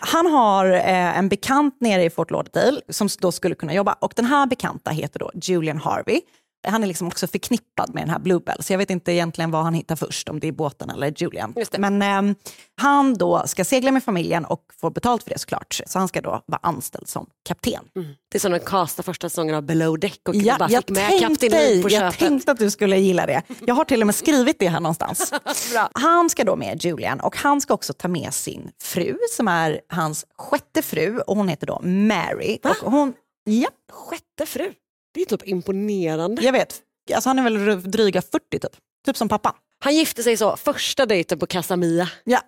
Han 0.00 0.26
har 0.26 0.66
eh, 0.72 1.18
en 1.18 1.28
bekant 1.28 1.76
nere 1.80 2.04
i 2.04 2.10
Fort 2.10 2.30
Lauderdale 2.30 2.80
som 2.88 3.08
då 3.20 3.32
skulle 3.32 3.54
kunna 3.54 3.74
jobba 3.74 3.92
och 3.92 4.12
den 4.16 4.24
här 4.24 4.46
bekanta 4.46 4.90
heter 4.90 5.18
då 5.18 5.30
Julian 5.34 5.78
Harvey. 5.78 6.20
Han 6.64 6.82
är 6.82 6.86
liksom 6.86 7.06
också 7.06 7.26
förknippad 7.26 7.94
med 7.94 8.02
den 8.02 8.10
här 8.10 8.18
Bluebell, 8.18 8.62
så 8.62 8.72
jag 8.72 8.78
vet 8.78 8.90
inte 8.90 9.12
egentligen 9.12 9.50
vad 9.50 9.62
han 9.64 9.74
hittar 9.74 9.96
först, 9.96 10.28
om 10.28 10.40
det 10.40 10.48
är 10.48 10.52
båten 10.52 10.90
eller 10.90 11.12
Julian. 11.16 11.54
Men 11.78 12.02
eh, 12.30 12.36
han 12.76 13.14
då 13.14 13.42
ska 13.46 13.64
segla 13.64 13.90
med 13.90 14.04
familjen 14.04 14.44
och 14.44 14.60
får 14.80 14.90
betalt 14.90 15.22
för 15.22 15.30
det 15.30 15.38
såklart. 15.38 15.80
Så 15.86 15.98
han 15.98 16.08
ska 16.08 16.20
då 16.20 16.42
vara 16.46 16.60
anställd 16.62 17.08
som 17.08 17.26
kapten. 17.48 17.84
Det 18.30 18.38
är 18.38 18.40
som 18.40 18.52
de 18.52 18.58
castade 18.58 19.06
första 19.06 19.28
säsongen 19.28 19.54
av 19.54 19.62
Below 19.62 19.98
Deck 19.98 20.20
och 20.28 20.34
Ja, 20.34 20.56
bara 20.58 20.70
jag 20.70 20.82
fick 20.86 20.90
med 20.96 21.20
Kapten 21.20 21.50
på 21.82 21.90
jag 21.90 21.90
köpet. 21.90 22.18
tänkte 22.18 22.52
att 22.52 22.58
du 22.58 22.70
skulle 22.70 22.98
gilla 22.98 23.26
det. 23.26 23.42
Jag 23.66 23.74
har 23.74 23.84
till 23.84 24.00
och 24.00 24.06
med 24.06 24.14
skrivit 24.14 24.58
det 24.58 24.68
här 24.68 24.80
någonstans. 24.80 25.32
Han 25.92 26.30
ska 26.30 26.44
då 26.44 26.56
med 26.56 26.84
Julian 26.84 27.20
och 27.20 27.36
han 27.36 27.60
ska 27.60 27.74
också 27.74 27.92
ta 27.92 28.08
med 28.08 28.34
sin 28.34 28.70
fru 28.82 29.16
som 29.30 29.48
är 29.48 29.80
hans 29.88 30.26
sjätte 30.38 30.82
fru 30.82 31.18
och 31.18 31.36
hon 31.36 31.48
heter 31.48 31.66
då 31.66 31.80
Mary. 31.82 32.58
Och 32.82 32.92
hon, 32.92 33.12
ja, 33.44 33.68
Sjätte 33.92 34.46
fru. 34.46 34.72
Det 35.14 35.20
är 35.20 35.24
typ 35.24 35.48
imponerande. 35.48 36.42
jag 36.42 36.52
vet. 36.52 36.80
Alltså 37.14 37.30
han 37.30 37.38
är 37.38 37.42
väl 37.42 37.90
dryga 37.90 38.22
40 38.22 38.38
typ. 38.50 38.62
Typ 39.06 39.16
som 39.16 39.28
pappa. 39.28 39.54
Han 39.78 39.94
gifte 39.96 40.22
sig 40.22 40.36
så 40.36 40.56
första 40.56 41.06
dejten 41.06 41.38
på 41.38 41.46
Casa 41.46 41.76
Mia. 41.76 42.08
Ja. 42.24 42.40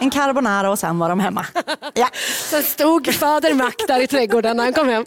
En 0.00 0.10
carbonara 0.10 0.70
och 0.70 0.78
sen 0.78 0.98
var 0.98 1.08
de 1.08 1.20
hemma. 1.20 1.46
Ja, 1.94 2.08
Sen 2.50 2.62
stod 2.62 3.14
fader 3.14 3.54
Mac 3.54 3.72
där 3.88 4.00
i 4.02 4.06
trädgården 4.06 4.56
när 4.56 4.64
han 4.64 4.72
kom 4.72 4.88
hem. 4.88 5.04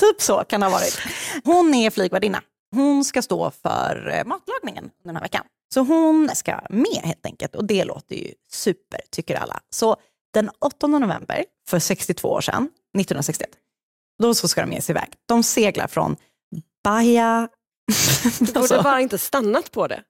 typ 0.00 0.20
så 0.22 0.44
kan 0.44 0.60
det 0.60 0.66
ha 0.66 0.70
varit. 0.72 0.98
Hon 1.44 1.74
är 1.74 1.90
flygvärdinna. 1.90 2.42
Hon 2.74 3.04
ska 3.04 3.22
stå 3.22 3.50
för 3.62 4.14
eh, 4.14 4.24
matlagningen 4.24 4.90
den 5.04 5.16
här 5.16 5.22
veckan. 5.22 5.44
Så 5.74 5.80
hon 5.80 6.30
ska 6.34 6.60
med 6.70 7.00
helt 7.04 7.26
enkelt 7.26 7.54
och 7.54 7.64
det 7.64 7.84
låter 7.84 8.16
ju 8.16 8.32
super 8.52 9.00
tycker 9.10 9.36
alla. 9.36 9.60
Så 9.70 9.96
den 10.34 10.50
8 10.58 10.86
november 10.86 11.44
för 11.68 11.78
62 11.78 12.28
år 12.28 12.40
sedan, 12.40 12.62
1961, 12.98 13.48
då 14.18 14.34
så 14.34 14.48
ska 14.48 14.60
de 14.60 14.72
ge 14.72 14.80
sig 14.80 14.92
iväg. 14.92 15.08
De 15.26 15.42
seglar 15.42 15.86
från 15.86 16.16
Bahia... 16.84 17.48
Du 18.38 18.46
borde 18.46 18.60
Alltså, 18.60 18.82
bara 18.82 19.00
inte 19.00 19.18
stannat 19.18 19.72
på 19.72 19.86
det. 19.86 20.02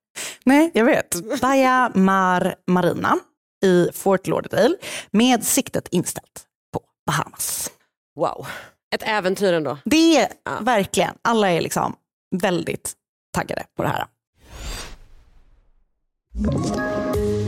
nej, 0.44 0.70
jag 0.74 0.84
vet. 0.84 1.40
Bahia 1.40 1.92
Mar 1.94 2.54
Marina 2.66 3.18
i 3.64 3.88
Fort 3.94 4.26
Lauderdale 4.26 4.76
med 5.10 5.44
siktet 5.44 5.88
inställt 5.90 6.42
på 6.72 6.80
Bahamas. 7.06 7.70
Wow. 8.16 8.46
Ett 8.94 9.02
äventyr 9.06 9.52
ändå. 9.52 9.78
Det 9.84 10.16
är 10.16 10.28
verkligen, 10.60 11.14
alla 11.22 11.50
är 11.50 11.60
liksom 11.60 11.94
väldigt 12.36 12.92
taggade 13.32 13.64
på 13.76 13.82
det 13.82 13.88
här. 13.88 14.06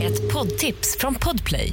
Ett 0.03 0.33
poddtips 0.33 0.97
från 0.99 1.15
Podplay. 1.15 1.73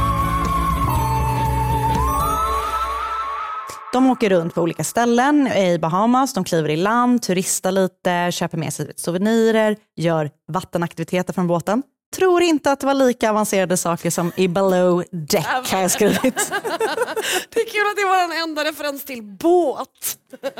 De 3.91 4.07
åker 4.07 4.29
runt 4.29 4.53
på 4.53 4.61
olika 4.61 4.83
ställen 4.83 5.47
i 5.47 5.79
Bahamas, 5.79 6.33
de 6.33 6.43
kliver 6.43 6.69
i 6.69 6.75
land, 6.75 7.21
turistar 7.21 7.71
lite, 7.71 8.31
köper 8.31 8.57
med 8.57 8.73
sig 8.73 8.91
souvenirer, 8.95 9.77
gör 9.95 10.29
vattenaktiviteter 10.47 11.33
från 11.33 11.47
båten. 11.47 11.83
Tror 12.15 12.41
inte 12.41 12.71
att 12.71 12.79
det 12.79 12.85
var 12.85 12.93
lika 12.93 13.29
avancerade 13.29 13.77
saker 13.77 14.09
som 14.09 14.31
i 14.35 14.47
below 14.47 15.03
deck 15.11 15.71
har 15.71 15.81
jag 15.81 15.91
skrivit. 15.91 16.21
Det 17.53 17.59
är 17.59 17.69
kul 17.69 17.87
att 17.89 17.95
det 17.95 18.05
var 18.05 18.23
en 18.23 18.43
enda 18.49 18.63
referens 18.63 19.05
till 19.05 19.23
båt. 19.23 20.17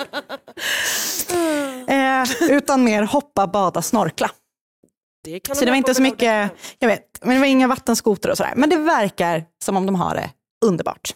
Eh, 1.88 2.52
utan 2.52 2.84
mer 2.84 3.04
hoppa, 3.04 3.48
bada, 3.48 3.82
snorkla. 3.82 4.32
Det 5.24 5.48
Så 5.48 5.54
de 5.54 5.66
det 5.66 5.72
var 5.72 5.78
inte 5.78 5.96
så 5.96 6.02
mycket, 6.02 6.52
jag 6.80 6.88
vet, 6.88 7.20
men 7.22 7.34
det 7.34 7.40
var 7.40 7.48
inga 7.48 7.68
vattenskotrar 7.68 8.32
och 8.32 8.38
sådär. 8.38 8.54
Men 8.56 8.70
det 8.70 8.78
verkar 8.78 9.46
som 9.64 9.78
om 9.78 9.86
de 9.86 9.96
har 9.96 10.16
det 10.16 10.30
underbart. 10.66 11.14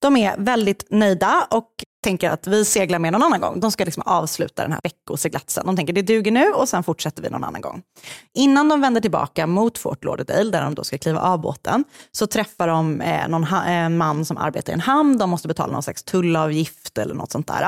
De 0.00 0.16
är 0.16 0.36
väldigt 0.38 0.86
nöjda 0.90 1.46
och 1.50 1.68
tänker 2.04 2.30
att 2.30 2.46
vi 2.46 2.64
seglar 2.64 2.98
med 2.98 3.12
någon 3.12 3.22
annan 3.22 3.40
gång. 3.40 3.60
De 3.60 3.72
ska 3.72 3.84
liksom 3.84 4.02
avsluta 4.06 4.62
den 4.62 4.72
här 4.72 4.80
veckoseglatsen. 4.82 5.66
De 5.66 5.76
tänker 5.76 5.92
det 5.92 6.02
duger 6.02 6.30
nu 6.30 6.50
och 6.50 6.68
sen 6.68 6.82
fortsätter 6.82 7.22
vi 7.22 7.30
någon 7.30 7.44
annan 7.44 7.60
gång. 7.60 7.82
Innan 8.34 8.68
de 8.68 8.80
vänder 8.80 9.00
tillbaka 9.00 9.46
mot 9.46 9.78
Fort 9.78 10.04
Lauderdale, 10.04 10.50
där 10.50 10.62
de 10.62 10.74
då 10.74 10.84
ska 10.84 10.98
kliva 10.98 11.20
av 11.20 11.40
båten, 11.40 11.84
så 12.12 12.26
träffar 12.26 12.68
de 12.68 13.00
eh, 13.00 13.28
någon 13.28 13.44
eh, 13.44 13.88
man 13.88 14.24
som 14.24 14.36
arbetar 14.36 14.72
i 14.72 14.74
en 14.74 14.80
hamn. 14.80 15.18
De 15.18 15.30
måste 15.30 15.48
betala 15.48 15.72
någon 15.72 15.82
slags 15.82 16.02
tullavgift 16.02 16.98
eller 16.98 17.14
något 17.14 17.32
sånt 17.32 17.46
där 17.46 17.66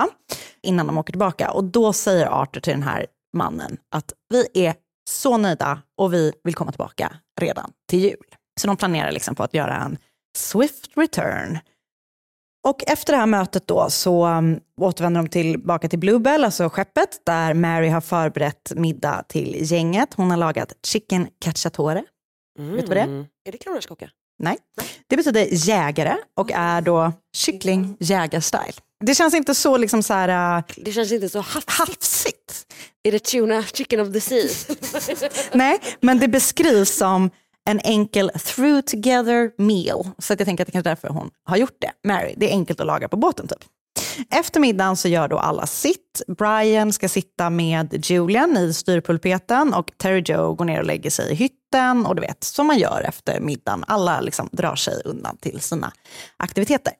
innan 0.62 0.87
de 0.87 0.99
åker 0.99 1.12
tillbaka. 1.12 1.51
Och 1.51 1.64
då 1.64 1.93
säger 1.93 2.27
Arthur 2.27 2.61
till 2.61 2.73
den 2.73 2.83
här 2.83 3.07
mannen 3.37 3.77
att 3.95 4.12
vi 4.29 4.66
är 4.66 4.75
så 5.11 5.37
nöjda 5.37 5.79
och 5.99 6.14
vi 6.14 6.33
vill 6.45 6.55
komma 6.55 6.73
tillbaka 6.73 7.12
redan 7.40 7.73
till 7.88 7.99
jul. 7.99 8.16
Så 8.61 8.66
de 8.66 8.77
planerar 8.77 9.12
liksom 9.12 9.35
på 9.35 9.43
att 9.43 9.55
göra 9.55 9.77
en 9.77 9.99
swift 10.37 10.90
return. 10.97 11.59
Och 12.68 12.83
efter 12.87 13.12
det 13.12 13.18
här 13.18 13.27
mötet 13.27 13.66
då 13.66 13.90
så 13.90 14.27
um, 14.27 14.61
återvänder 14.81 15.23
de 15.23 15.29
tillbaka 15.29 15.88
till 15.88 15.99
Bluebell, 15.99 16.44
alltså 16.44 16.68
skeppet, 16.68 17.20
där 17.27 17.55
Mary 17.55 17.88
har 17.88 18.01
förberett 18.01 18.73
middag 18.77 19.25
till 19.29 19.57
gänget. 19.59 20.09
Hon 20.14 20.31
har 20.31 20.37
lagat 20.37 20.73
chicken 20.87 21.29
cacciatore. 21.44 22.05
Vet 22.59 22.81
du 22.81 22.87
vad 22.87 22.96
det 22.96 23.01
är? 23.01 23.05
Mm. 23.05 23.27
Är 23.49 23.53
det 23.53 23.59
kronärtskocka? 23.59 24.11
Nej. 24.38 24.57
Det 25.07 25.16
betyder 25.16 25.49
jägare 25.51 26.16
och 26.37 26.51
är 26.53 26.81
då 26.81 27.12
kyckling 27.37 27.96
jägarsstyle. 28.01 28.73
Det 29.05 29.14
känns 29.14 29.35
inte 29.35 29.55
så 29.55 29.77
liksom 29.77 30.03
så 30.03 30.14
här 30.14 30.59
uh, 30.59 30.64
Det 30.77 30.92
känns 30.92 31.12
inte 31.12 31.29
så 31.29 31.40
hafsigt. 31.40 31.70
hafsigt. 31.70 32.66
Är 33.03 33.12
det 33.12 33.18
tuna 33.18 33.62
chicken 33.62 34.01
of 34.01 34.12
the 34.12 34.20
sea? 34.20 34.49
Nej, 35.53 35.81
men 36.01 36.18
det 36.18 36.29
beskrivs 36.29 36.96
som 36.96 37.31
en 37.68 37.81
enkel 37.85 38.31
through 38.31 38.81
together 38.81 39.51
meal. 39.59 40.09
Så 40.18 40.33
att 40.33 40.40
jag 40.40 40.46
tänker 40.46 40.62
att 40.62 40.66
det 40.66 40.73
kanske 40.73 40.90
är 40.90 40.94
därför 40.94 41.09
hon 41.09 41.31
har 41.44 41.57
gjort 41.57 41.77
det. 41.79 42.09
Mary, 42.09 42.35
det 42.37 42.51
är 42.51 42.53
enkelt 42.53 42.81
att 42.81 42.87
laga 42.87 43.09
på 43.09 43.16
båten 43.16 43.49
typ. 43.49 43.64
Efter 44.31 44.61
middagen 44.61 44.96
så 44.96 45.09
gör 45.09 45.29
då 45.29 45.38
alla 45.38 45.66
sitt. 45.66 46.23
Brian 46.38 46.92
ska 46.92 47.09
sitta 47.09 47.51
med 47.51 48.05
Julian 48.11 48.57
i 48.57 48.75
styrpulpeten 48.75 49.75
och 49.75 49.92
Terry 49.96 50.23
Joe 50.27 50.55
går 50.55 50.64
ner 50.64 50.79
och 50.79 50.87
lägger 50.87 51.11
sig 51.11 51.33
i 51.33 51.35
hytten 51.35 52.07
och 52.07 52.14
du 52.14 52.20
vet, 52.20 52.44
som 52.44 52.66
man 52.66 52.79
gör 52.79 53.03
efter 53.09 53.40
middagen. 53.40 53.85
Alla 53.87 54.20
liksom 54.20 54.49
drar 54.53 54.77
sig 54.77 55.03
undan 55.05 55.37
till 55.37 55.61
sina 55.61 55.92
aktiviteter. 56.37 56.92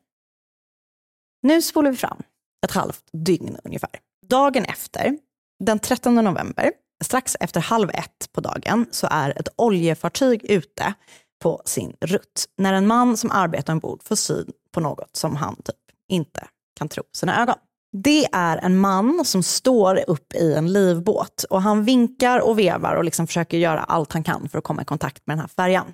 Nu 1.43 1.63
spolar 1.63 1.91
vi 1.91 1.97
fram 1.97 2.23
ett 2.65 2.73
halvt 2.73 3.05
dygn 3.13 3.57
ungefär. 3.65 3.91
Dagen 4.27 4.65
efter, 4.65 5.19
den 5.65 5.79
13 5.79 6.15
november, 6.15 6.73
strax 7.05 7.37
efter 7.41 7.61
halv 7.61 7.91
ett 7.91 8.33
på 8.33 8.41
dagen, 8.41 8.87
så 8.91 9.09
är 9.11 9.39
ett 9.39 9.49
oljefartyg 9.57 10.45
ute 10.45 10.95
på 11.43 11.63
sin 11.65 11.97
rutt. 12.01 12.45
När 12.59 12.73
en 12.73 12.87
man 12.87 13.17
som 13.17 13.31
arbetar 13.31 13.73
ombord 13.73 14.03
får 14.03 14.17
syn 14.17 14.53
på 14.73 14.81
något 14.81 15.17
som 15.17 15.37
han 15.37 15.57
typ 15.57 15.77
inte 16.09 16.47
kan 16.79 16.89
tro 16.89 17.03
sina 17.13 17.43
ögon. 17.43 17.57
Det 17.93 18.27
är 18.33 18.57
en 18.57 18.79
man 18.79 19.25
som 19.25 19.43
står 19.43 20.11
upp 20.11 20.35
i 20.35 20.55
en 20.55 20.73
livbåt 20.73 21.45
och 21.51 21.63
han 21.63 21.85
vinkar 21.85 22.41
och 22.41 22.59
vevar 22.59 22.95
och 22.95 23.05
liksom 23.05 23.27
försöker 23.27 23.59
göra 23.59 23.81
allt 23.81 24.13
han 24.13 24.25
kan 24.25 24.49
för 24.49 24.59
att 24.59 24.65
komma 24.65 24.83
i 24.83 24.85
kontakt 24.85 25.27
med 25.27 25.37
den 25.37 25.41
här 25.41 25.49
färjan. 25.49 25.93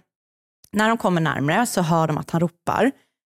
När 0.72 0.88
de 0.88 0.98
kommer 0.98 1.20
närmare 1.20 1.66
så 1.66 1.82
hör 1.82 2.06
de 2.06 2.18
att 2.18 2.30
han 2.30 2.40
ropar 2.40 2.92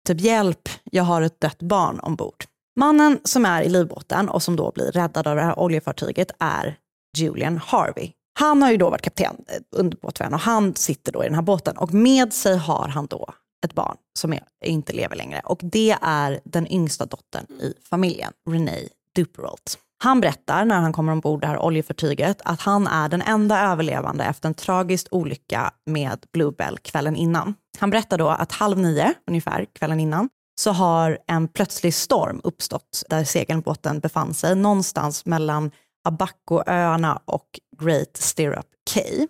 typ 0.07 0.21
hjälp, 0.21 0.69
jag 0.83 1.03
har 1.03 1.21
ett 1.21 1.41
dött 1.41 1.59
barn 1.59 1.99
ombord. 1.99 2.45
Mannen 2.79 3.19
som 3.23 3.45
är 3.45 3.61
i 3.61 3.69
livbåten 3.69 4.29
och 4.29 4.43
som 4.43 4.55
då 4.55 4.71
blir 4.71 4.91
räddad 4.91 5.27
av 5.27 5.35
det 5.35 5.41
här 5.41 5.59
oljefartyget 5.59 6.31
är 6.39 6.77
Julian 7.19 7.57
Harvey. 7.57 8.11
Han 8.39 8.61
har 8.61 8.71
ju 8.71 8.77
då 8.77 8.89
varit 8.89 9.01
kapten 9.01 9.35
eh, 9.47 9.59
under 9.71 9.97
båtvärn 9.97 10.33
och 10.33 10.39
han 10.39 10.75
sitter 10.75 11.11
då 11.11 11.23
i 11.23 11.27
den 11.27 11.35
här 11.35 11.41
båten 11.41 11.77
och 11.77 11.93
med 11.93 12.33
sig 12.33 12.57
har 12.57 12.87
han 12.87 13.05
då 13.05 13.33
ett 13.65 13.73
barn 13.73 13.97
som 14.19 14.33
är, 14.33 14.43
inte 14.65 14.93
lever 14.93 15.15
längre 15.15 15.41
och 15.45 15.59
det 15.63 15.97
är 16.01 16.39
den 16.43 16.71
yngsta 16.71 17.05
dottern 17.05 17.45
i 17.61 17.73
familjen, 17.89 18.33
Renee 18.49 18.89
Duperolt. 19.15 19.77
Han 19.99 20.21
berättar 20.21 20.65
när 20.65 20.79
han 20.79 20.93
kommer 20.93 21.11
ombord 21.11 21.41
det 21.41 21.47
här 21.47 21.59
oljefartyget 21.59 22.41
att 22.45 22.61
han 22.61 22.87
är 22.87 23.09
den 23.09 23.21
enda 23.21 23.59
överlevande 23.71 24.23
efter 24.23 24.47
en 24.47 24.53
tragisk 24.53 25.07
olycka 25.11 25.71
med 25.85 26.25
Bluebell 26.33 26.77
kvällen 26.77 27.15
innan. 27.15 27.53
Han 27.79 27.89
berättar 27.89 28.17
då 28.17 28.29
att 28.29 28.51
halv 28.51 28.77
nio 28.77 29.13
ungefär 29.27 29.65
kvällen 29.79 29.99
innan 29.99 30.29
så 30.59 30.71
har 30.71 31.17
en 31.27 31.47
plötslig 31.47 31.93
storm 31.93 32.41
uppstått 32.43 33.03
där 33.09 33.23
segelbåten 33.23 33.99
befann 33.99 34.33
sig 34.33 34.55
någonstans 34.55 35.25
mellan 35.25 35.71
Abacoöarna 36.07 37.21
och 37.25 37.59
Great 37.81 38.17
Stirrup 38.17 38.67
Cay. 38.93 39.27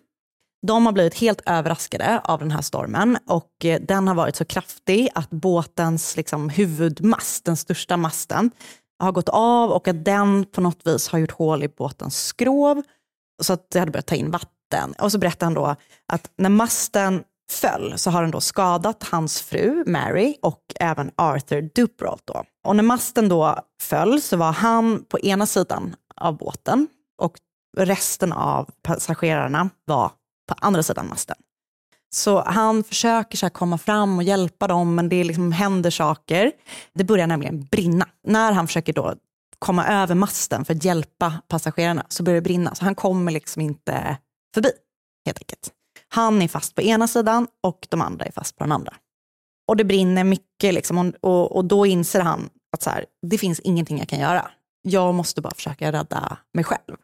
De 0.67 0.85
har 0.85 0.93
blivit 0.93 1.15
helt 1.15 1.41
överraskade 1.45 2.21
av 2.23 2.39
den 2.39 2.51
här 2.51 2.61
stormen 2.61 3.17
och 3.27 3.65
eh, 3.65 3.81
den 3.81 4.07
har 4.07 4.15
varit 4.15 4.35
så 4.35 4.45
kraftig 4.45 5.09
att 5.15 5.29
båtens 5.29 6.17
liksom, 6.17 6.49
huvudmast, 6.49 7.45
den 7.45 7.57
största 7.57 7.97
masten, 7.97 8.51
har 8.99 9.11
gått 9.11 9.29
av 9.29 9.71
och 9.71 9.87
att 9.87 10.05
den 10.05 10.45
på 10.45 10.61
något 10.61 10.87
vis 10.87 11.07
har 11.07 11.19
gjort 11.19 11.31
hål 11.31 11.63
i 11.63 11.67
båtens 11.67 12.25
skrov 12.25 12.81
så 13.43 13.53
att 13.53 13.69
det 13.69 13.79
hade 13.79 13.91
börjat 13.91 14.05
ta 14.05 14.15
in 14.15 14.31
vatten. 14.31 14.93
Och 14.99 15.11
så 15.11 15.17
berättar 15.17 15.45
han 15.45 15.53
då 15.53 15.75
att 16.07 16.31
när 16.37 16.49
masten 16.49 17.23
föll 17.51 17.93
så 17.97 18.09
har 18.09 18.21
den 18.21 18.31
då 18.31 18.41
skadat 18.41 19.03
hans 19.03 19.41
fru 19.41 19.83
Mary 19.87 20.35
och 20.41 20.61
även 20.75 21.11
Arthur 21.15 21.69
Duperalt. 21.75 22.23
Då. 22.25 22.43
Och 22.67 22.75
när 22.75 22.83
masten 22.83 23.29
då 23.29 23.59
föll 23.81 24.21
så 24.21 24.37
var 24.37 24.51
han 24.51 25.03
på 25.03 25.19
ena 25.19 25.45
sidan 25.45 25.95
av 26.17 26.37
båten 26.37 26.87
och 27.21 27.37
resten 27.77 28.33
av 28.33 28.69
passagerarna 28.81 29.69
var 29.85 30.11
på 30.47 30.55
andra 30.61 30.83
sidan 30.83 31.07
masten. 31.07 31.37
Så 32.09 32.43
han 32.43 32.83
försöker 32.83 33.37
så 33.37 33.45
här 33.45 33.51
komma 33.51 33.77
fram 33.77 34.17
och 34.17 34.23
hjälpa 34.23 34.67
dem 34.67 34.95
men 34.95 35.09
det 35.09 35.23
liksom 35.23 35.51
händer 35.51 35.89
saker. 35.89 36.51
Det 36.93 37.03
börjar 37.03 37.27
nämligen 37.27 37.65
brinna. 37.65 38.07
När 38.23 38.51
han 38.51 38.67
försöker 38.67 38.93
då 38.93 39.15
komma 39.59 39.87
över 39.87 40.15
masten 40.15 40.65
för 40.65 40.73
att 40.73 40.83
hjälpa 40.83 41.41
passagerarna 41.47 42.05
så 42.09 42.23
börjar 42.23 42.35
det 42.35 42.41
brinna. 42.41 42.75
Så 42.75 42.85
han 42.85 42.95
kommer 42.95 43.31
liksom 43.31 43.61
inte 43.61 44.17
förbi 44.53 44.69
helt 45.25 45.37
enkelt. 45.37 45.71
Han 46.09 46.41
är 46.41 46.47
fast 46.47 46.75
på 46.75 46.81
ena 46.81 47.07
sidan 47.07 47.47
och 47.63 47.87
de 47.89 48.01
andra 48.01 48.25
är 48.25 48.31
fast 48.31 48.57
på 48.57 48.63
den 48.63 48.71
andra. 48.71 48.93
Och 49.67 49.77
det 49.77 49.83
brinner 49.83 50.23
mycket 50.23 50.73
liksom, 50.73 51.13
och, 51.21 51.55
och 51.55 51.65
då 51.65 51.85
inser 51.85 52.19
han 52.19 52.49
att 52.71 52.83
så 52.83 52.89
här, 52.89 53.05
det 53.21 53.37
finns 53.37 53.59
ingenting 53.59 53.97
jag 53.97 54.07
kan 54.07 54.19
göra. 54.19 54.51
Jag 54.89 55.13
måste 55.13 55.41
bara 55.41 55.53
försöka 55.55 55.91
rädda 55.91 56.37
mig 56.53 56.63
själv. 56.63 56.95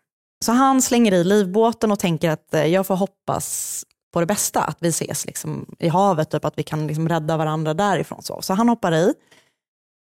Så 0.46 0.52
han 0.52 0.82
slänger 0.82 1.12
i 1.12 1.24
livbåten 1.24 1.92
och 1.92 2.00
tänker 2.00 2.30
att 2.30 2.54
eh, 2.54 2.66
jag 2.66 2.88
får 2.88 2.96
hoppas 2.96 3.86
på 4.14 4.20
det 4.20 4.26
bästa, 4.26 4.64
att 4.64 4.78
vi 4.80 4.88
ses 4.88 5.26
liksom 5.26 5.76
i 5.80 5.88
havet, 5.88 6.30
typ 6.30 6.46
att 6.46 6.58
vi 6.58 6.64
kan 6.64 6.88
liksom 6.88 7.10
rädda 7.10 7.38
varandra 7.38 7.74
därifrån. 7.74 8.22
Så. 8.22 8.42
så 8.42 8.54
han 8.54 8.70
hoppar 8.70 8.94
i 8.94 9.14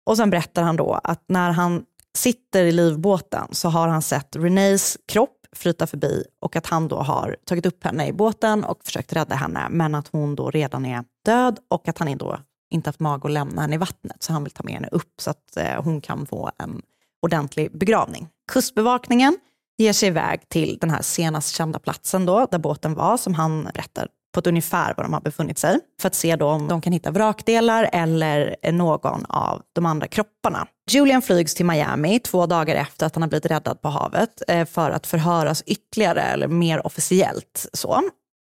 och 0.06 0.16
sen 0.16 0.30
berättar 0.30 0.62
han 0.62 0.76
då 0.76 1.00
att 1.04 1.24
när 1.28 1.50
han 1.50 1.84
sitter 2.18 2.64
i 2.64 2.72
livbåten 2.72 3.48
så 3.50 3.68
har 3.68 3.88
han 3.88 4.02
sett 4.02 4.36
Renées 4.36 4.98
kropp 5.08 5.38
flyta 5.52 5.86
förbi 5.86 6.24
och 6.40 6.56
att 6.56 6.66
han 6.66 6.88
då 6.88 6.96
har 6.96 7.36
tagit 7.44 7.66
upp 7.66 7.84
henne 7.84 8.06
i 8.06 8.12
båten 8.12 8.64
och 8.64 8.84
försökt 8.84 9.12
rädda 9.12 9.34
henne 9.34 9.66
men 9.70 9.94
att 9.94 10.08
hon 10.08 10.34
då 10.34 10.50
redan 10.50 10.86
är 10.86 11.04
död 11.24 11.58
och 11.70 11.88
att 11.88 11.98
han 11.98 12.08
är 12.08 12.16
då 12.16 12.38
inte 12.70 12.88
haft 12.88 13.00
mag 13.00 13.26
att 13.26 13.32
lämna 13.32 13.62
henne 13.62 13.74
i 13.74 13.78
vattnet 13.78 14.22
så 14.22 14.32
han 14.32 14.44
vill 14.44 14.52
ta 14.52 14.62
med 14.62 14.74
henne 14.74 14.88
upp 14.92 15.20
så 15.20 15.30
att 15.30 15.56
eh, 15.56 15.82
hon 15.82 16.00
kan 16.00 16.26
få 16.26 16.50
en 16.58 16.82
ordentlig 17.22 17.78
begravning. 17.78 18.28
Kustbevakningen 18.52 19.38
ger 19.78 19.92
sig 19.92 20.08
iväg 20.08 20.48
till 20.48 20.78
den 20.80 20.90
här 20.90 21.02
senast 21.02 21.56
kända 21.56 21.78
platsen 21.78 22.26
då, 22.26 22.46
där 22.50 22.58
båten 22.58 22.94
var, 22.94 23.16
som 23.16 23.34
han 23.34 23.64
berättar 23.74 24.08
på 24.32 24.40
ett 24.40 24.46
ungefär 24.46 24.94
var 24.96 25.04
de 25.04 25.12
har 25.12 25.20
befunnit 25.20 25.58
sig, 25.58 25.78
för 26.00 26.06
att 26.06 26.14
se 26.14 26.36
då 26.36 26.46
om 26.46 26.68
de 26.68 26.80
kan 26.80 26.92
hitta 26.92 27.10
vrakdelar 27.10 27.90
eller 27.92 28.56
någon 28.72 29.24
av 29.26 29.62
de 29.72 29.86
andra 29.86 30.06
kropparna. 30.06 30.66
Julian 30.90 31.22
flygs 31.22 31.54
till 31.54 31.66
Miami 31.66 32.18
två 32.18 32.46
dagar 32.46 32.76
efter 32.76 33.06
att 33.06 33.14
han 33.14 33.22
har 33.22 33.28
blivit 33.28 33.46
räddad 33.46 33.82
på 33.82 33.88
havet 33.88 34.42
eh, 34.48 34.66
för 34.66 34.90
att 34.90 35.06
förhöras 35.06 35.62
ytterligare 35.66 36.22
eller 36.22 36.48
mer 36.48 36.86
officiellt. 36.86 37.66
så. 37.72 38.02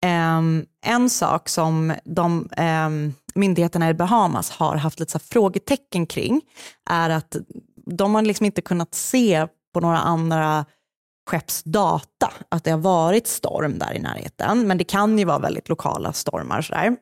Um, 0.05 0.65
en 0.85 1.09
sak 1.09 1.49
som 1.49 1.93
de 2.05 2.49
um, 2.57 3.13
myndigheterna 3.35 3.89
i 3.89 3.93
Bahamas 3.93 4.49
har 4.49 4.75
haft 4.75 4.99
lite 4.99 5.11
så 5.11 5.19
frågetecken 5.19 6.05
kring 6.05 6.41
är 6.89 7.09
att 7.09 7.35
de 7.85 8.15
har 8.15 8.21
liksom 8.21 8.45
inte 8.45 8.61
kunnat 8.61 8.93
se 8.93 9.47
på 9.73 9.79
några 9.79 9.97
andra 9.97 10.65
skeppsdata 11.29 12.33
att 12.49 12.63
det 12.63 12.71
har 12.71 12.77
varit 12.77 13.27
storm 13.27 13.79
där 13.79 13.93
i 13.93 13.99
närheten. 13.99 14.67
Men 14.67 14.77
det 14.77 14.83
kan 14.83 15.19
ju 15.19 15.25
vara 15.25 15.39
väldigt 15.39 15.69
lokala 15.69 16.13
stormar. 16.13 16.61
Sådär. 16.61 16.95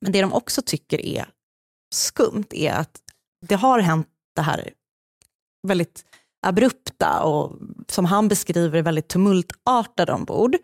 Men 0.00 0.12
det 0.12 0.20
de 0.20 0.32
också 0.32 0.62
tycker 0.62 1.00
är 1.00 1.26
skumt 1.94 2.46
är 2.50 2.72
att 2.72 3.00
det 3.46 3.54
har 3.54 3.78
hänt 3.78 4.08
det 4.36 4.42
här 4.42 4.70
väldigt 5.68 6.04
abrupta 6.46 7.22
och 7.22 7.58
som 7.88 8.04
han 8.04 8.28
beskriver 8.28 8.82
väldigt 8.82 9.08
tumultartade 9.08 10.12
ombord. 10.12 10.56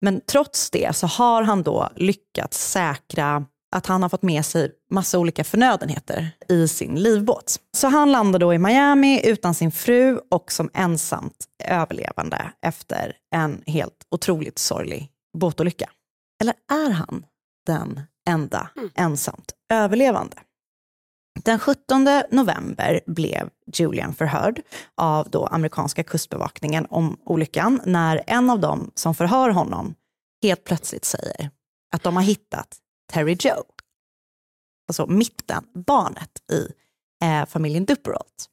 Men 0.00 0.20
trots 0.20 0.70
det 0.70 0.96
så 0.96 1.06
har 1.06 1.42
han 1.42 1.62
då 1.62 1.88
lyckats 1.96 2.70
säkra 2.70 3.46
att 3.76 3.86
han 3.86 4.02
har 4.02 4.08
fått 4.08 4.22
med 4.22 4.44
sig 4.44 4.72
massa 4.90 5.18
olika 5.18 5.44
förnödenheter 5.44 6.30
i 6.48 6.68
sin 6.68 6.94
livbåt. 6.94 7.60
Så 7.76 7.88
han 7.88 8.12
landar 8.12 8.38
då 8.38 8.54
i 8.54 8.58
Miami 8.58 9.26
utan 9.26 9.54
sin 9.54 9.72
fru 9.72 10.20
och 10.30 10.52
som 10.52 10.70
ensamt 10.74 11.46
överlevande 11.64 12.52
efter 12.62 13.16
en 13.34 13.62
helt 13.66 14.06
otroligt 14.10 14.58
sorglig 14.58 15.10
båtolycka. 15.38 15.90
Eller 16.40 16.54
är 16.72 16.90
han 16.90 17.26
den 17.66 18.00
enda 18.28 18.70
mm. 18.76 18.90
ensamt 18.94 19.52
överlevande? 19.72 20.36
Den 21.44 21.58
17 21.58 22.06
november 22.30 23.00
blev 23.06 23.50
Julian 23.74 24.14
förhörd 24.14 24.62
av 24.94 25.30
då 25.30 25.46
amerikanska 25.46 26.04
kustbevakningen 26.04 26.86
om 26.90 27.16
olyckan 27.24 27.80
när 27.84 28.22
en 28.26 28.50
av 28.50 28.60
dem 28.60 28.90
som 28.94 29.14
förhör 29.14 29.50
honom 29.50 29.94
helt 30.42 30.64
plötsligt 30.64 31.04
säger 31.04 31.50
att 31.94 32.02
de 32.02 32.16
har 32.16 32.22
hittat 32.22 32.78
Terry 33.12 33.36
Joe. 33.40 33.64
Alltså 34.88 35.06
mitten, 35.06 35.64
barnet 35.74 36.50
i 36.52 36.72
eh, 37.24 37.46
familjen 37.46 37.84
Dupperalt. 37.84 38.48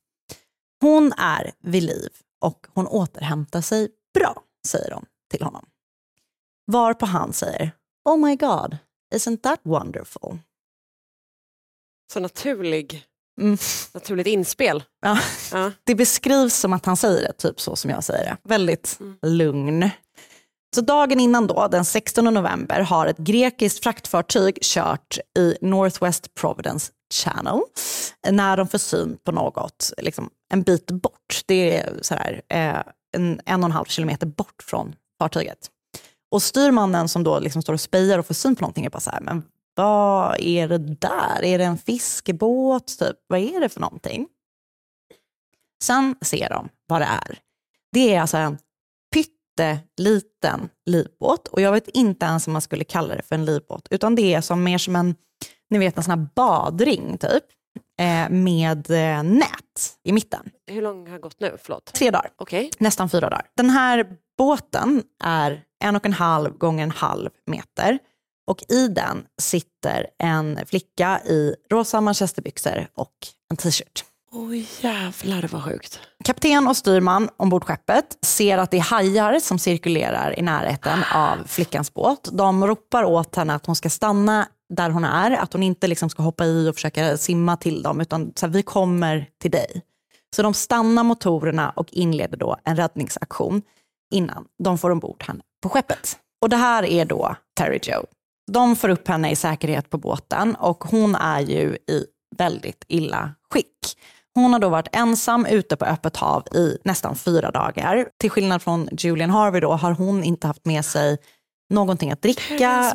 Hon 0.82 1.14
är 1.18 1.51
vid 1.60 1.84
liv 1.84 2.10
och 2.41 2.68
hon 2.74 2.88
återhämtar 2.88 3.62
sig 3.62 3.89
bra, 4.14 4.43
säger 4.68 4.89
de 4.89 5.06
till 5.30 5.41
honom. 5.41 5.66
Varpå 6.72 7.06
han 7.06 7.34
säger, 7.34 7.72
Oh 8.06 8.18
my 8.18 8.36
god, 8.36 8.78
isn't 9.16 9.38
that 9.38 9.60
wonderful? 9.64 10.39
Så 12.14 12.20
naturlig, 12.20 13.06
mm. 13.41 13.58
naturligt 13.93 14.28
inspel. 14.28 14.84
Ja. 15.01 15.20
ja. 15.51 15.72
Det 15.84 15.95
beskrivs 15.95 16.56
som 16.56 16.74
att 16.74 16.86
han 16.86 16.97
säger 16.97 17.28
det, 17.28 17.34
typ 17.34 17.60
så 17.60 17.76
som 17.76 17.89
jag 17.89 18.03
säger 18.03 18.26
det. 18.26 18.38
Väldigt 18.43 18.97
mm. 18.99 19.18
lugn. 19.22 19.89
Så 20.76 20.82
dagen 20.82 21.19
innan 21.19 21.47
då, 21.47 21.67
den 21.67 21.86
16 21.86 22.26
november, 22.26 22.82
har 22.82 23.07
ett 23.07 23.17
grekiskt 23.17 23.84
fraktfartyg 23.84 24.57
kört 24.61 25.17
i 25.38 25.57
Northwest 25.61 26.34
Providence 26.34 26.91
Channel 27.13 27.59
när 28.30 28.57
de 28.57 28.67
får 28.67 28.78
syn 28.78 29.17
på 29.23 29.32
något 29.32 29.93
liksom, 29.97 30.30
en 30.53 30.61
bit 30.61 30.91
bort. 30.91 31.41
Det 31.45 31.78
är 31.78 31.99
sådär, 32.01 32.41
eh, 32.49 32.82
en, 33.15 33.41
en 33.45 33.63
och 33.63 33.65
en 33.65 33.71
halv 33.71 33.86
kilometer 33.86 34.28
bort 34.28 34.63
från 34.63 34.95
fartyget. 35.19 35.57
Och 36.32 36.43
styrmannen 36.43 37.07
som 37.07 37.23
då 37.23 37.39
liksom 37.39 37.61
står 37.61 37.73
och 37.73 37.82
spejar 37.82 38.19
och 38.19 38.26
får 38.26 38.34
syn 38.34 38.55
på 38.55 38.61
någonting 38.61 38.86
är 38.86 38.89
bara 38.89 38.99
så 38.99 39.11
här, 39.11 39.21
men 39.21 39.43
vad 39.76 40.39
är 40.39 40.67
det 40.67 40.78
där? 40.78 41.43
Är 41.43 41.57
det 41.57 41.65
en 41.65 41.78
fiskebåt? 41.78 42.99
Typ? 42.99 43.17
Vad 43.28 43.39
är 43.39 43.59
det 43.59 43.69
för 43.69 43.82
någonting? 43.82 44.28
Sen 45.84 46.15
ser 46.21 46.49
de 46.49 46.69
vad 46.88 47.01
det 47.01 47.05
är. 47.05 47.39
Det 47.91 48.15
är 48.15 48.21
alltså 48.21 48.38
en 48.38 48.57
pytteliten 49.56 50.70
livbåt 50.86 51.47
och 51.47 51.62
jag 51.62 51.72
vet 51.72 51.88
inte 51.88 52.26
ens 52.26 52.47
om 52.47 52.53
man 52.53 52.62
skulle 52.62 52.84
kalla 52.84 53.16
det 53.16 53.22
för 53.22 53.36
en 53.36 53.45
livbåt 53.45 53.88
utan 53.89 54.16
det 54.16 54.34
är 54.34 54.41
som 54.41 54.64
mer 54.64 54.78
som 54.78 54.95
en, 54.95 55.16
ni 55.70 55.78
vet 55.78 55.97
en 55.97 56.03
sån 56.03 56.20
här 56.20 56.28
badring 56.36 57.18
typ 57.18 57.43
eh, 57.99 58.30
med 58.30 58.91
eh, 58.91 59.24
nät 59.24 59.97
i 60.03 60.12
mitten. 60.12 60.49
Hur 60.68 60.82
lång 60.82 61.08
har 61.08 61.20
gått 61.20 61.39
nu? 61.39 61.58
Förlåt. 61.62 61.86
Tre 61.86 62.12
dagar. 62.12 62.32
Okay. 62.38 62.70
Nästan 62.78 63.10
fyra 63.10 63.30
dagar. 63.30 63.47
Den 63.58 63.70
här 63.70 64.08
båten 64.38 65.03
är 65.24 65.64
en 65.84 65.95
och 65.95 66.06
en 66.06 66.14
halv 66.14 66.58
gånger 66.58 66.84
en 66.84 66.91
halv 66.91 67.30
meter 67.45 67.99
och 68.47 68.64
i 68.70 68.88
den 68.88 69.26
sitter 69.41 70.08
en 70.20 70.60
flicka 70.66 71.22
i 71.26 71.56
rosa 71.72 72.01
manchesterbyxor 72.01 72.88
och 72.93 73.14
en 73.49 73.58
t-shirt. 73.58 74.06
Oj 74.38 74.67
jävlar 74.81 75.49
vad 75.51 75.63
sjukt. 75.63 75.99
Kapten 76.23 76.67
och 76.67 76.77
styrman 76.77 77.29
ombord 77.38 77.63
skeppet 77.63 78.17
ser 78.21 78.57
att 78.57 78.71
det 78.71 78.77
är 78.77 78.81
hajar 78.81 79.39
som 79.39 79.59
cirkulerar 79.59 80.39
i 80.39 80.41
närheten 80.41 80.99
av 81.13 81.38
flickans 81.47 81.93
båt. 81.93 82.29
De 82.31 82.67
ropar 82.67 83.03
åt 83.03 83.36
henne 83.36 83.55
att 83.55 83.65
hon 83.65 83.75
ska 83.75 83.89
stanna 83.89 84.47
där 84.73 84.89
hon 84.89 85.03
är, 85.03 85.31
att 85.31 85.53
hon 85.53 85.63
inte 85.63 85.88
liksom 85.88 86.09
ska 86.09 86.23
hoppa 86.23 86.45
i 86.45 86.69
och 86.69 86.75
försöka 86.75 87.17
simma 87.17 87.57
till 87.57 87.83
dem, 87.83 88.01
utan 88.01 88.33
så 88.36 88.45
här, 88.45 88.53
vi 88.53 88.63
kommer 88.63 89.29
till 89.41 89.51
dig. 89.51 89.81
Så 90.36 90.43
de 90.43 90.53
stannar 90.53 91.03
motorerna 91.03 91.69
och 91.69 91.93
inleder 91.93 92.38
då 92.38 92.57
en 92.63 92.75
räddningsaktion 92.75 93.61
innan 94.13 94.45
de 94.63 94.77
får 94.77 94.89
ombord 94.89 95.23
henne 95.27 95.41
på 95.63 95.69
skeppet. 95.69 96.17
Och 96.41 96.49
det 96.49 96.57
här 96.57 96.86
är 96.86 97.05
då 97.05 97.36
Terry 97.59 97.79
Joe. 97.83 98.05
De 98.51 98.75
får 98.75 98.89
upp 98.89 99.07
henne 99.07 99.31
i 99.31 99.36
säkerhet 99.36 99.89
på 99.89 99.97
båten 99.97 100.55
och 100.55 100.83
hon 100.83 101.15
är 101.15 101.39
ju 101.39 101.77
i 101.88 102.05
väldigt 102.38 102.86
illa 102.88 103.31
skick. 103.49 103.97
Hon 104.36 104.53
har 104.53 104.59
då 104.59 104.69
varit 104.69 104.88
ensam 104.91 105.45
ute 105.45 105.75
på 105.75 105.86
öppet 105.86 106.17
hav 106.17 106.43
i 106.55 106.77
nästan 106.83 107.15
fyra 107.15 107.51
dagar. 107.51 108.07
Till 108.19 108.29
skillnad 108.29 108.61
från 108.61 108.89
Julian 108.91 109.29
Harvey 109.29 109.61
då 109.61 109.71
har 109.71 109.91
hon 109.91 110.23
inte 110.23 110.47
haft 110.47 110.65
med 110.65 110.86
sig 110.86 111.17
någonting 111.73 112.11
att 112.11 112.21
dricka, 112.21 112.93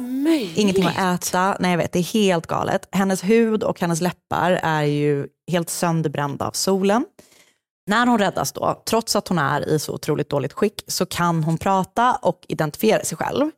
ingenting 0.54 0.86
att 0.86 1.24
äta. 1.24 1.56
Nej 1.60 1.70
jag 1.70 1.78
vet, 1.78 1.92
det 1.92 1.98
är 1.98 2.02
helt 2.02 2.46
galet. 2.46 2.88
Hennes 2.92 3.24
hud 3.24 3.62
och 3.62 3.80
hennes 3.80 4.00
läppar 4.00 4.50
är 4.62 4.82
ju 4.82 5.26
helt 5.50 5.70
sönderbrända 5.70 6.46
av 6.46 6.52
solen. 6.52 7.04
När 7.90 8.06
hon 8.06 8.18
räddas 8.18 8.52
då, 8.52 8.82
trots 8.86 9.16
att 9.16 9.28
hon 9.28 9.38
är 9.38 9.68
i 9.68 9.78
så 9.78 9.94
otroligt 9.94 10.30
dåligt 10.30 10.52
skick, 10.52 10.82
så 10.86 11.06
kan 11.06 11.44
hon 11.44 11.58
prata 11.58 12.14
och 12.22 12.46
identifiera 12.48 13.04
sig 13.04 13.18
själv. 13.18 13.50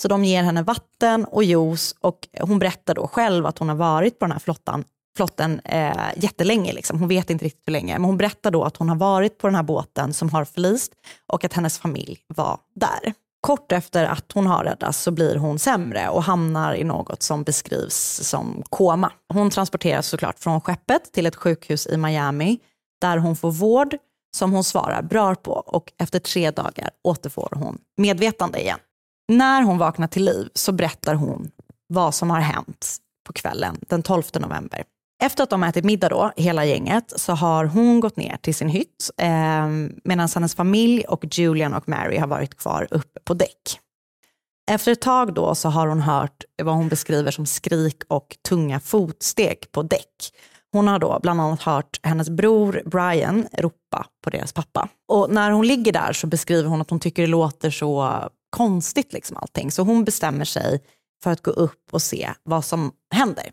Så 0.00 0.08
de 0.08 0.24
ger 0.24 0.42
henne 0.42 0.62
vatten 0.62 1.24
och 1.24 1.44
juice 1.44 1.94
och 2.00 2.28
hon 2.40 2.58
berättar 2.58 2.94
då 2.94 3.08
själv 3.08 3.46
att 3.46 3.58
hon 3.58 3.68
har 3.68 3.76
varit 3.76 4.18
på 4.18 4.24
den 4.24 4.32
här 4.32 4.38
flottan, 4.38 4.84
flotten 5.18 5.60
eh, 5.64 6.08
jättelänge. 6.16 6.72
Liksom. 6.72 6.98
Hon 6.98 7.08
vet 7.08 7.30
inte 7.30 7.44
riktigt 7.44 7.62
hur 7.66 7.72
länge, 7.72 7.92
men 7.92 8.04
hon 8.04 8.16
berättar 8.16 8.50
då 8.50 8.64
att 8.64 8.76
hon 8.76 8.88
har 8.88 8.96
varit 8.96 9.38
på 9.38 9.46
den 9.46 9.54
här 9.54 9.62
båten 9.62 10.12
som 10.12 10.28
har 10.28 10.44
förlist 10.44 10.92
och 11.26 11.44
att 11.44 11.52
hennes 11.52 11.78
familj 11.78 12.18
var 12.26 12.58
där. 12.74 13.12
Kort 13.40 13.72
efter 13.72 14.04
att 14.04 14.32
hon 14.32 14.46
har 14.46 14.64
räddats 14.64 15.02
så 15.02 15.10
blir 15.10 15.36
hon 15.36 15.58
sämre 15.58 16.08
och 16.08 16.22
hamnar 16.22 16.74
i 16.74 16.84
något 16.84 17.22
som 17.22 17.42
beskrivs 17.42 18.20
som 18.22 18.62
koma. 18.70 19.12
Hon 19.32 19.50
transporteras 19.50 20.06
såklart 20.06 20.38
från 20.38 20.60
skeppet 20.60 21.12
till 21.12 21.26
ett 21.26 21.36
sjukhus 21.36 21.86
i 21.86 21.96
Miami 21.96 22.58
där 23.00 23.16
hon 23.18 23.36
får 23.36 23.50
vård 23.50 23.96
som 24.36 24.52
hon 24.52 24.64
svarar 24.64 25.02
bra 25.02 25.34
på 25.34 25.52
och 25.52 25.92
efter 25.98 26.18
tre 26.18 26.50
dagar 26.50 26.90
återfår 27.04 27.52
hon 27.54 27.78
medvetande 27.96 28.60
igen. 28.60 28.78
När 29.28 29.62
hon 29.62 29.78
vaknar 29.78 30.06
till 30.06 30.24
liv 30.24 30.48
så 30.54 30.72
berättar 30.72 31.14
hon 31.14 31.50
vad 31.88 32.14
som 32.14 32.30
har 32.30 32.40
hänt 32.40 32.98
på 33.28 33.32
kvällen 33.32 33.78
den 33.88 34.02
12 34.02 34.22
november. 34.40 34.84
Efter 35.22 35.42
att 35.42 35.50
de 35.50 35.64
ätit 35.64 35.84
middag 35.84 36.08
då, 36.08 36.32
hela 36.36 36.64
gänget, 36.64 37.12
så 37.16 37.32
har 37.32 37.64
hon 37.64 38.00
gått 38.00 38.16
ner 38.16 38.36
till 38.36 38.54
sin 38.54 38.68
hytt 38.68 39.10
eh, 39.16 39.68
medan 40.04 40.28
hennes 40.34 40.54
familj 40.54 41.04
och 41.04 41.24
Julian 41.38 41.74
och 41.74 41.88
Mary 41.88 42.18
har 42.18 42.26
varit 42.26 42.54
kvar 42.54 42.88
uppe 42.90 43.20
på 43.24 43.34
däck. 43.34 43.80
Efter 44.70 44.92
ett 44.92 45.00
tag 45.00 45.34
då 45.34 45.54
så 45.54 45.68
har 45.68 45.86
hon 45.86 46.00
hört 46.00 46.44
vad 46.62 46.74
hon 46.74 46.88
beskriver 46.88 47.30
som 47.30 47.46
skrik 47.46 48.02
och 48.08 48.36
tunga 48.48 48.80
fotsteg 48.80 49.72
på 49.72 49.82
däck. 49.82 50.32
Hon 50.72 50.88
har 50.88 50.98
då 50.98 51.18
bland 51.22 51.40
annat 51.40 51.62
hört 51.62 52.00
hennes 52.02 52.30
bror 52.30 52.82
Brian 52.86 53.46
ropa 53.58 54.06
på 54.24 54.30
deras 54.30 54.52
pappa. 54.52 54.88
Och 55.08 55.30
när 55.30 55.50
hon 55.50 55.66
ligger 55.66 55.92
där 55.92 56.12
så 56.12 56.26
beskriver 56.26 56.68
hon 56.68 56.80
att 56.80 56.90
hon 56.90 57.00
tycker 57.00 57.22
det 57.22 57.28
låter 57.28 57.70
så 57.70 58.22
konstigt 58.50 59.12
liksom 59.12 59.36
allting. 59.36 59.70
Så 59.70 59.82
hon 59.82 60.04
bestämmer 60.04 60.44
sig 60.44 60.80
för 61.22 61.30
att 61.30 61.42
gå 61.42 61.50
upp 61.50 61.88
och 61.90 62.02
se 62.02 62.30
vad 62.42 62.64
som 62.64 62.92
händer. 63.14 63.50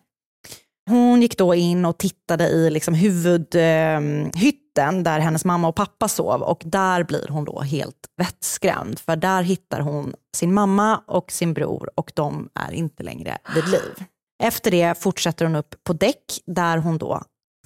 Hon 0.89 1.21
gick 1.21 1.37
då 1.37 1.55
in 1.55 1.85
och 1.85 1.97
tittade 1.97 2.47
i 2.47 2.69
liksom 2.69 2.93
huvudhytten 2.93 5.03
där 5.03 5.19
hennes 5.19 5.45
mamma 5.45 5.67
och 5.67 5.75
pappa 5.75 6.07
sov 6.07 6.41
och 6.41 6.61
där 6.65 7.03
blir 7.03 7.27
hon 7.29 7.45
då 7.45 7.61
helt 7.61 8.07
vettskrämd 8.17 8.99
för 8.99 9.15
där 9.15 9.43
hittar 9.43 9.79
hon 9.79 10.13
sin 10.35 10.53
mamma 10.53 11.03
och 11.07 11.31
sin 11.31 11.53
bror 11.53 11.89
och 11.95 12.11
de 12.15 12.49
är 12.55 12.71
inte 12.71 13.03
längre 13.03 13.37
vid 13.55 13.67
liv. 13.67 14.03
Efter 14.43 14.71
det 14.71 15.01
fortsätter 15.01 15.45
hon 15.45 15.55
upp 15.55 15.75
på 15.83 15.93
däck 15.93 16.23
där 16.45 16.77
hon 16.77 16.97
då 16.97 17.21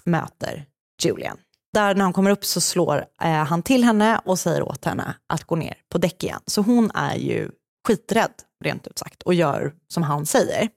möter 0.06 0.66
Julian. 1.04 1.38
Där 1.74 1.96
när 1.96 2.04
hon 2.04 2.14
kommer 2.14 2.32
upp 2.32 2.46
så 2.46 2.62
slår 2.62 3.06
eh, 3.22 3.32
han 3.32 3.64
till 3.64 3.84
henne 3.84 4.22
och 4.26 4.40
säger 4.40 4.64
åt 4.64 4.86
henne 4.86 5.14
att 5.28 5.44
gå 5.44 5.56
ner 5.56 5.78
på 5.92 5.98
däck 5.98 6.24
igen. 6.24 6.42
Så 6.46 6.62
hon 6.62 6.92
är 6.94 7.16
ju 7.16 7.50
skiträdd 7.88 8.34
rent 8.64 8.88
ut 8.88 8.98
sagt 8.98 9.24
och 9.24 9.34
gör 9.34 9.74
som 9.94 10.04
han 10.04 10.26
säger. 10.26 10.70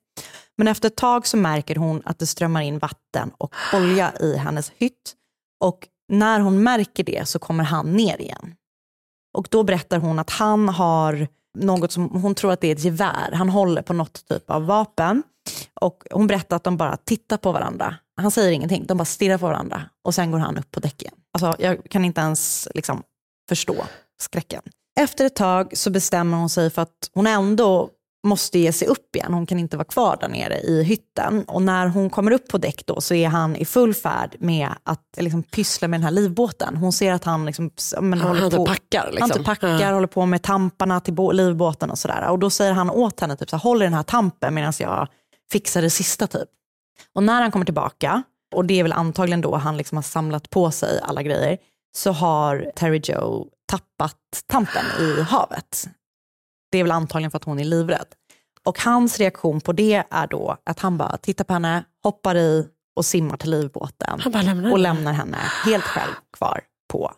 Men 0.57 0.69
efter 0.69 0.89
ett 0.89 0.97
tag 0.97 1.27
så 1.27 1.37
märker 1.37 1.77
hon 1.77 2.03
att 2.05 2.19
det 2.19 2.27
strömmar 2.27 2.63
in 2.63 2.79
vatten 2.79 3.31
och 3.39 3.55
olja 3.75 4.13
i 4.21 4.37
hennes 4.37 4.73
hytt. 4.77 5.15
Och 5.61 5.89
när 6.09 6.41
hon 6.41 6.63
märker 6.63 7.05
det 7.05 7.29
så 7.29 7.39
kommer 7.39 7.65
han 7.65 7.93
ner 7.93 8.21
igen. 8.21 8.55
Och 9.39 9.49
då 9.51 9.63
berättar 9.63 9.99
hon 9.99 10.19
att 10.19 10.31
han 10.31 10.69
har 10.69 11.29
något 11.59 11.93
som 11.93 12.09
hon 12.09 12.35
tror 12.35 12.53
att 12.53 12.61
det 12.61 12.69
är 12.69 12.73
ett 12.73 12.85
gevär. 12.85 13.33
Han 13.33 13.49
håller 13.49 13.83
på 13.83 13.93
något 13.93 14.29
typ 14.29 14.51
av 14.51 14.67
vapen. 14.67 15.23
Och 15.81 16.05
hon 16.11 16.27
berättar 16.27 16.57
att 16.57 16.65
de 16.65 16.77
bara 16.77 16.97
tittar 16.97 17.37
på 17.37 17.53
varandra. 17.53 17.97
Han 18.17 18.31
säger 18.31 18.53
ingenting, 18.53 18.87
de 18.87 18.99
bara 18.99 19.05
stirrar 19.05 19.39
på 19.39 19.47
varandra. 19.47 19.83
Och 20.05 20.15
sen 20.15 20.31
går 20.31 20.39
han 20.39 20.59
upp 20.59 20.71
på 20.71 20.81
däcken. 20.81 21.15
Alltså, 21.33 21.63
jag 21.63 21.91
kan 21.91 22.05
inte 22.05 22.21
ens 22.21 22.69
liksom, 22.75 23.03
förstå 23.49 23.77
skräcken. 24.21 24.63
Efter 25.01 25.25
ett 25.25 25.37
tag 25.37 25.77
så 25.77 25.91
bestämmer 25.91 26.37
hon 26.37 26.49
sig 26.49 26.71
för 26.71 26.83
att 26.83 27.11
hon 27.15 27.27
ändå 27.27 27.91
måste 28.25 28.59
ge 28.59 28.73
sig 28.73 28.89
upp 28.89 29.17
igen. 29.17 29.35
Hon 29.35 29.47
kan 29.47 29.59
inte 29.59 29.77
vara 29.77 29.85
kvar 29.85 30.17
där 30.21 30.29
nere 30.29 30.61
i 30.61 30.83
hytten. 30.83 31.45
Och 31.45 31.63
när 31.63 31.87
hon 31.87 32.11
kommer 32.11 32.31
upp 32.31 32.49
på 32.49 32.59
däck 32.59 32.83
då 32.87 33.01
så 33.01 33.15
är 33.15 33.29
han 33.29 33.57
i 33.57 33.65
full 33.65 33.95
färd 33.95 34.37
med 34.39 34.69
att 34.83 35.05
liksom 35.17 35.43
pyssla 35.43 35.89
med 35.89 36.01
den 36.01 36.05
här 36.05 36.11
livbåten. 36.11 36.77
Hon 36.77 36.93
ser 36.93 37.13
att 37.13 37.25
han 37.25 37.47
liksom, 37.47 37.71
men, 38.01 38.19
Han- 38.19 38.29
håller 38.29 38.41
han 38.41 38.51
på, 38.51 38.67
packar, 38.67 39.07
liksom. 39.11 39.21
Han 39.31 39.39
typ 39.39 39.47
packar, 39.47 39.69
Ja. 39.81 39.93
håller 39.95 40.07
på 40.07 40.27
med 40.27 40.43
tamparna 40.43 41.01
till 41.01 41.17
livbåten 41.33 41.91
och 41.91 41.99
sådär. 41.99 42.29
Och 42.29 42.39
då 42.39 42.51
säger 42.51 42.73
han 42.73 42.91
åt 42.91 43.21
henne, 43.21 43.37
typ, 43.37 43.51
så 43.51 43.57
här, 43.57 43.63
håll 43.63 43.83
i 43.83 43.85
den 43.85 43.95
här 43.95 44.03
tampen 44.03 44.55
medan 44.55 44.73
jag 44.79 45.09
fixar 45.53 45.83
det 45.83 45.91
sista 45.91 46.27
typ. 46.27 46.49
Och 47.15 47.23
när 47.23 47.43
han 47.43 47.51
kommer 47.51 47.65
tillbaka, 47.65 48.23
och 48.55 48.65
det 48.65 48.79
är 48.79 48.83
väl 48.83 48.93
antagligen 48.93 49.41
då 49.41 49.57
han 49.57 49.77
liksom 49.77 49.97
har 49.99 50.03
samlat 50.03 50.51
på 50.51 50.71
sig 50.71 51.01
alla 51.03 51.23
grejer, 51.23 51.59
så 51.97 52.13
har 52.13 52.71
Terry 52.77 53.01
Joe 53.05 53.47
tappat 53.71 54.17
tampen 54.47 54.85
i 55.01 55.21
havet. 55.23 55.89
Det 56.73 56.79
är 56.79 56.85
väl 56.85 56.93
antagligen 56.93 57.31
för 57.31 57.37
att 57.37 57.45
hon 57.45 57.59
är 57.59 57.65
livrädd. 57.65 58.07
Och 58.65 58.81
hans 58.81 59.19
reaktion 59.19 59.61
på 59.61 59.73
det 59.73 60.05
är 60.11 60.27
då 60.27 60.57
att 60.65 60.81
han 60.81 60.99
bara 60.99 61.17
tittar 61.17 61.45
på 61.45 61.53
henne, 61.53 61.85
hoppar 62.03 62.37
i 62.37 62.69
och 62.97 63.05
simmar 63.05 63.37
till 63.37 63.51
livbåten. 63.51 64.21
Lämnar 64.33 64.73
och 64.73 64.79
lämnar 64.79 65.13
henne 65.13 65.37
helt 65.65 65.85
själv 65.85 66.13
kvar 66.37 66.61
på 66.93 67.13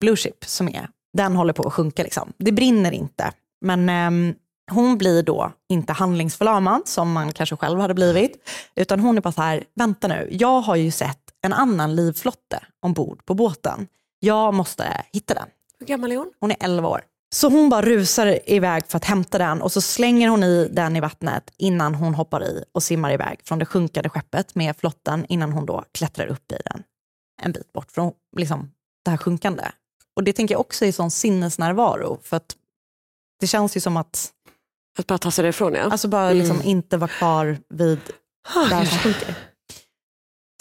Blue 0.00 0.16
Ship 0.16 0.44
som 0.44 0.68
är, 0.68 0.88
den 1.16 1.36
håller 1.36 1.52
på 1.52 1.62
att 1.62 1.72
sjunka 1.72 2.02
liksom. 2.02 2.32
Det 2.38 2.52
brinner 2.52 2.92
inte, 2.92 3.32
men 3.60 3.88
ehm, 3.88 4.34
hon 4.70 4.98
blir 4.98 5.22
då 5.22 5.52
inte 5.68 5.92
handlingsförlamad 5.92 6.82
som 6.84 7.12
man 7.12 7.32
kanske 7.32 7.56
själv 7.56 7.80
hade 7.80 7.94
blivit, 7.94 8.48
utan 8.74 9.00
hon 9.00 9.16
är 9.16 9.20
bara 9.20 9.32
så 9.32 9.42
här, 9.42 9.64
vänta 9.74 10.08
nu, 10.08 10.28
jag 10.30 10.60
har 10.60 10.76
ju 10.76 10.90
sett 10.90 11.20
en 11.42 11.52
annan 11.52 11.96
livflotte 11.96 12.60
ombord 12.82 13.24
på 13.24 13.34
båten. 13.34 13.86
Jag 14.20 14.54
måste 14.54 15.04
hitta 15.12 15.34
den. 15.34 15.48
Hur 15.78 15.86
gammal 15.86 16.12
är 16.12 16.16
hon? 16.16 16.32
Hon 16.40 16.50
är 16.50 16.56
11 16.60 16.88
år. 16.88 17.00
Så 17.34 17.48
hon 17.48 17.68
bara 17.68 17.82
rusar 17.82 18.38
iväg 18.50 18.86
för 18.86 18.96
att 18.96 19.04
hämta 19.04 19.38
den 19.38 19.62
och 19.62 19.72
så 19.72 19.80
slänger 19.80 20.28
hon 20.28 20.42
i 20.44 20.68
den 20.72 20.96
i 20.96 21.00
vattnet 21.00 21.52
innan 21.56 21.94
hon 21.94 22.14
hoppar 22.14 22.44
i 22.44 22.64
och 22.72 22.82
simmar 22.82 23.12
iväg 23.12 23.40
från 23.44 23.58
det 23.58 23.66
sjunkande 23.66 24.08
skeppet 24.08 24.54
med 24.54 24.76
flotten 24.76 25.26
innan 25.28 25.52
hon 25.52 25.66
då 25.66 25.84
klättrar 25.92 26.26
upp 26.26 26.52
i 26.52 26.56
den 26.64 26.82
en 27.42 27.52
bit 27.52 27.72
bort 27.72 27.90
från 27.92 28.12
liksom, 28.36 28.70
det 29.04 29.10
här 29.10 29.18
sjunkande. 29.18 29.62
Och 30.16 30.24
det 30.24 30.32
tänker 30.32 30.54
jag 30.54 30.60
också 30.60 30.84
är 30.84 30.92
sån 30.92 31.10
sinnesnärvaro 31.10 32.18
för 32.22 32.36
att 32.36 32.56
det 33.40 33.46
känns 33.46 33.76
ju 33.76 33.80
som 33.80 33.96
att 33.96 34.32
Att 34.98 35.06
bara 35.06 35.18
ta 35.18 35.30
sig 35.30 35.42
därifrån 35.42 35.74
ja. 35.74 35.82
Alltså 35.82 36.08
bara 36.08 36.32
liksom 36.32 36.56
Mm. 36.56 36.68
inte 36.68 36.96
vara 36.96 37.10
kvar 37.10 37.58
vid 37.68 38.00
det 38.68 38.74
här 38.74 38.84
som 38.84 38.98
sjunker. 38.98 39.34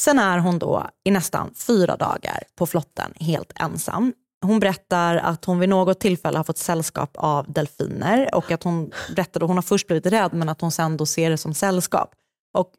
Sen 0.02 0.20
är 0.20 0.38
hon 0.38 0.60
då 0.60 0.90
i 1.04 1.12
nästan 1.12 1.54
fyra 1.54 1.96
dagar 1.98 2.44
på 2.56 2.66
flotten 2.66 3.14
helt 3.20 3.52
ensam. 3.56 4.14
Hon 4.46 4.60
berättar 4.60 5.16
att 5.16 5.46
hon 5.46 5.60
vid 5.60 5.70
något 5.70 6.00
tillfälle 6.00 6.38
har 6.38 6.44
fått 6.44 6.58
sällskap 6.58 7.12
av 7.18 7.52
delfiner 7.52 8.36
och 8.36 8.52
att 8.52 8.64
hon 8.64 8.92
berättade 9.16 9.46
hon 9.46 9.58
har 9.58 9.62
först 9.62 9.88
blivit 9.88 10.06
rädd 10.06 10.34
men 10.34 10.50
att 10.50 10.62
hon 10.62 10.72
sen 10.72 10.98
då 10.98 11.06
ser 11.06 11.30
det 11.30 11.38
som 11.38 11.54
sällskap. 11.54 12.12
Och 12.58 12.72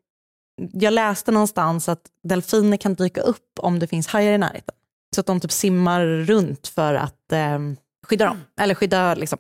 jag 0.73 0.93
läste 0.93 1.33
någonstans 1.33 1.89
att 1.89 2.03
delfiner 2.23 2.77
kan 2.77 2.95
dyka 2.95 3.21
upp 3.21 3.59
om 3.61 3.79
det 3.79 3.87
finns 3.87 4.07
hajar 4.07 4.33
i 4.33 4.39
närheten. 4.39 4.75
Så 5.15 5.21
att 5.21 5.27
de 5.27 5.41
typ 5.41 5.53
simmar 5.53 6.07
runt 6.07 6.69
för 6.69 6.95
att 6.95 7.33
eh, 7.33 7.59
skydda 8.07 8.25
dem. 8.25 8.41
Eller 8.61 8.75
skydda 8.75 9.15
liksom, 9.15 9.39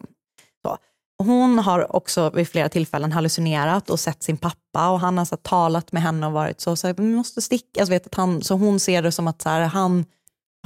så. 0.66 0.78
Hon 1.22 1.58
har 1.58 1.96
också 1.96 2.30
vid 2.30 2.48
flera 2.48 2.68
tillfällen 2.68 3.12
hallucinerat 3.12 3.90
och 3.90 4.00
sett 4.00 4.22
sin 4.22 4.36
pappa 4.36 4.90
och 4.90 5.00
han 5.00 5.18
har 5.18 5.24
så 5.24 5.34
här, 5.34 5.42
talat 5.42 5.92
med 5.92 6.02
henne 6.02 6.26
och 6.26 6.32
varit 6.32 6.60
så, 6.60 6.76
så 6.76 6.86
här, 6.86 6.94
vi 6.94 7.02
måste 7.02 7.42
sticka. 7.42 7.80
Alltså, 7.80 7.90
vet, 7.90 8.06
att 8.06 8.14
han, 8.14 8.42
så 8.42 8.54
hon 8.54 8.80
ser 8.80 9.02
det 9.02 9.12
som 9.12 9.28
att 9.28 9.42
så 9.42 9.48
här, 9.48 9.60
han 9.60 10.04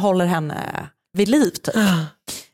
håller 0.00 0.26
henne 0.26 0.88
vid 1.12 1.28
liv. 1.28 1.50
Typ. 1.50 1.74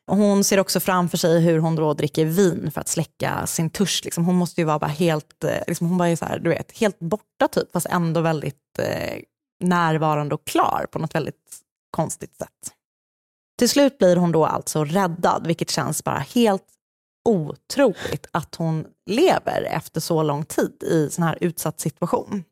Och 0.07 0.17
hon 0.17 0.45
ser 0.45 0.61
också 0.61 0.81
framför 0.81 1.19
sig 1.19 1.41
hur 1.41 1.59
hon 1.59 1.77
då 1.77 1.95
dricker 1.95 2.25
vin 2.25 2.71
för 2.75 2.81
att 2.81 2.89
släcka 2.89 3.47
sin 3.47 3.71
törst. 3.71 4.05
Liksom. 4.05 4.25
Hon 4.25 4.35
måste 4.35 4.61
ju 4.61 4.65
vara 4.65 4.79
bara 4.79 4.87
helt, 4.87 5.45
eh, 5.45 5.63
liksom, 5.67 5.89
hon 5.89 5.99
bara 5.99 6.09
är 6.09 6.17
så 6.17 6.25
här, 6.25 6.39
du 6.39 6.51
vet, 6.51 6.79
helt 6.79 6.99
borta 6.99 7.49
typ, 7.49 7.73
fast 7.73 7.87
ändå 7.87 8.21
väldigt 8.21 8.79
eh, 8.79 9.19
närvarande 9.65 10.35
och 10.35 10.47
klar 10.47 10.87
på 10.93 10.99
något 10.99 11.15
väldigt 11.15 11.61
konstigt 11.91 12.37
sätt. 12.37 12.75
Till 13.59 13.69
slut 13.69 13.99
blir 13.99 14.17
hon 14.17 14.33
då 14.33 14.47
alltså 14.47 14.85
räddad, 14.85 15.47
vilket 15.47 15.71
känns 15.71 16.05
bara 16.05 16.19
helt 16.19 16.67
otroligt 17.29 18.27
att 18.31 18.55
hon 18.55 18.87
lever 19.11 19.63
efter 19.63 20.01
så 20.01 20.23
lång 20.23 20.45
tid 20.45 20.83
i 20.83 21.11
sån 21.11 21.25
här 21.25 21.39
utsatt 21.41 21.81
situation. 21.81 22.45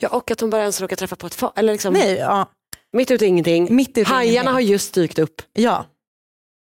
Ja, 0.00 0.08
och 0.08 0.30
att 0.30 0.40
hon 0.40 0.50
bara 0.50 0.60
ens 0.60 0.80
råkar 0.80 0.96
träffa 0.96 1.16
på 1.16 1.26
ett 1.26 1.36
fa- 1.36 1.52
eller 1.56 1.72
liksom, 1.72 1.92
Nej, 1.94 2.14
ja, 2.14 2.50
mitt 2.92 3.10
ute 3.10 3.24
i 3.24 3.28
ingenting. 3.28 3.74
mitt 3.76 3.98
ute 3.98 4.10
Hajarna 4.10 4.30
ingenting. 4.32 4.52
har 4.52 4.60
just 4.60 4.94
dykt 4.94 5.18
upp. 5.18 5.42
Ja, 5.52 5.84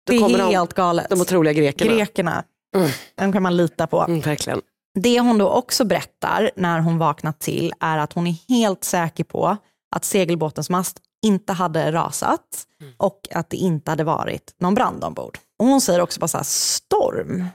Då 0.07 0.13
det 0.13 0.19
kommer 0.19 0.39
är 0.39 0.43
de, 0.43 0.51
helt 0.55 0.73
galet. 0.73 1.09
de 1.09 1.21
otroliga 1.21 1.53
grekerna. 1.53 1.93
Grekerna, 1.95 2.43
Mm. 2.75 2.89
de 3.15 3.33
kan 3.33 3.43
man 3.43 3.57
lita 3.57 3.87
på. 3.87 4.01
Mm, 4.01 4.19
verkligen. 4.21 4.61
Det 4.99 5.19
hon 5.19 5.37
då 5.37 5.49
också 5.49 5.85
berättar 5.85 6.51
när 6.55 6.79
hon 6.79 6.97
vaknat 6.97 7.39
till 7.39 7.73
är 7.79 7.97
att 7.97 8.13
hon 8.13 8.27
är 8.27 8.35
helt 8.49 8.83
säker 8.83 9.23
på 9.23 9.57
att 9.95 10.05
segelbåtens 10.05 10.69
mast 10.69 10.99
inte 11.25 11.53
hade 11.53 11.91
rasat 11.91 12.67
och 12.97 13.19
att 13.31 13.49
det 13.49 13.57
inte 13.57 13.91
hade 13.91 14.03
varit 14.03 14.55
någon 14.59 14.73
brand 14.75 15.03
ombord. 15.03 15.37
Och 15.59 15.65
hon 15.65 15.81
säger 15.81 16.01
också 16.01 16.19
bara 16.19 16.27
så 16.27 16.37
här, 16.37 16.43
storm? 16.45 17.45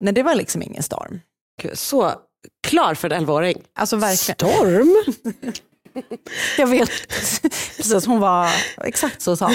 Nej, 0.00 0.14
det 0.14 0.22
var 0.22 0.34
liksom 0.34 0.62
ingen 0.62 0.82
storm. 0.82 1.20
Så 1.74 2.12
klar 2.66 2.94
för 2.94 3.10
en 3.12 3.26
11-åring. 3.26 3.62
Alltså 3.74 3.96
verkligen. 3.96 4.36
Storm? 4.36 4.94
Jag 6.58 6.66
vet 6.66 7.08
precis, 7.08 8.06
hon 8.06 8.20
var 8.20 8.50
exakt 8.84 9.22
så 9.22 9.36
sa 9.36 9.46
hon. 9.46 9.54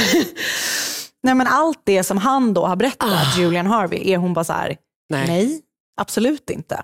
Nej 1.24 1.36
men 1.36 1.48
allt 1.48 1.82
det 1.84 2.04
som 2.04 2.18
han 2.18 2.54
då 2.54 2.66
har 2.66 2.76
berättat, 2.76 3.38
Julian 3.38 3.68
Harvey, 3.68 4.12
är 4.12 4.18
hon 4.18 4.34
bara 4.34 4.46
så 4.46 4.54
här, 4.54 4.78
Nej. 5.10 5.28
nej, 5.28 5.62
absolut 6.02 6.50
inte. 6.50 6.84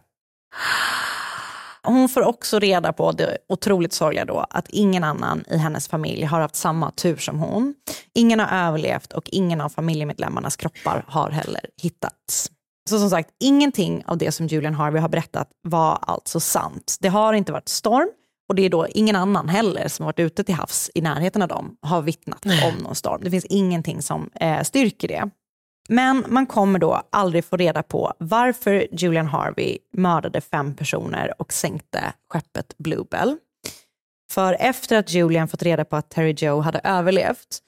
Hon 1.83 2.09
får 2.09 2.21
också 2.21 2.59
reda 2.59 2.93
på 2.93 3.11
det 3.11 3.37
otroligt 3.49 3.93
sorgliga 3.93 4.25
då 4.25 4.45
att 4.49 4.69
ingen 4.69 5.03
annan 5.03 5.43
i 5.47 5.57
hennes 5.57 5.87
familj 5.87 6.23
har 6.23 6.39
haft 6.39 6.55
samma 6.55 6.91
tur 6.91 7.17
som 7.17 7.39
hon. 7.39 7.75
Ingen 8.15 8.39
har 8.39 8.67
överlevt 8.67 9.13
och 9.13 9.29
ingen 9.31 9.61
av 9.61 9.69
familjemedlemmarnas 9.69 10.55
kroppar 10.55 11.05
har 11.07 11.29
heller 11.29 11.61
hittats. 11.81 12.51
Så 12.89 12.99
som 12.99 13.09
sagt, 13.09 13.29
ingenting 13.39 14.03
av 14.07 14.17
det 14.17 14.31
som 14.31 14.47
Julian 14.47 14.73
Harvey 14.73 15.01
har 15.01 15.09
berättat 15.09 15.49
var 15.61 15.99
alltså 16.01 16.39
sant. 16.39 16.97
Det 16.99 17.07
har 17.07 17.33
inte 17.33 17.51
varit 17.51 17.69
storm 17.69 18.09
och 18.49 18.55
det 18.55 18.65
är 18.65 18.69
då 18.69 18.87
ingen 18.87 19.15
annan 19.15 19.49
heller 19.49 19.87
som 19.87 20.05
varit 20.05 20.19
ute 20.19 20.43
till 20.43 20.55
havs 20.55 20.91
i 20.95 21.01
närheten 21.01 21.41
av 21.41 21.47
dem 21.47 21.77
har 21.81 22.01
vittnat 22.01 22.45
om 22.45 22.83
någon 22.83 22.95
storm. 22.95 23.21
Det 23.23 23.31
finns 23.31 23.45
ingenting 23.45 24.01
som 24.01 24.29
eh, 24.35 24.61
styrker 24.61 25.07
det. 25.07 25.29
Men 25.89 26.23
man 26.27 26.45
kommer 26.45 26.79
då 26.79 27.01
aldrig 27.09 27.45
få 27.45 27.57
reda 27.57 27.83
på 27.83 28.13
varför 28.19 28.87
Julian 28.91 29.27
Harvey 29.27 29.77
mördade 29.93 30.41
fem 30.41 30.75
personer 30.75 31.33
och 31.41 31.53
sänkte 31.53 32.13
skeppet 32.33 32.77
Bluebell. 32.77 33.37
För 34.31 34.57
efter 34.59 34.97
att 34.97 35.13
Julian 35.13 35.47
fått 35.47 35.63
reda 35.63 35.85
på 35.85 35.95
att 35.95 36.09
Terry 36.09 36.35
Joe 36.37 36.59
hade 36.59 36.79
överlevt 36.83 37.59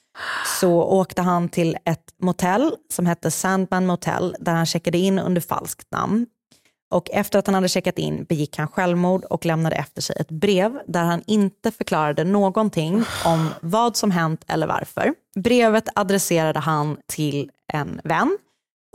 så 0.60 0.82
åkte 0.82 1.22
han 1.22 1.48
till 1.48 1.76
ett 1.84 2.14
motell 2.22 2.74
som 2.92 3.06
hette 3.06 3.30
Sandman 3.30 3.86
Motel 3.86 4.36
där 4.38 4.52
han 4.52 4.66
checkade 4.66 4.98
in 4.98 5.18
under 5.18 5.40
falskt 5.40 5.90
namn. 5.90 6.26
Och 6.92 7.10
efter 7.10 7.38
att 7.38 7.46
han 7.46 7.54
hade 7.54 7.68
checkat 7.68 7.98
in 7.98 8.24
begick 8.24 8.58
han 8.58 8.68
självmord 8.68 9.24
och 9.24 9.46
lämnade 9.46 9.76
efter 9.76 10.02
sig 10.02 10.16
ett 10.20 10.30
brev 10.30 10.80
där 10.86 11.04
han 11.04 11.22
inte 11.26 11.70
förklarade 11.70 12.24
någonting 12.24 13.04
om 13.24 13.48
vad 13.60 13.96
som 13.96 14.10
hänt 14.10 14.44
eller 14.46 14.66
varför. 14.66 15.14
Brevet 15.34 15.84
adresserade 15.94 16.58
han 16.58 16.96
till 17.06 17.50
en 17.72 18.00
vän 18.04 18.38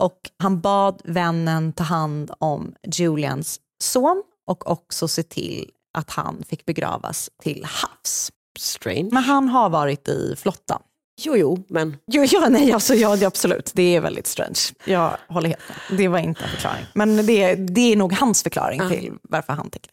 och 0.02 0.18
han 0.38 0.60
bad 0.60 1.00
vännen 1.04 1.72
ta 1.72 1.84
hand 1.84 2.30
om 2.38 2.74
Julians 2.86 3.60
son 3.82 4.22
och 4.46 4.70
också 4.70 5.08
se 5.08 5.22
till 5.22 5.70
att 5.98 6.10
han 6.10 6.42
fick 6.48 6.64
begravas 6.64 7.30
till 7.42 7.64
havs. 7.64 8.32
Strange. 8.58 9.08
Men 9.12 9.22
han 9.22 9.48
har 9.48 9.70
varit 9.70 10.08
i 10.08 10.34
flottan. 10.38 10.82
Jo, 11.20 11.36
jo, 11.36 11.64
men 11.68 11.96
Jo, 12.06 12.24
ja, 12.24 12.48
nej, 12.48 12.72
alltså, 12.72 12.94
ja, 12.94 13.16
det, 13.16 13.26
absolut. 13.26 13.70
Det 13.74 13.96
är 13.96 14.00
väldigt 14.00 14.26
strange. 14.26 14.58
Jag 14.84 15.16
håller 15.28 15.48
helt 15.48 15.62
med. 15.68 15.98
Det 15.98 16.08
var 16.08 16.18
inte 16.18 16.44
en 16.44 16.50
förklaring. 16.50 16.86
Men 16.94 17.26
det, 17.26 17.54
det 17.54 17.92
är 17.92 17.96
nog 17.96 18.12
hans 18.12 18.42
förklaring 18.42 18.80
till 18.88 19.12
varför 19.22 19.52
han 19.52 19.70
tänker. 19.70 19.90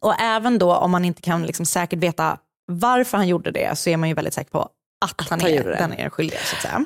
Och 0.00 0.20
även 0.20 0.58
då 0.58 0.74
om 0.74 0.90
man 0.90 1.04
inte 1.04 1.22
kan 1.22 1.42
liksom 1.42 1.66
säkert 1.66 1.98
veta 1.98 2.38
varför 2.72 3.16
han 3.16 3.28
gjorde 3.28 3.50
det 3.50 3.78
så 3.78 3.90
är 3.90 3.96
man 3.96 4.08
ju 4.08 4.14
väldigt 4.14 4.34
säker 4.34 4.50
på 4.50 4.68
att, 5.04 5.28
han, 5.30 5.40
han 5.40 5.50
är 5.50 5.64
den 5.64 5.92
är 5.92 6.10
skyldig. 6.10 6.38
Så 6.38 6.56
att 6.56 6.62
säga. 6.62 6.84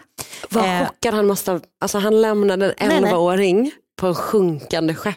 vad 0.51 0.65
Eh. 0.65 0.87
chockad 0.87 1.15
han 1.15 1.27
måste 1.27 1.51
ha... 1.53 1.61
Alltså 1.81 1.99
han 1.99 2.21
lämnade 2.21 2.71
en 2.73 2.89
Nej, 2.89 3.01
nej. 3.01 3.13
11-åring 3.13 3.71
på 4.01 4.07
en 4.07 4.15
sjunkande 4.15 4.95
skepp. 4.95 5.17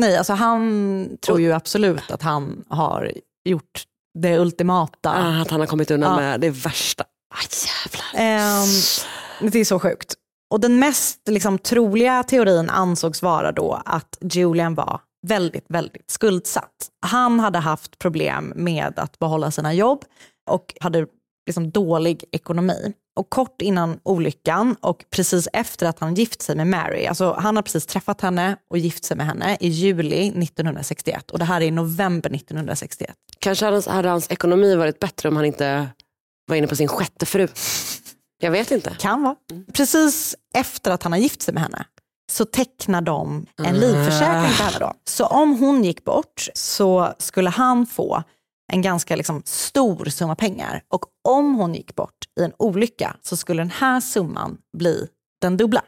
Nej, 0.00 0.16
alltså 0.16 0.32
han 0.32 1.08
tror 1.26 1.40
ju 1.40 1.52
absolut 1.52 2.10
att 2.10 2.22
han 2.22 2.64
har 2.68 3.12
gjort 3.44 3.82
det 4.18 4.38
ultimata. 4.38 5.10
Ah, 5.10 5.42
att 5.42 5.50
han 5.50 5.60
har 5.60 5.66
kommit 5.66 5.90
undan 5.90 6.10
Ja. 6.10 6.16
med 6.20 6.40
det 6.40 6.50
värsta. 6.50 7.04
Aj, 7.32 7.48
jävlar. 7.66 8.26
Ehm, 8.26 9.50
det 9.50 9.58
är 9.58 9.64
så 9.64 9.78
sjukt. 9.78 10.14
Och 10.50 10.60
den 10.60 10.78
mest 10.78 11.28
liksom, 11.28 11.58
troliga 11.58 12.22
teorin 12.22 12.70
ansågs 12.70 13.22
vara 13.22 13.52
då 13.52 13.82
att 13.84 14.18
Julian 14.20 14.74
var 14.74 15.00
väldigt, 15.26 15.64
väldigt 15.68 16.10
skuldsatt. 16.10 16.88
Han 17.06 17.40
hade 17.40 17.58
haft 17.58 17.98
problem 17.98 18.52
med 18.56 18.98
att 18.98 19.18
behålla 19.18 19.50
sina 19.50 19.74
jobb 19.74 20.04
och 20.50 20.74
hade 20.80 21.06
liksom 21.46 21.70
dålig 21.70 22.24
ekonomi. 22.32 22.92
Och 23.16 23.30
kort 23.30 23.62
innan 23.62 24.00
olyckan 24.02 24.76
och 24.80 25.04
precis 25.10 25.48
efter 25.52 25.86
att 25.86 25.98
han 25.98 26.14
gift 26.14 26.42
sig 26.42 26.56
med 26.56 26.66
Mary, 26.66 27.06
alltså 27.06 27.36
han 27.38 27.56
har 27.56 27.62
precis 27.62 27.86
träffat 27.86 28.20
henne 28.20 28.56
och 28.70 28.78
gift 28.78 29.04
sig 29.04 29.16
med 29.16 29.26
henne 29.26 29.56
i 29.60 29.68
juli 29.68 30.28
1961 30.28 31.30
och 31.30 31.38
det 31.38 31.44
här 31.44 31.60
är 31.60 31.64
i 31.64 31.70
november 31.70 32.34
1961. 32.34 33.14
Kanske 33.38 33.64
hade 33.64 33.74
hans, 33.74 33.86
hade 33.86 34.08
hans 34.08 34.30
ekonomi 34.30 34.74
varit 34.74 34.98
bättre 34.98 35.28
om 35.28 35.36
han 35.36 35.44
inte 35.44 35.88
var 36.52 36.56
inne 36.56 36.66
på 36.66 36.76
sin 36.76 36.88
sjätte 36.88 37.26
fru. 37.26 37.48
Jag 38.38 38.50
vet 38.50 38.70
inte. 38.70 38.96
Kan 38.98 39.22
vara. 39.22 39.36
Precis 39.72 40.36
efter 40.54 40.90
att 40.90 41.02
han 41.02 41.12
har 41.12 41.18
gift 41.18 41.42
sig 41.42 41.54
med 41.54 41.62
henne 41.62 41.84
så 42.32 42.44
tecknar 42.44 43.00
de 43.02 43.46
Ah. 43.58 43.64
en 43.64 43.74
livförsäkring 43.80 44.50
för 44.52 44.64
henne 44.64 44.78
då. 44.80 44.92
Så 45.08 45.26
om 45.26 45.56
hon 45.58 45.84
gick 45.84 46.04
bort 46.04 46.48
så 46.54 47.14
skulle 47.18 47.50
han 47.50 47.86
få 47.86 48.22
en 48.72 48.82
ganska 48.82 49.16
liksom 49.16 49.42
stor 49.44 50.04
summa 50.04 50.34
pengar. 50.36 50.82
Och 50.88 51.04
om 51.28 51.54
hon 51.54 51.74
gick 51.74 51.94
bort 51.94 52.16
i 52.40 52.44
en 52.44 52.52
olycka 52.58 53.16
så 53.22 53.36
skulle 53.36 53.62
den 53.62 53.70
här 53.70 54.00
summan 54.00 54.56
bli 54.78 55.06
den 55.40 55.56
dubbla. 55.56 55.82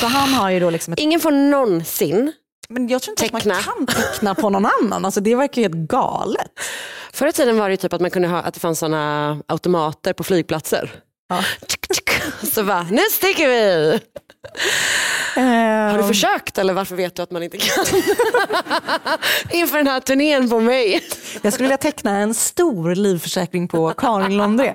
Så 0.00 0.06
han 0.06 0.34
har 0.34 0.50
ju 0.50 0.60
då 0.60 0.70
liksom 0.70 0.92
ett... 0.92 0.98
Ingen 0.98 1.20
får 1.20 1.30
någonsin, 1.30 2.32
Men 2.68 2.88
jag 2.88 3.02
tror 3.02 3.12
inte 3.12 3.22
Teckna. 3.22 3.38
att 3.38 3.66
man 3.66 3.86
kan 3.86 3.86
teckna 3.86 4.34
på 4.34 4.50
någon 4.50 4.66
annan. 4.80 5.04
Alltså 5.04 5.20
det 5.20 5.34
verkar 5.34 5.62
ju 5.62 5.68
helt 5.68 5.88
galet. 5.88 6.50
förr 7.12 7.26
i 7.26 7.32
tiden 7.32 7.58
var 7.58 7.70
det 7.70 7.76
typ 7.76 7.92
att, 7.92 8.00
man 8.00 8.10
kunde 8.10 8.28
ha, 8.28 8.38
att 8.38 8.54
det 8.54 8.60
fanns 8.60 8.78
sådana 8.78 9.36
automater 9.46 10.12
på 10.12 10.24
flygplatser. 10.24 10.90
Ja. 11.28 11.44
Så 12.54 12.64
bara, 12.64 12.82
nu 12.82 13.02
sticker 13.10 13.48
vi! 13.48 14.00
Har 15.36 15.92
du 15.94 16.00
Ehm, 16.02 16.08
försökt 16.08 16.58
eller 16.58 16.72
varför 16.74 16.96
vet 16.96 17.16
du 17.16 17.22
att 17.22 17.30
man 17.30 17.42
inte 17.42 17.56
kan? 17.58 17.84
Inför 19.50 19.76
den 19.78 19.86
här 19.86 20.00
turnén 20.00 20.50
på 20.50 20.60
mig. 20.60 21.02
Jag 21.42 21.52
skulle 21.52 21.66
vilja 21.66 21.76
teckna 21.78 22.10
en 22.18 22.34
stor 22.34 22.94
livförsäkring 22.94 23.68
på 23.68 23.90
Karin 23.96 24.36
Londré. 24.36 24.74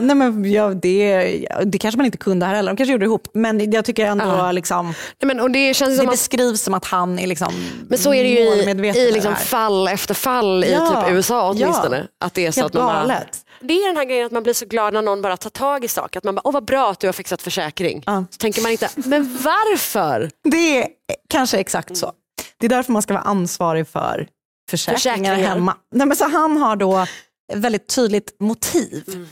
Nej, 0.00 0.16
men 0.16 0.52
ja, 0.52 0.68
det, 0.68 1.22
det 1.64 1.78
kanske 1.78 1.96
man 1.96 2.06
inte 2.06 2.18
kunde 2.18 2.46
här 2.46 2.54
heller, 2.54 2.70
de 2.72 2.76
kanske 2.76 2.92
gjorde 2.92 3.04
det 3.04 3.06
ihop. 3.08 3.28
Men 3.34 3.72
jag 3.72 3.84
tycker 3.84 4.06
ändå 4.06 4.24
Ja. 4.24 4.52
liksom, 4.52 4.86
Nej, 4.86 4.94
men, 5.26 5.40
och 5.40 5.50
det 5.50 5.74
känns 5.74 5.90
det 5.90 5.96
som 5.96 6.06
att, 6.06 6.12
beskrivs 6.12 6.62
som 6.62 6.74
att 6.74 6.84
han 6.84 7.18
är 7.18 7.26
liksom 7.26 7.52
men 7.88 7.98
så 7.98 8.14
är 8.14 8.22
det 8.22 8.28
ju 8.30 8.38
i, 8.38 9.08
i 9.08 9.12
liksom 9.12 9.34
fall 9.36 9.88
efter 9.88 10.14
fall 10.14 10.64
i 10.64 10.72
Ja. 10.72 11.02
typ 11.06 11.14
USA 11.14 11.50
åtminstone. 11.50 12.06
Ja. 12.20 12.26
Att 12.26 12.34
det 12.34 12.46
är 12.46 12.50
så 12.50 12.60
Helt 12.60 12.74
att 12.74 12.80
man 12.82 12.86
bara, 12.86 13.00
galet. 13.00 13.43
Det 13.64 13.74
är 13.74 13.86
den 13.86 13.96
här 13.96 14.04
grejen 14.04 14.26
att 14.26 14.32
man 14.32 14.42
blir 14.42 14.52
så 14.52 14.66
glad 14.66 14.94
när 14.94 15.02
någon 15.02 15.22
bara 15.22 15.36
tar 15.36 15.50
tag 15.50 15.84
i 15.84 15.88
saker. 15.88 16.18
Att 16.18 16.24
man 16.24 16.34
bara, 16.34 16.42
åh 16.44 16.52
vad 16.52 16.64
bra 16.64 16.90
att 16.90 17.00
du 17.00 17.06
har 17.08 17.12
fixat 17.12 17.42
försäkring. 17.42 18.02
Ja. 18.06 18.24
Så 18.30 18.36
tänker 18.36 18.62
man 18.62 18.72
inte, 18.72 18.88
men 18.96 19.38
varför? 19.42 20.30
Det 20.44 20.82
är 20.82 20.88
kanske 21.28 21.58
exakt 21.58 21.96
så. 21.96 22.12
Det 22.58 22.66
är 22.66 22.70
därför 22.70 22.92
man 22.92 23.02
ska 23.02 23.14
vara 23.14 23.24
ansvarig 23.24 23.88
för 23.88 24.28
försäkringar, 24.70 24.98
Försäkringar. 24.98 25.34
hemma. 25.54 25.76
Nej, 25.94 26.06
men 26.06 26.16
så 26.16 26.28
han 26.28 26.56
har 26.56 26.76
då 26.76 27.06
väldigt 27.54 27.88
tydligt 27.94 28.36
motiv 28.40 29.26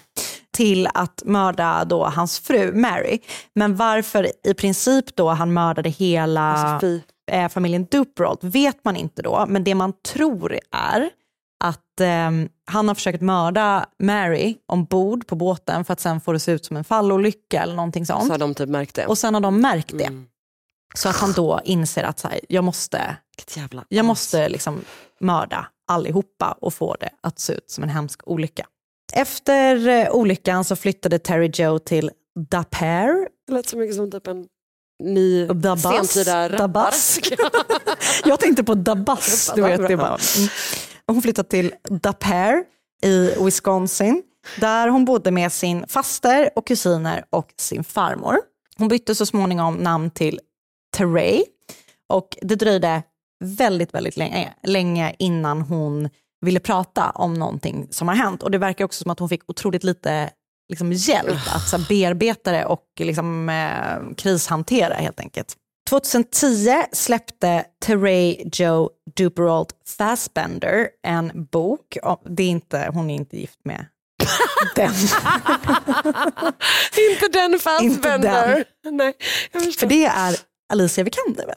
till 0.57 0.89
att 0.95 1.23
mörda 1.25 1.85
då 1.85 2.05
hans 2.05 2.39
fru 2.41 2.73
Mary. 2.73 3.19
Men 3.55 3.77
varför 3.77 4.31
i 4.45 4.55
princip 4.55 5.17
då 5.17 5.29
han 5.29 5.53
mördade 5.53 5.89
hela 5.91 6.81
eh, 7.31 7.49
familjen 7.49 7.85
Duperold 7.91 8.39
vet 8.43 8.85
man 8.85 8.97
inte 8.97 9.23
då. 9.23 9.45
Men 9.49 9.65
det 9.65 9.75
man 9.75 9.93
tror 10.07 10.59
är 10.71 11.11
att 11.93 12.01
ehm, 12.01 12.49
han 12.67 12.89
har 12.89 12.95
försökt 12.95 13.23
mörda 13.23 13.87
Mary 13.99 14.57
ombord 14.67 15.27
på 15.27 15.37
båten 15.37 15.85
för 15.85 15.93
att 15.93 16.01
sen 16.01 16.21
få 16.21 16.33
det 16.33 16.41
se 16.41 16.53
ut 16.53 16.65
som 16.65 16.77
en 16.77 16.85
fallolycka 16.85 17.63
eller 17.63 17.75
någonting 17.75 18.07
sånt. 18.07 18.27
Så 18.27 18.33
har 18.33 18.39
de 18.39 18.55
typ 18.55 18.69
märkt 18.69 18.95
det. 18.95 19.07
Och 19.07 19.19
sen 19.19 19.35
har 19.35 19.41
de 19.41 19.61
märkt 19.61 19.99
det. 19.99 20.05
Mm. 20.05 20.27
Så 20.95 21.09
att 21.09 21.17
han 21.17 21.33
då 21.33 21.61
inser 21.65 22.03
att 22.03 22.19
så 22.19 22.29
här, 22.29 22.41
jag 22.49 22.65
måste, 22.65 23.17
jag 23.89 24.05
måste 24.05 24.49
liksom 24.49 24.81
mörda 25.21 25.67
allihopa 25.89 26.59
och 26.61 26.75
få 26.75 26.97
det 27.01 27.11
att 27.21 27.39
se 27.39 27.53
ut 27.53 27.71
som 27.71 27.85
en 27.85 27.91
hemsk 27.91 28.21
olycka. 28.29 28.67
Efter 29.13 29.89
eh, 29.89 30.11
olyckan 30.11 30.65
så 30.65 30.77
flyttade 30.77 31.19
Terry 31.19 31.51
Joe 31.55 31.79
till 31.79 32.11
Dapair. 32.51 33.29
Det 33.47 33.53
lät 33.53 33.69
så 33.69 33.77
mycket 33.77 33.97
som 33.97 34.11
typ 34.11 34.27
en 34.27 34.47
ny 35.05 35.47
Dabas. 35.47 36.11
sentida 36.13 36.49
Dabas. 36.49 37.21
Jag 38.25 38.41
tänkte 38.41 38.65
på 38.65 38.75
Dabas. 38.75 39.53
Du 39.55 39.63
vet, 39.63 39.89
det 39.89 39.97
bara, 39.97 40.09
mm. 40.09 40.49
Hon 41.07 41.23
flyttade 41.23 41.49
till 41.49 41.75
Dapair 41.91 42.65
i 43.03 43.35
Wisconsin 43.45 44.23
där 44.61 44.89
hon 44.89 45.05
bodde 45.05 45.31
med 45.31 45.53
sin 45.53 45.87
faster 45.89 46.51
och 46.57 46.67
kusiner 46.67 47.25
och 47.31 47.55
sin 47.57 47.85
farmor. 47.85 48.37
Hon 48.79 48.89
bytte 48.89 49.15
så 49.15 49.27
småningom 49.27 49.75
namn 49.75 50.11
till 50.11 50.41
Teray 50.97 51.45
och 52.09 52.37
det 52.43 52.55
dröjde 52.55 53.03
väldigt, 53.45 53.95
väldigt 53.95 54.17
länge, 54.17 54.55
länge 54.63 55.15
innan 55.19 55.61
hon 55.61 56.09
ville 56.41 56.61
prata 56.61 57.11
om 57.11 57.35
någonting 57.35 57.89
som 57.91 58.09
har 58.09 58.15
hänt. 58.15 58.43
Och 58.43 58.51
det 58.51 58.59
verkar 58.59 58.85
också 58.85 59.03
som 59.03 59.11
att 59.11 59.19
hon 59.19 59.29
fick 59.29 59.51
otroligt 59.51 59.85
lite 59.85 60.31
liksom, 60.69 60.93
hjälp 60.93 61.41
att 61.55 61.69
så 61.69 61.77
här, 61.77 61.87
bearbeta 61.89 62.53
det 62.53 62.65
och 62.65 62.87
liksom, 62.99 63.49
eh, 63.49 64.15
krishantera 64.17 64.95
helt 64.95 65.21
enkelt. 65.21 65.57
2010 65.93 66.85
släppte 66.93 67.65
Teray 67.85 68.45
Joe 68.53 68.91
Duperold 69.17 69.69
Fassbender 69.99 70.89
en 71.07 71.47
bok. 71.53 71.97
Det 72.29 72.43
är 72.43 72.49
inte, 72.49 72.91
hon 72.95 73.11
är 73.11 73.15
inte 73.15 73.37
gift 73.37 73.59
med 73.65 73.87
den. 74.77 74.95
inte 77.11 77.29
den 77.33 77.59
Fassbender. 77.59 78.65
Nej, 78.91 79.15
jag 79.53 79.63
För 79.63 79.67
förstår. 79.67 79.87
det 79.87 80.05
är 80.05 80.37
Alicia 80.73 81.05
Vikander. 81.05 81.47
väl? 81.47 81.57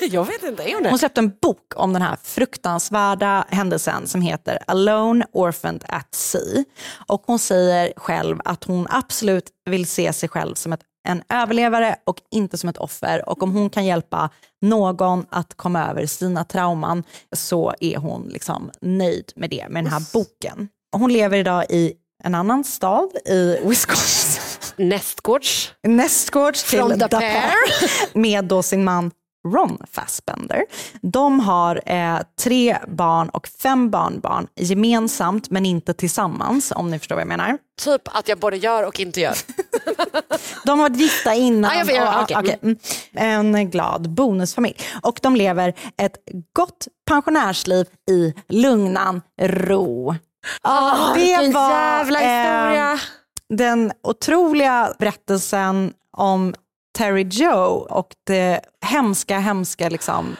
Jag 0.12 0.24
vet 0.24 0.42
inte, 0.42 0.62
är 0.62 0.74
hon 0.74 0.82
det? 0.82 0.90
Hon 0.90 0.98
släppte 0.98 1.20
en 1.20 1.32
bok 1.42 1.72
om 1.76 1.92
den 1.92 2.02
här 2.02 2.16
fruktansvärda 2.22 3.44
händelsen 3.48 4.06
som 4.06 4.22
heter 4.22 4.58
Alone 4.66 5.26
Orphaned 5.32 5.84
at 5.88 6.14
Sea. 6.14 6.64
Och 7.06 7.22
hon 7.26 7.38
säger 7.38 7.92
själv 7.96 8.38
att 8.44 8.64
hon 8.64 8.86
absolut 8.90 9.50
vill 9.70 9.86
se 9.86 10.12
sig 10.12 10.28
själv 10.28 10.54
som 10.54 10.72
ett, 10.72 10.80
en 11.08 11.22
överlevare 11.28 11.96
och 12.06 12.16
inte 12.30 12.58
som 12.58 12.68
ett 12.68 12.76
offer. 12.76 13.28
Och 13.28 13.42
om 13.42 13.52
hon 13.52 13.70
kan 13.70 13.84
hjälpa 13.84 14.30
någon 14.62 15.26
att 15.30 15.54
komma 15.56 15.90
över 15.90 16.06
sina 16.06 16.44
trauman 16.44 17.02
så 17.36 17.74
är 17.80 17.96
hon 17.96 18.28
liksom 18.28 18.70
nöjd 18.80 19.32
med 19.36 19.50
det, 19.50 19.66
med 19.68 19.84
den 19.84 19.92
här 19.92 20.02
boken. 20.12 20.68
Hon 20.96 21.12
lever 21.12 21.38
idag 21.38 21.64
i 21.68 21.92
en 22.24 22.34
annan 22.34 22.64
stad 22.64 23.10
i 23.24 23.58
Wisconsin. 23.64 24.42
Nästgårds. 24.76 25.72
Nästgårds 25.82 26.70
till 26.70 26.78
From 26.78 26.90
the 26.90 26.96
Da 26.96 27.08
pair. 27.08 27.20
Pair 27.20 28.18
med 28.18 28.44
då 28.44 28.62
sin 28.62 28.84
man 28.84 29.10
Ron 29.48 29.78
Fassbender. 29.92 30.64
De 31.02 31.40
har 31.40 31.82
eh, 31.86 32.18
tre 32.40 32.76
barn 32.88 33.28
och 33.28 33.48
fem 33.48 33.90
barnbarn 33.90 34.46
gemensamt 34.56 35.50
men 35.50 35.66
inte 35.66 35.94
tillsammans 35.94 36.72
om 36.76 36.90
ni 36.90 36.98
förstår 36.98 37.16
vad 37.16 37.22
jag 37.22 37.28
menar. 37.28 37.58
Typ 37.80 38.02
att 38.04 38.28
jag 38.28 38.38
både 38.38 38.56
gör 38.56 38.86
och 38.86 39.00
inte 39.00 39.20
gör. 39.20 39.34
De 40.64 40.80
har 40.80 40.88
varit 40.88 41.00
gifta 41.00 41.34
innan. 41.34 41.70
Ah, 41.70 41.74
jag 41.74 42.16
och- 42.16 42.22
okej. 42.22 42.36
okej, 42.38 42.58
mm. 42.62 42.76
En 43.14 43.70
glad 43.70 44.10
bonusfamilj. 44.10 44.76
Och 45.02 45.18
de 45.22 45.36
lever 45.36 45.74
ett 45.96 46.16
gott 46.52 46.88
pensionärsliv 47.08 47.86
i 48.10 48.34
lugnan 48.48 49.22
ro. 49.42 50.14
Ah, 50.62 51.12
vilken 51.14 51.52
jävla 51.52 52.20
eh, 52.20 52.26
historia. 52.26 53.00
den 53.48 53.92
otroliga 54.02 54.94
berättelsen 54.98 55.92
om 56.16 56.54
Terry 56.98 57.22
Joe 57.30 57.86
och 57.90 58.08
det 58.26 58.60
hemska, 58.86 59.38
hemska 59.38 59.88
liksom, 59.88 60.36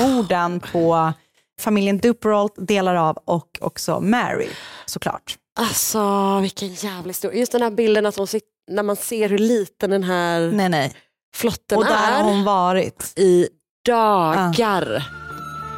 morden 0.00 0.60
på 0.72 1.12
familjen 1.60 1.98
Duperolt, 1.98 2.54
delar 2.56 2.94
av 2.94 3.18
och 3.24 3.58
också 3.60 4.00
Mary 4.00 4.48
såklart. 4.86 5.36
Alltså 5.60 6.38
vilken 6.40 6.74
jävla 6.74 7.10
historia. 7.10 7.38
Just 7.40 7.52
den 7.52 7.62
här 7.62 7.70
bilden 7.70 8.06
att 8.06 8.16
hon 8.16 8.26
sit- 8.26 8.42
när 8.70 8.82
man 8.82 8.96
ser 8.96 9.28
hur 9.28 9.38
liten 9.38 9.90
den 9.90 10.02
här 10.04 10.40
Nej, 10.52 10.68
nej. 10.68 10.92
flotten 11.34 11.78
Och 11.78 11.84
där 11.84 12.12
är 12.12 12.16
har 12.16 12.22
hon 12.22 12.44
varit. 12.44 13.12
i 13.16 13.48
dagar. 13.86 15.02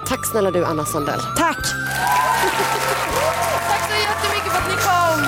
Tack 0.09 0.27
snälla 0.31 0.51
du 0.51 0.65
Anna 0.65 0.85
Sandell. 0.85 1.21
Tack! 1.21 1.57
Tack 3.69 3.91
så 3.91 3.95
jättemycket 4.01 4.53
för 4.53 4.59
att 4.59 4.69
ni 4.69 4.75
kom. 4.75 5.21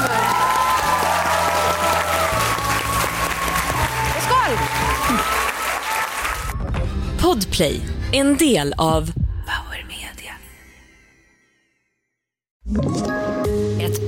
Och 4.16 4.22
skål! 4.22 4.58
Podplay, 7.20 7.80
en 8.12 8.36
del 8.36 8.74
av 8.78 9.02
Power 9.46 9.86
Media. 9.88 10.32